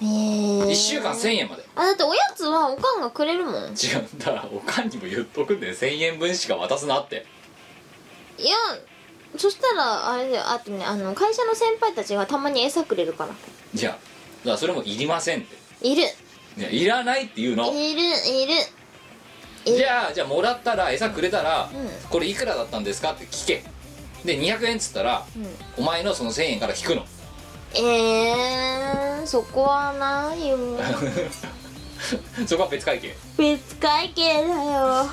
[0.02, 1.64] へえ1週間1000円まで。
[1.76, 3.54] あだっておやつはおかんがくれるもん。
[3.54, 3.68] 違う。
[3.70, 7.26] んだからおかんにも言っとくんで1000円分しか渡すなって。
[8.38, 8.56] いや
[9.36, 10.50] そしたらあれだよ。
[10.50, 13.30] あとねあの会社の先輩たちがたまに餌くれるから。
[13.74, 14.00] いやだか
[14.44, 15.56] らそれもいりませんって。
[15.88, 16.02] いる。
[16.56, 17.72] いやいらないっていうの。
[17.72, 18.54] いるいる
[19.64, 21.88] じゃあじゃあもらったら餌くれたら、うん。
[22.10, 23.12] これいくらだったんですか？
[23.12, 23.64] って聞け。
[24.24, 25.46] で200円っつったら、うん。
[25.78, 27.04] お前のその1000円から引くの。
[27.76, 30.56] えー、そこはないよ。
[32.46, 33.14] そこは別会計。
[33.36, 35.06] 別会計だよ。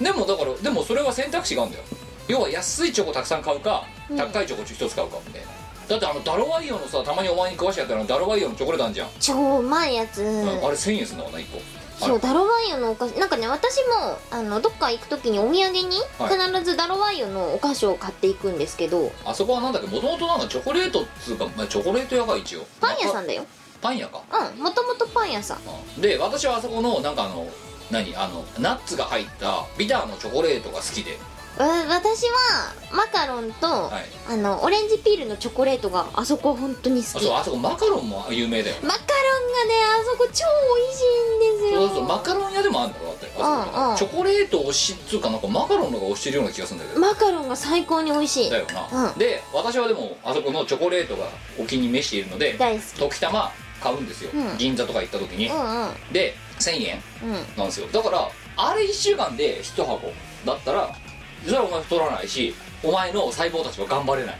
[0.00, 1.84] でもだからでもそれは選択肢があるんだよ。
[2.28, 4.16] 要は安いチョコたくさん買うか、うん。
[4.16, 5.48] 高いチョコ一つ買うかみたいな。
[5.88, 11.60] だってあのダロワイオのさたまにお前に詳しいやったらダロワイオのチョコレートあんじゃん、超うまいやつ、うんあれ1000円すんだわな1個
[11.98, 16.52] そうダロワイヨのお菓子なんかね私もあのどっか行く時にお土産にはい。
[16.52, 19.88] 必ずダロワイヨのお菓子を買っていくんですけど、あそこはなんだっけ？
[19.88, 22.66] もともとなんかチョコレートっつうか、まあ、チョコレート屋が一応。
[22.80, 23.44] パン屋さんんだよ。
[23.80, 24.22] パン屋か。
[24.56, 25.58] うんもともとパン屋さん。
[25.96, 27.46] うんで私はあそこのなんかあの
[27.90, 28.14] 何？
[28.16, 31.12] あのナッツが入ったビターのチョコレートが好きで。
[31.12, 31.18] わ
[31.56, 34.04] 私はマカロンと、はい。
[34.28, 37.16] あのオレンジピールのチョコレートがあそこ本当に好き。
[37.16, 38.76] あそうあそこマカロンも有名だよ。
[38.82, 40.44] マカロンがねあそこ超
[40.76, 41.88] 美味しいんですよ。
[41.88, 43.80] そうそうマカロン屋でもあるんだろだってあそこ。
[43.80, 43.96] うんうん。
[43.96, 47.00] チョコレート推しっつうかなんかマカロンのが推してるような気がするんだけど。
[47.00, 48.50] マカロンが最高に美味しい。
[48.50, 49.18] だよな、うん。
[49.18, 51.28] で私はでもあそこのチョコレートが
[51.58, 52.98] お気に召しているので大好き。
[52.98, 54.58] 時たま買うんですよ、うん。
[54.58, 56.12] 銀座とか行った時に、うんうん。
[56.12, 57.32] で1000円うん。
[57.56, 57.86] なんですよ。
[57.92, 60.12] だからあれ1週間で1箱。
[60.44, 60.94] だったら
[61.44, 64.38] それはお前太らないしお前の細胞たちは頑張れない。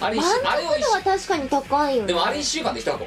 [0.00, 2.06] あれ一週あれを一満足度は確かに高いよね。
[2.08, 3.06] でもあれ1週間で1箱。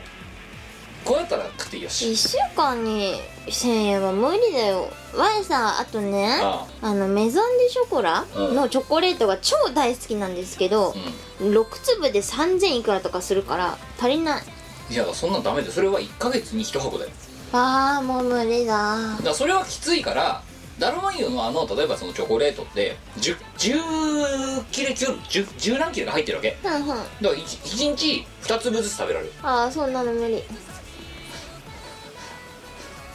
[1.03, 4.87] こうやったら食っていいよし1週間に1000円は無理だよ。
[5.15, 6.93] 我さあとねああ。
[6.93, 8.55] のメゾン・デ・ショコラうん。
[8.55, 10.93] のチョコレートが超大好きなんですけど、
[11.39, 11.53] うん。
[11.53, 14.43] 6粒で3000いくらとかするから足りない。
[14.91, 15.73] いやそんなんダメだよ。
[15.73, 17.11] それは1ヶ月に1箱だよ。
[17.53, 18.73] あーもう無理だ。
[19.17, 20.43] だからそれはきついから
[20.81, 25.15] ダルマイオのあの例えばそのチョコレートって 10, 10切れ 10,
[25.45, 30.43] 10何切れが入ってるわけふんふんだから 1, 日2粒ずつ食べられるああそんなの無理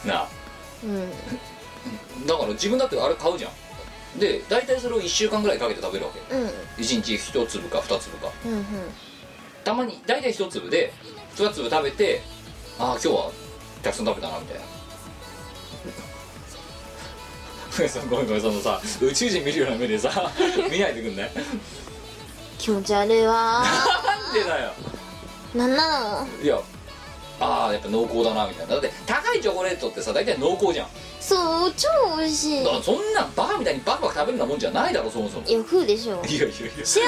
[0.05, 0.27] なあ
[0.81, 3.49] うんだから自分だってあれ買うじゃ
[4.15, 6.47] んで大体それを1週間ぐらいかけて食べるわけうん
[6.77, 8.65] 1日1粒か2粒かうんうん
[9.65, 10.93] たまに大体1粒で
[11.35, 12.21] 2粒食べて
[12.79, 13.31] ああ今日は
[13.83, 14.76] たくさん食べたなみたいな
[18.09, 20.31] ごめんごめんそのさ宇宙人見るような目でさ
[20.71, 21.31] 見ないでくんね
[22.57, 23.63] 気持ち悪いわ。
[23.63, 24.71] なんでだよ。
[25.53, 26.27] ーなんなの？
[26.43, 26.59] いや
[27.39, 28.73] ああやっぱ濃厚だなみたいな。
[28.73, 30.87] だって高いチョコレートってさ大体濃厚じゃん。
[31.19, 32.63] そう超美味しい。
[32.63, 35.45] だからそんなんバカみたいにバクバク食べるようなもんじゃないだろそもそも。
[35.45, 36.15] いいや食うでしょ。
[36.15, 36.53] やいやいや。
[36.83, 37.01] 幸せっ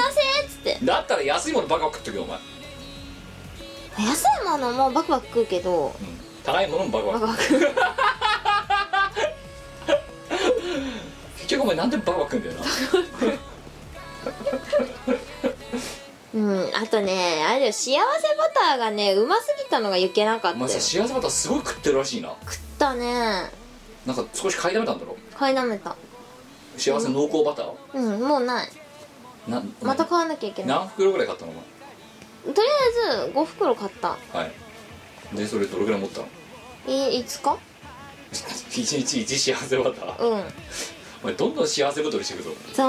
[0.50, 0.78] つって。
[0.84, 2.40] だったら安いものバカバク食っとけよお前、
[3.98, 5.96] うん、安いものもバクバク食うけど。
[6.46, 7.28] 高いものもバカバク。
[7.28, 7.76] バクバク
[11.50, 12.66] 局お前なんでバカバク食うんだよな
[16.36, 18.00] うんあとねあれだよ幸せバ
[18.70, 22.36] ターがねうますぎたのがいけなかっお前たよさ幸せバターすごい食ってるらしいな。
[22.46, 23.50] 食ったね。
[24.06, 25.18] なんか少し買いだめたんだろ？
[25.36, 25.96] 買いだめた。
[26.78, 27.74] 幸せ濃厚バター？
[27.94, 28.70] うんもうない。
[29.48, 30.78] なまた買わなきゃいけない。
[30.78, 31.52] 何袋ぐらい買ったの
[32.48, 34.18] おとりあえず5袋買った。
[34.34, 34.50] 前は
[35.34, 35.36] い。
[35.36, 36.28] でそれどれぐらい持ったの？
[36.88, 37.58] えいつか？
[38.72, 40.24] 一日一幸せバター？
[40.24, 40.44] うん
[41.22, 42.52] お前どんどん幸せ太りしていくぞ。
[42.74, 42.88] そう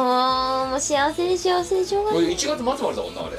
[0.69, 2.37] もう幸せで幸せでしょうが俺ない。
[2.37, 3.39] 1月末までだもんなあれ。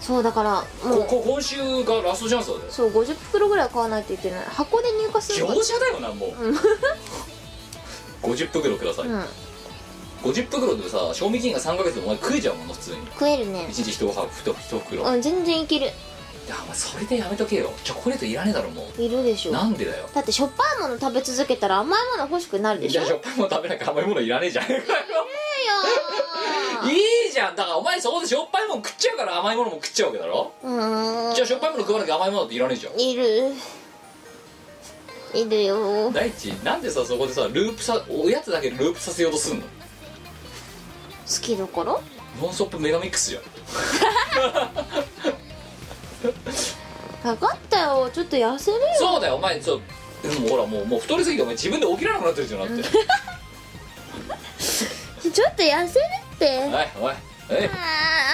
[0.00, 4.44] そうだからもうここ今週がラストチャンスだよそう50袋ぐらい買わないといけない。
[4.46, 6.26] 箱で入荷する業者だよなも。
[6.26, 6.30] う、
[8.26, 9.24] 50袋ください、うん。
[10.24, 12.96] 50袋でさ賞味期限が3ヶ月でお前食えちゃうもんな普通に。
[13.12, 13.68] 食えるね。
[13.70, 15.90] 1日1箱1袋、いうん全然いける
[16.48, 17.72] やお前それでやめとけよ。
[17.84, 19.54] チョコレートいらねえだろもいるでしうょ。
[19.54, 20.08] なんでだよ。
[20.12, 22.92] だってしょっぱいもの食べ続けたら甘いもの欲しくなるでしょ。
[22.92, 24.80] じゃあしょっぱいもの食べなきゃ甘いものいらねえじゃんいいや
[27.28, 27.56] いじゃん。
[27.56, 30.52] だからお前そこでしょっぱいもの食っちゃうから甘いものも食っちゃうわけだろ。
[30.64, 31.34] ーうーん。
[31.34, 33.00] じゃあしょっぱいもの食わなきゃ甘いものっていらねえじゃん。
[33.00, 33.52] いる。
[35.34, 36.10] いるよ。
[36.10, 39.64] 第一なんでさそこでさループさおやつだけループさせようとすんの？
[39.64, 39.68] 好
[41.40, 41.98] きだから？
[42.40, 43.42] ノンストップメガミックスじゃん
[47.22, 48.10] 分かったよ。
[48.12, 48.84] ちょっと痩せるよ。
[48.98, 49.60] そうだよお前。
[49.60, 49.80] そう
[50.22, 52.82] でもほらもうもう太りすぎてお前自分で起きられなくなってるじゃんだって。
[55.30, 56.04] ちょっと痩せる
[56.34, 56.58] って。
[56.58, 57.04] はいおい。
[57.04, 57.16] はい。
[57.48, 57.50] あ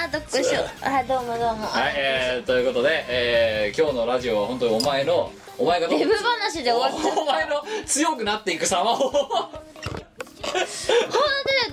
[0.09, 0.61] ーどっこいしょ。
[0.83, 1.67] あどうもどうも。
[1.67, 7.21] はい、えー、ということで、えー、今日のラジオは本当にお前のお前がどうデブ話で終わっちゃった。
[7.21, 8.97] お前の強くなっていく様を。
[8.97, 9.49] ほんとだよ。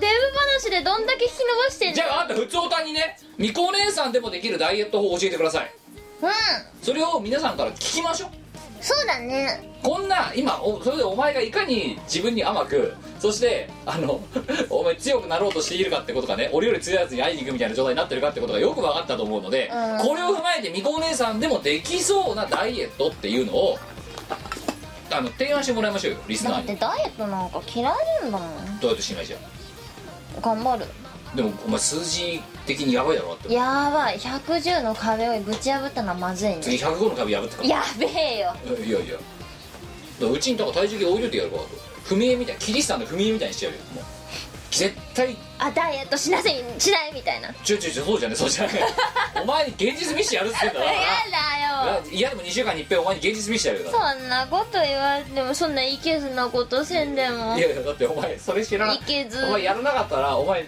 [0.00, 0.06] ブ
[0.38, 1.94] 話でどんだけ引き伸ばしてんの。
[1.94, 5.64] じゃああんた普通おたにねみこお姉さんでもできるダイエット法を教えてください。
[5.64, 5.85] うん
[6.82, 8.30] それを皆さんから聞きましょう。
[8.80, 9.68] そうだね。
[9.82, 14.20] こんな今おそれでお前がいかに自分に甘くそしてあの
[14.68, 19.98] お前強くなろうとしているかってことがね俺より強いやつに会いに行くみたいな状態になってるかってことがよく分かったと思うので、うん。
[19.98, 23.78] これを踏まえてみこお姉さんでもできそうなダイエットっていうのを
[25.10, 28.80] あの提案してもらいましょうよリスナだってーにダイエットなんか嫌いなんだもん。
[28.80, 29.40] どうやってしないじゃん
[30.42, 30.84] 頑張る
[31.36, 33.52] でもお前数字的にやばいだろだって。
[33.52, 34.18] やばい。
[34.18, 38.54] 110の壁をぶち破ったのはまずい次ね105の壁破ってかやべえよ。
[38.84, 39.18] いやいや。
[40.26, 41.68] うちにだから体重計置いといてやるからと。
[42.06, 43.82] 踏み絵みたいキリシタンの踏み絵みたいにしてやるよ。
[43.94, 44.04] もう。
[44.70, 45.36] 絶対。
[45.58, 47.48] あダイエットしなせいしないみたいな。
[47.48, 48.72] やちょちょちょそうじゃねそうじゃね
[49.42, 50.86] お前に現実見してやるっつってんだから。
[50.86, 50.96] だよ。
[52.10, 60.36] いやでも2週間に一遍お前に現実見してやるよそんなこと言われてもそんないけずなことせんでもいやいやだってお前それ知らないけずお前やらなかったら。
[60.36, 60.66] お前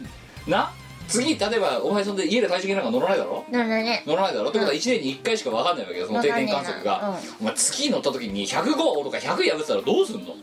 [0.48, 0.72] な？
[1.08, 3.44] 次例えばお前そんで家で体重計なんか乗らないだろ？
[3.50, 4.50] な乗らないだろ？
[4.50, 10.34] ってことは1年に1回しか分かんないわけよその定点観測が、お前月乗った時に105とか100破ってたらどうすんの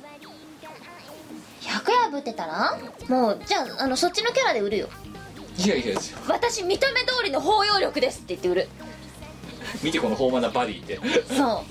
[1.61, 2.79] ？100破ってたら？
[3.07, 4.89] もうじゃああのそっちのキャラで売るよ。
[5.57, 5.95] いやいや
[6.27, 8.67] 私見た目通りの包容力ですって言って売る。
[9.83, 10.95] 見てこの豊満なバディって。
[10.97, 11.63] そう。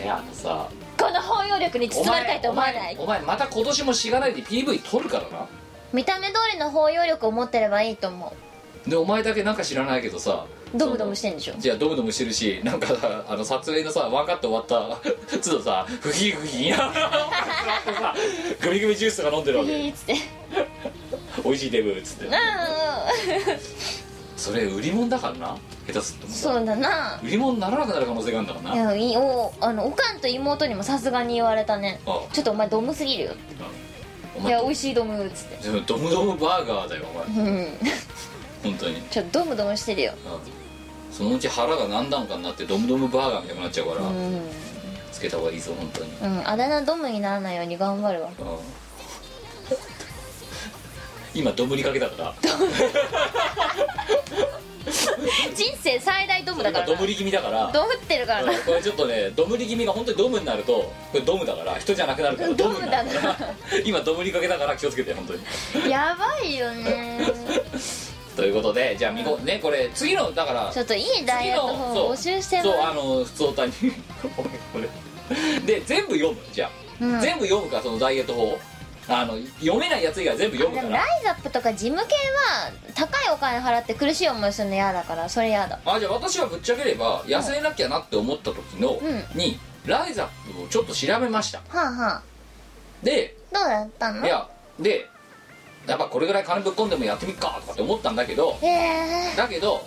[0.00, 0.68] えー、あのさ。
[0.96, 2.96] この包容力にお包まれたいと思わない。
[2.98, 5.46] お前また今年もしがないで PV 撮るからな
[5.94, 8.34] 見た目通りの包容力を持ってればいいと思
[8.86, 11.54] でお前だけなんか知らないけどさうドムドムしてんでしょ？
[11.56, 16.92] じゃあドムドムしてるしなんかあの撮影のさワンカット終わったつどさフヒフヒや
[18.60, 19.92] グミグミジュースとか飲んでるわけ。
[19.92, 20.16] つって。
[21.44, 22.26] 美味しいデブっつって。
[22.26, 22.30] う
[24.36, 25.56] それ売り物だからな
[25.86, 27.20] 下手すっとんそうだな。
[27.22, 28.92] 売り物にならなくなる可能性があるんだからな。
[28.94, 32.00] いやいいおあのおかんと妹にもさすがに言われたね。
[32.04, 33.83] あちょっとお前ドムすぎるよお前
[34.42, 35.56] いや美味しいドムっつって。
[35.86, 37.46] ドムドムバーガーだよお前。
[37.46, 37.68] うん。
[38.62, 40.12] 本当に、ちょっとドムドムしてるよ。
[40.26, 41.14] うん。
[41.14, 44.40] そのうち腹が何段かになってドムドムバーガーみたいになっちゃうから、うん。
[45.12, 46.12] つけた方がいいぞ本当に。
[46.22, 46.48] うん。
[46.48, 48.30] あだ名ドムにならないように頑張るわ。
[48.38, 48.46] うん。
[51.34, 52.34] 今ドムりかけたから
[55.54, 56.86] 人生最大ドムだから。
[56.86, 57.70] ドムり気味だから。
[57.72, 58.52] ドムってるからな。
[58.52, 63.54] うんこれちょっとねドムり気味が本当にドムになるとこれドムだから人じゃなくなるからドムになるから。
[63.84, 65.90] 今ドムりかけだから気をつけて本当に。
[65.90, 67.20] やばいよね。
[68.36, 73.72] ということでじゃあみこねこれ次のだからちょっといいダイエット法を募集してそうもあの普通歌に。
[75.64, 76.70] で全部読むじゃあ、
[77.00, 77.20] うん。
[77.20, 78.58] 全部読むかそのダイエット法
[79.06, 85.78] あの読めないやつ以外全部読むでもライザップとか事務系は高いお金払って苦しい思いするの嫌だからそれ嫌だ。
[85.84, 89.38] あじゃあ私はぶっちゃければ痩せなきゃなって思った時の、うん。
[89.38, 91.58] にライザップをちょっと調べました。
[91.68, 92.22] はあはあ。
[93.02, 94.24] でどうだったの？
[94.24, 94.48] いや
[94.80, 95.08] で
[95.86, 98.66] やっぱこれぐらい金ぶっ込んでもやってみっかとかって思ったんだけどへ
[99.34, 99.36] え。
[99.36, 99.84] だけど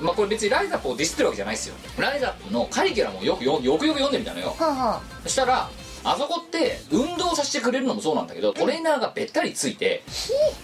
[0.00, 1.74] まあこれ別にライザップをディスってるわけじゃないですよ。
[1.98, 4.54] ライザップのカリキュラムをよくよよくよく読んでみたのよ。
[4.56, 5.68] はあはそしたら
[6.04, 10.02] あそこって運動させてくれるのもそうなんだけどトレーナーがべったりついて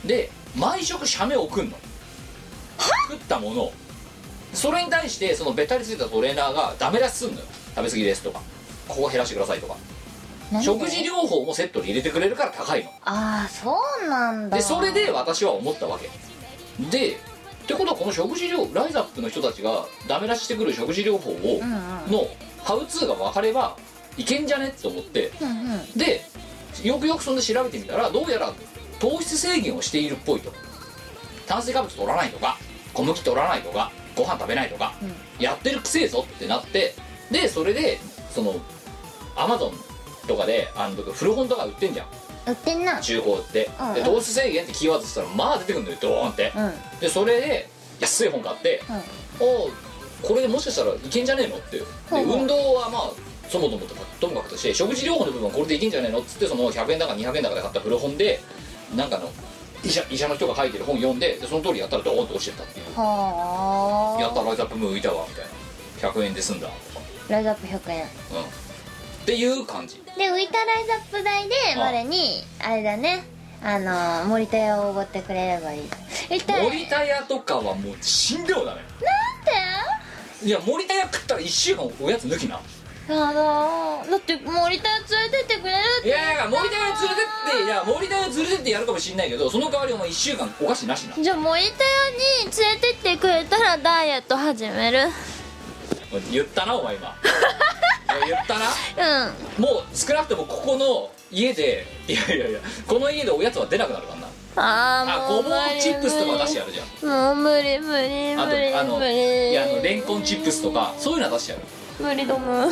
[0.04, 1.76] で毎食写メを送んの。
[2.78, 3.72] 作ったものを。
[4.52, 7.46] それに対してそのべったりついたトレーナーがダメ出しすんのよ。
[7.74, 8.40] 食べ過ぎですとか。
[8.88, 9.76] ここ減らしてくださいとか。
[10.62, 12.90] 食事療法もセットに入れてくれるから高いの。
[13.04, 14.56] ああそうなんだ。
[14.56, 16.10] でそれで私は思ったわけ。
[16.90, 21.60] でってことはこの食事療ライザップの人たちがダメ出ししてくる食事療法を
[22.10, 22.26] の
[22.64, 23.76] ハウツーが分かれば
[24.16, 24.68] いけんじゃね？
[24.68, 25.32] って思って。
[25.40, 25.98] うんうん。
[25.98, 26.24] で
[26.82, 28.52] よくよくそんで調べてみたらどうやら
[28.98, 30.52] 糖質制限をしているっぽいと。
[31.46, 32.58] 炭水化物取らないとか
[32.94, 34.94] 小麦取らないとかご飯食べないとか、
[35.38, 36.94] やってるくせえぞってなって
[37.30, 37.98] でそれで
[38.32, 38.54] その
[39.36, 42.06] アマゾンとかであの古本とか売ってんじゃん。
[42.46, 43.00] 売ってんな。
[43.00, 46.64] 中古で,、うんで糖質制限ってキーワードしたらまあ出てくるんだよドーンって、うん。
[46.66, 47.68] うんでそれで
[48.00, 48.82] 安い本買って、
[49.40, 49.70] おう
[50.22, 51.78] これでもしかしたらいけんじゃねえのって。
[51.78, 52.36] でほうほう。
[52.38, 53.10] 運動はまあ
[53.50, 53.86] そもそも
[54.20, 56.20] ともかくとして食事療法の部分はこれでいけんじゃねえの？
[56.20, 58.40] っつってその100円だか200円だかで買った古本で
[58.94, 59.28] なんかの
[59.82, 62.86] 医者医者の人が書いてる本読んででその通りやったらドーンと落ちてったっていう。
[62.96, 64.20] はあ。
[64.20, 65.50] やったらライトアップムー浮いたわみたいな。
[66.20, 67.04] 100円で済んだとか。
[67.28, 68.02] ライズアップ100円。
[68.02, 68.06] うん。
[68.06, 68.06] っ
[69.26, 69.96] ていう感じ。
[69.96, 73.24] で浮いたライズアップ代であ我にあれだね。
[73.62, 75.82] あのー森田屋をおごってくれればいい。
[76.30, 78.80] 一体森田屋とかはもう死んでもダメ。
[80.42, 82.58] いや森田屋食ったら1週間おやつ抜きな
[83.14, 86.08] やだだって森田屋連れてってくれるって。
[86.08, 91.22] いやいや森田屋連れてっていや森田屋連れてってやるかもしんないけどその代わりお前1週間お菓子なしな。
[91.22, 91.70] じゃあ森田屋
[92.44, 95.08] に連れてってくれたらダイエット始める。
[96.32, 97.14] 言ったなお前今。
[98.26, 99.26] 言ったな？
[99.56, 99.62] うん。
[99.62, 104.26] もう少なくともここの家でいやいやいやこの家でおやつは出なくなるからな。
[104.56, 107.08] あーあごぼうチップスとか出してやるじゃん。
[107.08, 108.72] もう無理無理あ無理。
[108.72, 111.64] とあの無理いやあのレンコンチップスとかそういうのは出してやる
[112.00, 112.68] 無理どむ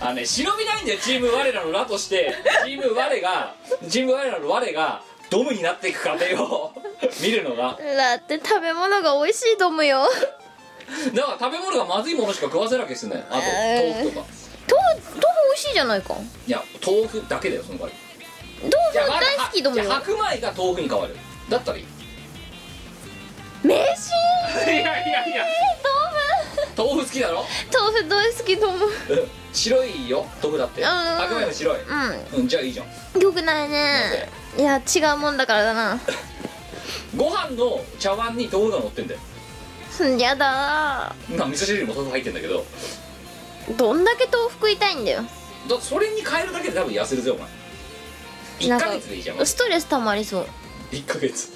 [0.00, 2.34] あのね忍びないんだよチーム我らのラとして。
[2.64, 3.54] チーム我が
[3.88, 6.72] チーム我らの我がドムになっていく過程を
[7.22, 7.78] 見るのが。
[7.96, 10.08] だって食べ物が美味しいどむよ。
[11.14, 13.94] だから食べ物がまずいものしか食わせなきゃすんだよあとえー。
[13.94, 14.26] 豆腐とか。
[14.68, 16.14] 豆腐豆腐美味しいじゃないか。
[16.46, 17.94] いや豆腐だけだよその代わり。
[18.62, 19.84] 豆腐大好きどむよ。
[19.84, 21.16] じゃあ白米が豆腐に変わる。
[21.48, 21.86] だったらいい
[23.64, 24.12] い飯
[24.66, 25.46] やいやいや。
[26.76, 27.06] 豆腐。
[27.06, 27.44] 好きだろ？
[27.72, 28.90] 豆腐大好きどむうん
[29.52, 30.26] 白いよ？
[30.42, 30.80] 豆腐だって。
[30.80, 30.86] うん。
[30.88, 31.78] 白米も白い。
[32.36, 32.48] うん。
[32.48, 33.20] じゃあいいじゃん。
[33.20, 34.28] よくないね。
[34.58, 36.00] いや違うもんだからだな。
[37.16, 39.20] ご飯の茶碗に豆腐が乗ってんだよ。
[40.00, 41.14] うんやだ。
[41.28, 42.64] まあ味噌汁にも豆腐入ってんだけど。
[43.76, 45.22] どんだけ豆腐食いたいんだよ。
[45.68, 47.48] だそれに変えるだけで多分痩せるぜお前。
[48.60, 49.46] 1なんかヶ月でいいじゃん。
[49.46, 50.46] ストレス溜まりそう。
[50.90, 51.50] 1ヶ月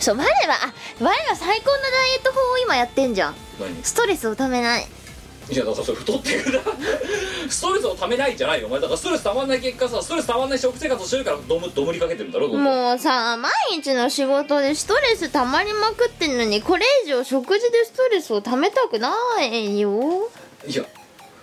[0.00, 0.26] そう我は
[0.64, 3.34] あ我は最高のダイエット法を今やってんじゃん。
[3.60, 3.82] 何？
[3.82, 4.86] ストレスをためない。
[5.50, 6.60] いやだからそれ太ってくな。
[7.48, 8.66] ストレスをためないんじゃないよ。
[8.66, 20.28] お前だからストレスたまんない結果さストレスたまんない食生活をしてるからどむどむりかけてるんだろもうさ毎日の仕事でストレス溜まりまくってんのにこれ以上食事でストレスを溜めたくないよ。
[20.66, 20.84] いや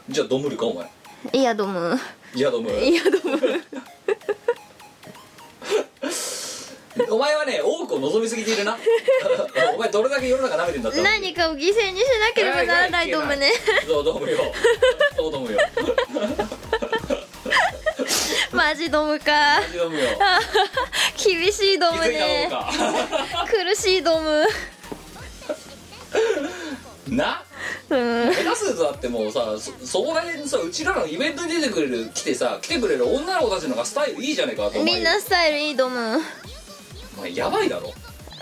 [0.07, 0.87] じゃあどむるかお前。
[1.33, 1.99] いやどむ
[2.35, 3.64] いやどむいやどむ
[7.09, 8.77] お前はね多くを望みすぎているな。
[9.75, 13.51] お前どれだけ世の中舐めてんだったら何かを犠牲にしなければならないどむね。
[13.87, 14.37] そうどうもよ。
[15.15, 15.59] そうどうもよ。
[18.51, 19.61] マジどむか。
[19.73, 20.09] どうもよ。
[21.21, 22.49] 厳しいどむ気づいたね
[23.49, 24.45] 苦しいどむ
[27.09, 27.43] な？
[27.89, 27.95] う
[28.29, 28.33] ん。
[28.33, 36.19] 下手するとだってもうさそそこら辺さうちらのイベントに出てくれる来てさ来てくれる女の子たちの方がスタイルいいじゃねえかと思うみんなスタイルいいどむ
[37.17, 37.93] お前やばいだろ。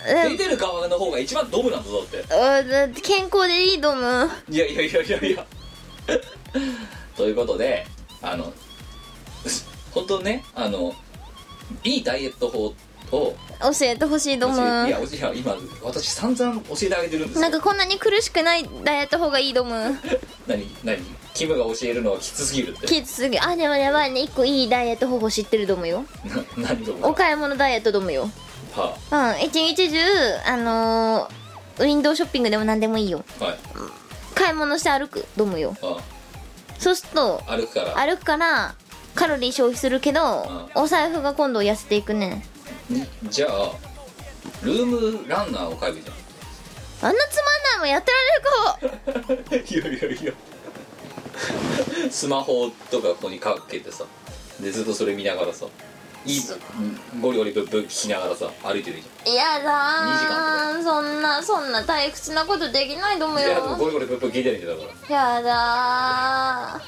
[0.06, 2.18] で出てる側の方が一番ドブなんだぞって。
[2.18, 5.46] うん健康でいいどむいやいやいやいやいや。
[7.16, 7.86] ということで
[8.22, 8.52] あの
[9.92, 10.94] 本当ねあの
[11.84, 17.42] いいダイエット法を教えてほしいど教むえいやいや今私散々教えてあげてるんですよ。
[17.42, 19.98] なんかこんなに苦しくないダイエット方がいいどむ
[20.48, 20.98] 何何？
[21.34, 22.88] キムが教えるのはきつすぎるって。
[22.88, 24.22] きつすぎあでもやばいね。
[24.22, 26.06] 一個いいダイエット方法知ってるどむよ。
[26.58, 28.30] な何ともお買い物ダイエットどむよ
[28.76, 28.98] は
[29.38, 29.98] うん一日中
[30.46, 33.24] あのー、ウィンドウショッピングでも何でもいいよ。
[33.40, 33.58] あはい。
[34.36, 35.26] 買い物して歩く。
[35.38, 35.76] どむよ。
[35.82, 35.98] あ
[36.80, 37.96] そうすると歩くから。
[37.96, 38.76] 歩くから
[39.16, 42.44] カロリー消費するけど、お財布が今度痩せていくねん。
[43.30, 43.72] じゃあ
[44.64, 46.12] ルームランナーを買えばいいじ
[47.02, 48.12] あんなつまんないもんやって
[49.52, 50.34] られる いやいやいや。
[52.10, 54.06] スマホとかここにかけてさ。
[54.60, 55.66] でずっとそれ見ながらさ
[56.26, 56.40] いい
[57.16, 59.62] うんゴリゴリブッブ聞きながらさ歩いてるじや二
[60.20, 65.16] 時間だーそんなそんな退屈なことできないと思ゃんいやでもよゴリゴリブッブ聞いてるんだから。
[65.16, 66.82] やだ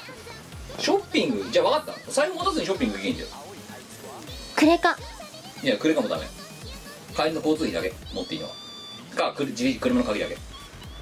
[0.78, 2.10] ショッピングじゃあ分かった。
[2.10, 3.28] 財布持たずにショッピングできんじゃん。
[3.28, 3.32] ー
[4.56, 4.96] クレカ
[5.62, 6.24] いや、クレカもダメ。
[7.14, 7.92] 帰りの交通費だけ。
[8.12, 8.52] 持っていいのは。
[9.16, 10.36] か、くる自力車の鍵だけ。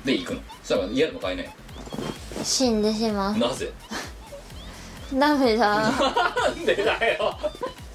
[0.04, 0.40] で、行くの。
[0.62, 1.50] そしたら嫌でも買えない。
[2.44, 3.38] 死んでしまう。
[3.38, 3.72] なぜ？
[5.12, 5.92] ダメだだ
[6.34, 7.38] なんでだよ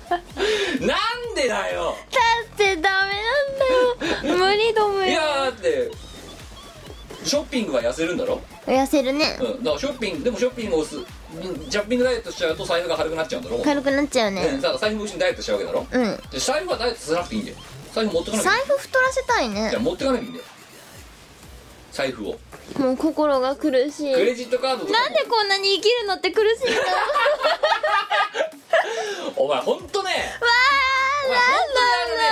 [0.10, 0.96] な
[1.32, 1.96] んでだよ。
[2.54, 3.14] ってダメ
[4.26, 4.38] なんだよ。
[4.38, 5.90] 無理だ無理いやだって、
[7.24, 8.42] ショッピングは痩せるんだろ？
[8.66, 9.38] 痩せるね。
[9.40, 9.64] うん。
[9.64, 10.98] だからショッピング、でもショッピングをす、
[11.70, 13.60] ジャッピングダイエットしちゃうと財布が軽くなっちゃうんだろ？
[13.60, 15.88] 軽くなっちゃうね、ねだから財布も一緒にダイエットしちゃうわけだろ？
[15.92, 16.18] うん。
[16.32, 17.58] で財布はダイエットしなくていいんだよ。
[17.94, 19.52] 財布持ってかなきゃい財布太らせたいい。
[19.52, 20.46] いや、ね持ってかなきゃいいんだよ。
[21.92, 22.40] 財布を。
[22.78, 24.14] もう心が苦しい。
[24.14, 25.00] クレジットカードとか。
[25.00, 26.88] もなんでこんなに生きるのって苦しいんだわ
[29.36, 30.12] お前ほんとね。
[30.42, 30.46] あ
[31.26, 32.30] お前本当にあのね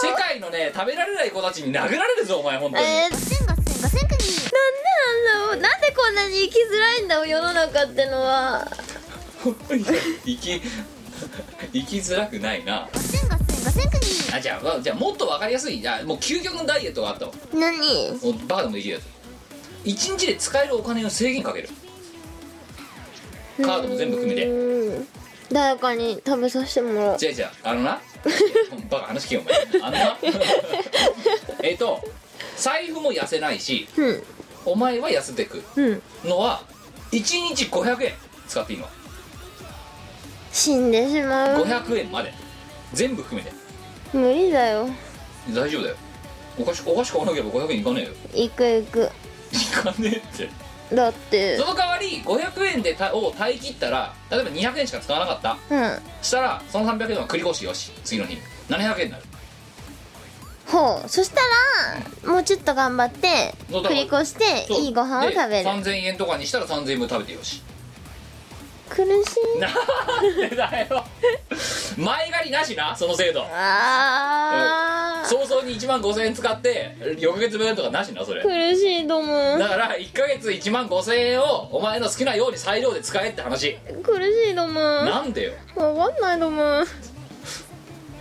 [0.00, 3.90] 世界のね食べられない子たちに殴られるぞお前本当に、えー、なんでなん
[5.24, 5.56] だろう。
[5.56, 8.66] なんでこんなに生きづらいんだろう世の中ってのは。
[9.68, 10.62] 生き
[11.72, 12.88] 生きづらくないな
[14.32, 15.80] あじゃあまあじゃあもっと分かりやすい。
[15.80, 17.78] じゃあもう究極のダイエットがあったわ何？
[18.22, 19.04] もうバカでもできるやつ。
[19.84, 21.68] 一日で使えるお金を制限かける。
[23.62, 24.46] カードも全部含めて。
[24.46, 25.08] うん。
[25.50, 27.18] 誰かに食べさせてもらう。
[27.18, 28.00] じゃあじゃああのな。
[28.90, 29.82] バカ話聞けよお前。
[29.82, 30.18] あのな。
[31.62, 32.00] えっと
[32.56, 34.22] 財布も痩せないしうん。
[34.64, 35.62] お前は痩せてく。
[35.76, 36.02] うん。
[36.24, 36.62] のは
[37.12, 38.12] 1日500円
[38.46, 38.84] 使っていいの。
[38.84, 38.90] は
[40.52, 41.64] 死んでしまう。
[41.64, 42.32] 500円まで。
[42.92, 43.57] 全部含めて
[44.12, 44.88] 無理だよ。
[45.50, 45.96] 大丈夫だよ。
[46.58, 48.10] お菓子お菓子買わなければ500円いかねえよ。
[48.46, 49.10] 行く行く。
[49.52, 50.48] いかねえって。
[50.94, 51.56] だって。
[51.58, 55.58] その代わり500円でたを耐え切ったら例えば200円しか使わなかった。
[55.70, 55.98] うん。
[56.22, 57.92] したらその300円は繰り越しよし。
[58.04, 58.38] 次の日。
[58.68, 59.24] 700円になる。
[60.66, 61.08] ほう。
[61.08, 61.40] そした
[62.24, 65.68] らもうちょっと頑張ってそうだから繰り越していいご飯をで食べる。
[65.68, 67.62] 3000円とかにしたら3000円分食べてよし
[68.88, 69.06] 苦し
[69.56, 69.60] い。
[69.60, 71.04] なんでだよ。
[71.96, 73.44] 前借りなしなその制度。
[73.50, 75.28] あー。
[75.28, 78.42] 早々に1万5000円使って翌月分とかなしなそれ。
[78.42, 79.58] 苦しいと思う。
[79.58, 83.76] だから1ヶ月1万5000円をお前の好きなように裁量で使えって話。
[84.02, 84.82] 苦しいと思う。
[85.04, 85.52] なんでよ。
[85.76, 86.86] わかんないと思う。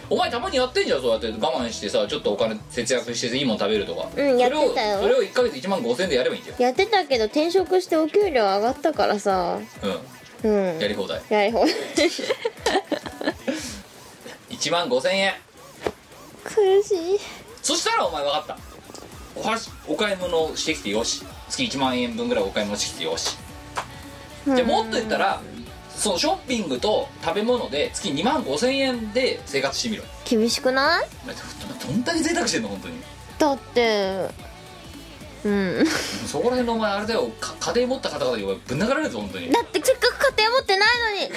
[0.09, 4.07] お前たまにやってんじゃんそうやって我慢してさちょっとお金節約していいもん食べるとか。
[4.15, 5.01] うんやってたよ。
[5.01, 6.55] それをそれを1ヶ月1万5000円でやればいいんだよ。
[6.59, 9.59] やってたけど転職してお給料上がったからさ。
[9.83, 10.77] ううん。
[10.77, 11.21] んやり放題。
[11.29, 11.65] やりほう
[14.49, 15.33] 1万5000円。
[16.43, 16.53] 苦
[16.83, 17.19] しい。
[17.61, 18.57] そしたらお前分かった。
[19.35, 21.23] お箸お買い物してきてよし。
[21.49, 23.37] 月1万円分ぐらいお買い物してきてよし。
[24.45, 25.41] じゃあもっと言ったら
[25.95, 30.03] そのショッピングと食べ物で月2万5000円で生活してみろ。
[30.25, 31.07] 厳しくない？
[31.85, 33.01] どんだけ贅沢してんの本当に。
[33.37, 34.29] だって
[35.45, 35.85] うん。
[36.25, 37.29] そこら辺のお前あれだよ。
[37.39, 39.51] か家庭持った方々にぶん殴られるぞ本当に。
[39.51, 40.89] だってせっかく家庭持ってない
[41.19, 41.31] のに。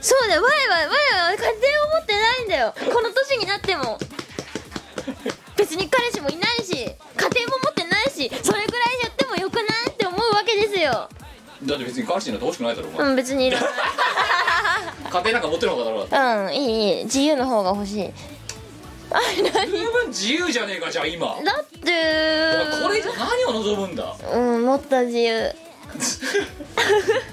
[0.00, 0.42] そうだよ。
[0.42, 2.74] わいわいわいわい家庭を持ってないんだよ。
[2.92, 3.98] この年になっても。
[5.56, 11.08] 別に彼氏もいないし家庭も持ってないしそれぐらいやってもよくないって思うわけですよ。
[11.64, 13.70] だって別に彼氏になってほしくないだろお前、うん別にいらない。
[15.10, 17.04] 家庭なんか持ってる方がだろうがうんいいいい。
[17.04, 18.10] 自由の方が欲しい
[19.66, 21.26] 十分自由じゃねえかじゃあ今。
[21.26, 21.78] だって。
[22.82, 24.14] これ以上何を望むんだ？
[24.32, 25.54] うんもっと自由。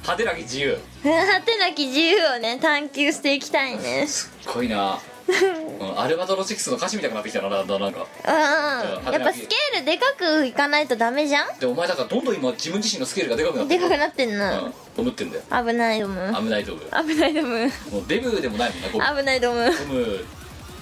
[0.03, 4.05] 派手なき自由果てなき自由をね探求していきたいね。
[4.05, 4.99] すっごいな、
[5.79, 7.75] うん、アルバトロ6の歌詞みたいになってきたななんか。
[7.79, 11.57] うんやっぱスケールでかくいかないとダメじゃん。
[11.57, 14.73] でお前だからどんどん今自分自身のスケールがでかくなってるでかくなってんな、うん。
[14.97, 15.43] 思ってんだよ。
[15.49, 16.35] 危ないと思う。
[16.35, 17.59] 危ないと思う危ないと思う。
[17.59, 19.65] もうデブでもないもんな危ないと思う。
[19.65, 20.25] ゴム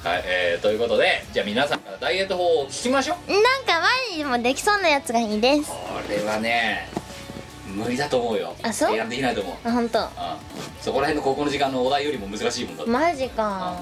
[0.04, 3.32] はいえー、ということでじゃあ皆さんからダイエット法を聞きましょう。
[3.32, 5.70] なんか前にもできそうなやつがいいです。
[5.70, 5.76] こ
[6.10, 6.88] れはね
[7.68, 8.56] 無理だと思うよ。
[8.64, 8.90] あそう？
[8.92, 9.56] 提案できないと思う。
[9.68, 10.00] あ本当。
[10.00, 10.08] うん。
[10.82, 13.76] そこら辺の高校の時間のお題よりも難しいもんだマジか。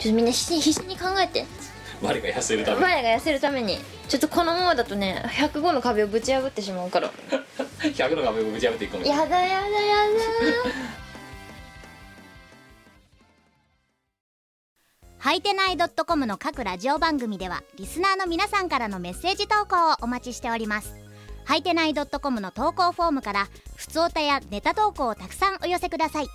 [0.00, 1.46] ちょっとみんな必死必死に考えて。
[2.02, 2.82] 我が痩せるために。
[2.82, 3.78] 前が痩せるために。
[4.08, 7.10] ちょっとこのままだとね105の壁をぶち破ってしまうから。
[7.78, 9.30] 100の壁をぶち破っていくかもしれない。
[9.30, 9.96] やだやだや
[15.22, 20.96] はいてない .com の各ラジオ番組ではリスナーの皆さんからのメッセージ投稿をお待ちしております。
[21.44, 26.26] はいてない .com の投稿フォームからふつおたやネタ投稿をたくさんお寄せください。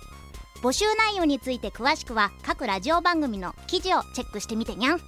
[0.62, 5.00] 募集内容について詳しくは各ラジオ番組の記事をチェックしてみてにゃん。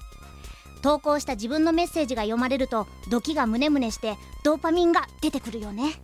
[0.83, 5.95] 投稿した自分のメッセージが読まれるとドキがムネムネしてドーパミンが出てくるよね。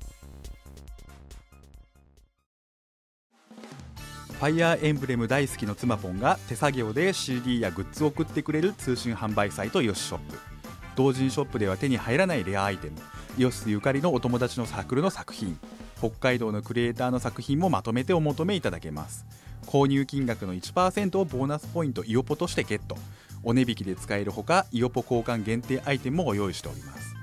[4.44, 10.56] ァイアーエンブレム大好きの妻ポンが手作業で CD やグッズを送ってくれる通信販売サイトヨシショップ
[10.96, 12.96] 同人ショップでは手に入らないレアアイテム。
[13.36, 15.58] ヨシスゆかりのお友達のサークルの作品。
[15.98, 19.26] 北海道のクリエイターの作品もまとめてお求めいただけます。
[19.66, 22.96] 購入金額の1%をボーナスポイントイオポとしてゲット
[23.42, 27.15] お値引きで使えるほかイオポ交換限定アイテムもご用意しております。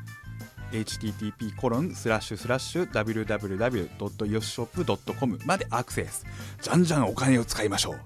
[0.73, 6.25] Http コロンスラッシュスラッシュ www.yoshop.com までアクセス。
[6.61, 7.99] じゃんじゃんお金を使いましょう。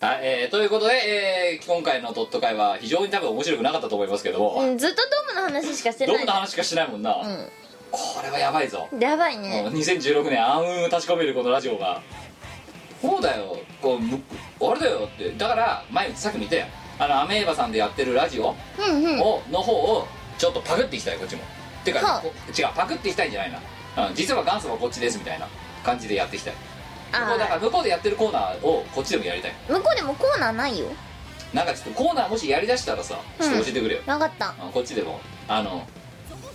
[0.00, 6.24] はい、えー、ということで、えー、今回のドット会は非常に多分面白くなかったと思いますけども、うんずっとドームの話しかしてどない。
[6.24, 7.22] んな話しかしないもんな、う
[7.92, 9.64] これはやばいぞ、んやばいもうね。
[9.72, 12.02] 2016年暗雲を立ち込めるこのラジオが
[13.00, 14.20] そうだよこうむ
[14.60, 19.20] あれだよってだから前さっきも言ったやんあのアメーバさんでやってるラジオうんうん。
[19.20, 20.06] をの方を
[20.38, 21.42] ちょっとパクっていきたいこっちも。
[21.84, 23.52] てか、はあこ違うパクっていきたいんじゃない
[23.96, 25.48] な、うん、実は元祖はこっちですみたいな
[25.84, 26.54] 感じでやっていきたい。
[27.12, 29.52] 向こうだからあ向こうでやってるコーナーをこっちでもやりたい。
[29.68, 30.86] ー向こうでもコーナーないよ。
[31.52, 34.48] なんかちょっとコーナーもしやりだしたらさちょっと教えてくれよ、分かった。
[34.48, 35.20] あこっちでも。
[35.48, 35.86] あの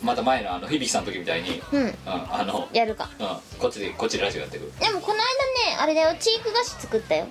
[0.01, 3.09] また前のあの響さんの時みたいに、うん、うんあの、やるか。
[3.19, 4.72] うん、こっちでこっちでラジオやってく。
[4.80, 5.22] でもこの間
[5.72, 6.15] ねあれだよ。
[6.19, 7.27] チーク菓子作ったよ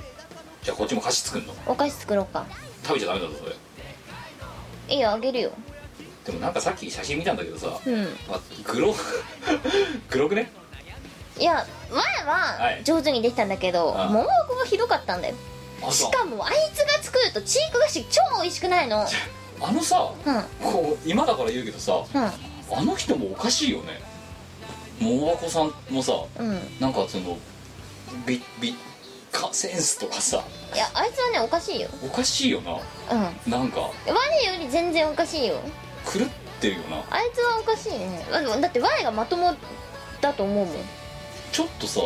[0.67, 1.55] じゃあこっちも菓子作んの？
[1.65, 2.45] お菓子作ろうか。
[2.83, 3.55] 食べちゃダメだぞそれ。
[4.89, 5.53] いいよあげるよ。
[6.25, 8.03] でもなんかさっき写真見たんだけどさ、うん。
[8.29, 8.93] ま黒？
[10.11, 10.51] 黒くね？
[11.39, 12.83] いや前ははい。
[12.83, 15.37] 上手にできたんだけど、あ桃子がひどかったんだよ。
[15.93, 19.07] しかもあいつが作るとチーク菓子超美味しくないの。
[19.61, 20.43] あのさうん。
[20.61, 22.77] こう今だから言うけどさうん。
[22.77, 24.01] あの人もおかしいよね。
[24.99, 26.61] 桃和子さんもさうん。
[26.81, 27.39] なんかその
[28.27, 28.75] 美美
[29.37, 30.43] かセンスとかさ。
[30.75, 31.89] いやあいつはねおかしいよ。
[32.03, 32.73] おかしいよな。
[32.75, 33.51] うん。
[33.51, 33.81] なんか。
[34.07, 35.61] 我より全然おかしいよ。
[36.05, 36.29] 狂っ
[36.61, 37.05] てるよな。
[37.11, 38.27] あいつはおかしいね。
[38.31, 39.55] だって我がまとも
[40.21, 40.77] だと思うもん。
[41.53, 42.01] ちょっとさ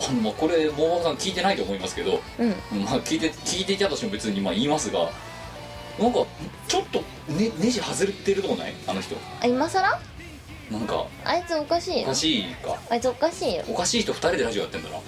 [0.00, 2.50] あのまあこれ桃和子さん聞いてないと思いますけどうん。
[2.84, 5.10] まあ聞いて聞いていたとしても別にまあ言いますが
[5.98, 6.24] なんか
[6.68, 7.00] ちょっと
[7.32, 8.74] ねネジ外れてるとこない？
[8.86, 9.16] あの人。
[9.40, 10.00] あ今さら
[10.70, 11.06] なんか。
[11.24, 12.02] あいつおかしいよ。
[12.04, 12.76] おかしいか。
[12.90, 13.64] あいつおかしいよ。
[13.68, 14.98] おかしい人2人でラジオやってんだな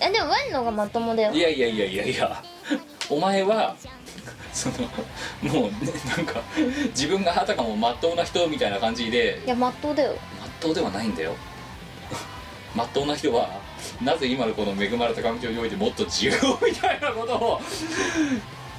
[0.00, 1.32] あでも我の方がまともだよ。
[1.32, 2.42] いやいやいやいやいや。
[3.10, 3.74] お前は
[4.52, 4.74] その
[5.42, 6.40] もうねなんか
[6.90, 9.40] 自分があたかもまっとうな人みたいな感じで。
[9.44, 10.14] いやまっとうだよ。
[10.40, 11.34] まっとうではないんだよ。
[12.74, 13.60] まっとうな人は
[14.02, 17.60] なぜ今のこの恵まれた環境においてもっと自由をみたいなことを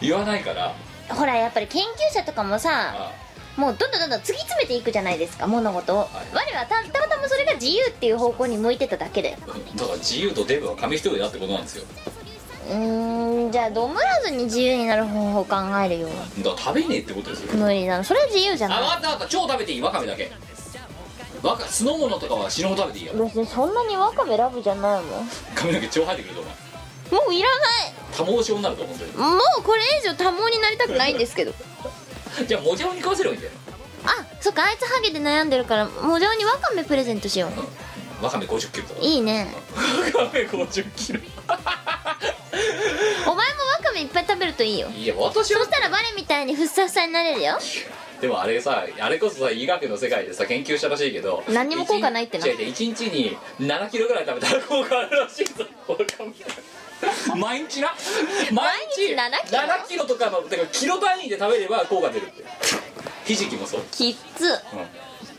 [0.01, 0.73] 言わないから。
[1.09, 3.11] ほらやっぱり研究者とかもさあ
[3.59, 6.05] もうどんどんどんどん突き詰めていくじゃないですか物事を、い。
[6.33, 9.31] 我はたたまたまそれが自由っていう方向に向いてただけで。
[9.31, 11.83] だから自由とデブは紙一重だってことなんですよ。
[12.69, 16.07] うーんじゃあどむらずに自由になる方法を考えるよ。
[16.07, 17.57] だから食べねえってことですよ。
[17.57, 18.03] 無理だな。
[18.03, 18.79] それは自由じゃあない。
[18.79, 20.31] 分かった分かった超食べていいわかめだけ。
[21.43, 25.29] わか酢の物とかは死ぬほど食べていいよ別にそんなにわかめラブじゃないもん。
[25.55, 27.49] 髪の毛超生えてくるとお前もういら
[28.19, 31.53] 多毛症になると思うんもうこれ以上多毛になりたくないんですけど
[32.47, 33.53] じゃあもじゃおに食わせればいいんだよ。
[34.05, 38.23] あそっかあいつハゲで悩んでるからもじゃおにわかめプレゼントしよう。
[38.23, 38.99] わかめ50キロとか。
[39.01, 39.53] いいね。
[40.15, 41.19] わかめ50キロ。
[43.25, 44.89] お前もわかめいっぱい食べるといいよ。
[44.89, 45.59] いや私は。
[45.59, 47.57] そしたらバレみたいにふっさふさになれるよ。
[48.19, 52.45] でもあれさあれこそさ医学の世界でさ研究したらしいけど何にも効果ないってな。
[52.45, 55.65] 1日に7キロぐらい食べたら効果あるらしいぞ。
[55.87, 56.33] わかめ
[57.37, 57.89] 毎日な？
[58.51, 62.43] 毎日毎日？7キロ？7キロとかのてかキロ単位で食べれば効果出るって
[63.25, 64.53] ひじきもそう、きっつ。
[64.53, 64.57] っ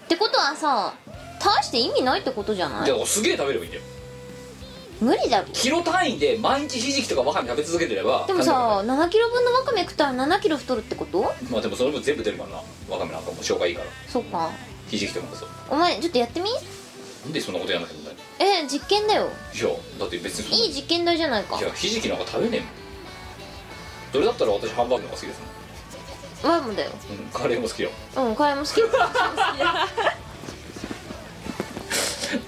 [0.08, 0.94] てことはさ
[1.38, 2.84] 大して意味ないってことじゃうん、ない？
[2.86, 3.84] じゃあすげえ食べればいいんだよ。
[5.00, 5.46] 無理だろ。
[5.54, 11.22] キロ単位で毎日ひじきとかわかめ食べ続けてればでもさ7キロ分のわかめ食ったら7キロ太るってこと？
[11.50, 12.56] まあでもそれも全部出るからな。
[12.88, 13.86] わかめなんかも消化いいから。
[14.08, 14.50] そっか。
[14.90, 15.48] ひじきとかもそう。
[15.70, 16.50] お前ちょっとやってみ？
[17.24, 18.09] なんでそんなことやんなきゃいけないの
[18.40, 19.28] え実験だよ。
[19.54, 19.68] いや
[19.98, 20.66] だって別に。
[20.66, 21.58] いい実験台じゃないか。
[21.58, 22.68] いやひじきなんか食べねえもん。
[24.12, 25.40] それだったら私ハンバーグの方が好きです
[26.42, 26.90] ワイもだよ。
[27.08, 27.90] もん、うん、カレーも好きよ。
[28.16, 28.88] うんこれも好きダ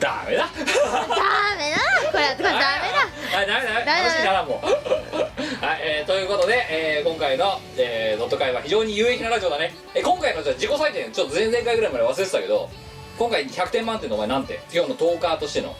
[0.00, 0.48] ダメだ。
[0.48, 1.78] メだ。
[2.10, 2.52] これこれダメだ。
[3.36, 3.74] はいダメだ。
[3.74, 3.92] ダメだ。
[3.92, 12.70] 話にならんもん はい、えー、ということで、えー今回の、えー、ドット会は非常に有益なラジオだね、えー今回のじゃあ自己採点ちょっと前々回ぐらいまで忘れてたけど
[13.18, 15.74] 今回100点満点のお前何点今日のトーカーとしての。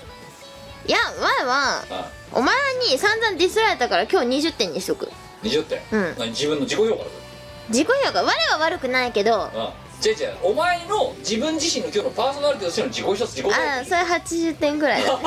[0.87, 2.55] いや前はあお前
[2.91, 5.11] に散々ディスられたから今日20点にしとく。
[5.43, 6.15] 20点、うん。
[6.19, 7.11] 何自分の自己評価だぞ。
[7.69, 8.23] 自己評価。
[8.23, 9.45] 我は悪くないけど。
[9.55, 10.37] あ違う違う。
[10.43, 15.19] お前の自分自身の今日のパーソナリティとしての自己一つ自己ああそれ80点ぐらいだ。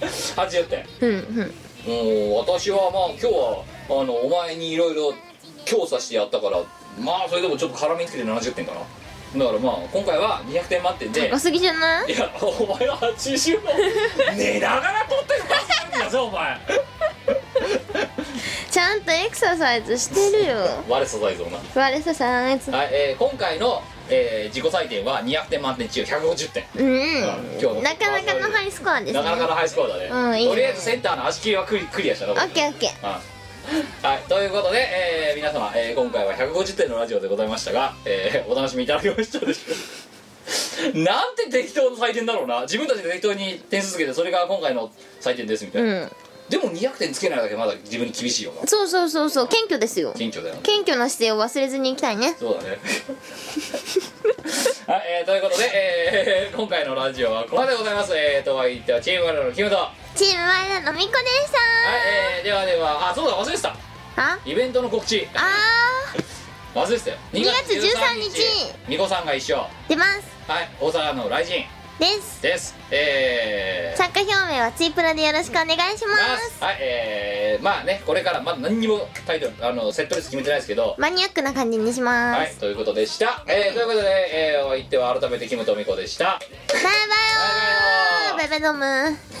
[0.00, 0.86] 80点。
[1.00, 2.30] うんうん。
[2.30, 5.14] もう私はまあ今日はあのお前にいろいろ
[5.64, 6.58] 強査してやったから
[6.98, 8.80] まあそれでもちょっと絡みつけて70点かな
[9.38, 12.12] だからまあ今回は200点満点で高すぎじゃない？
[12.12, 13.70] いやお前は80の
[14.36, 16.58] 寝ながら撮ってるパーソナリティだぞお前。
[18.70, 20.56] ちゃんとエクササイズしてるよ。
[20.88, 21.58] 我素材像な。
[21.74, 26.64] 我さサイズはい、えー今回の、えー自己採点は200点満点中150点。
[26.76, 27.18] うん。
[27.58, 29.18] 今日のなかなかのハイスコアですね。
[29.18, 30.50] なかなかのハイスコアだね、うんいいね。
[30.50, 33.06] とりあえずセンターの足切りはクリクリアしたなオッケーオッケー。
[33.06, 33.20] はい、
[34.02, 40.98] はい、ということで、えー皆様、えー今回は150点のラジオでございましたが、えーお楽しみいただけましたでしょうか？
[40.98, 42.62] なんて適当な採点だろうな。
[42.62, 44.90] 自分たちで適当に点数つけてそれが今回の
[45.20, 46.12] 採点ですみたいな、うん。
[46.48, 48.64] でも200点つけないだけまだ自分に厳しいよな。
[48.66, 49.48] そうそうそうそう。
[49.48, 50.12] 謙虚ですよ。
[50.16, 50.60] 謙虚だよね。
[50.62, 52.36] 謙虚な姿勢を忘れずにいきたいね。
[52.38, 52.78] そうだね。
[54.86, 58.16] はい、えーということで、えー今回のラジオはここまででございます。
[58.16, 61.58] えーとは言ってはチームワールドのキムとはい、チームワイドのみこでした。
[62.38, 63.76] えーではではあそうだ忘れてた。
[64.16, 64.38] あ？
[64.46, 65.26] イベントの告知。
[65.34, 65.50] あ
[66.78, 67.16] 忘れてたよ。
[67.32, 68.40] 2 2月13日。
[68.86, 69.56] みこさんが一緒。
[69.56, 70.10] ー出ます。
[70.46, 71.66] はい大阪の雷神
[71.98, 72.42] です。
[72.42, 72.74] です。
[72.90, 73.96] えー。
[73.96, 76.62] 参加表明はツイプラでよろしくお願いします。
[76.62, 80.94] はいえー、まあねこれからまだ何にもタイトルあのセットリスト決めてないですけど。
[80.98, 83.44] マニアックな感じにしまはいすということでした。
[83.46, 86.24] えー、ということで、えー、お相手は改めてキムとミコでした。
[86.24, 86.90] バイバ
[88.34, 88.38] イ。
[88.38, 88.60] バイバイ。
[88.60, 88.72] ドー
[89.12, 89.36] ム。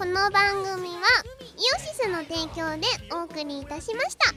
[0.00, 1.04] この番組は
[1.58, 4.32] イオシスの提供でお送りいたしました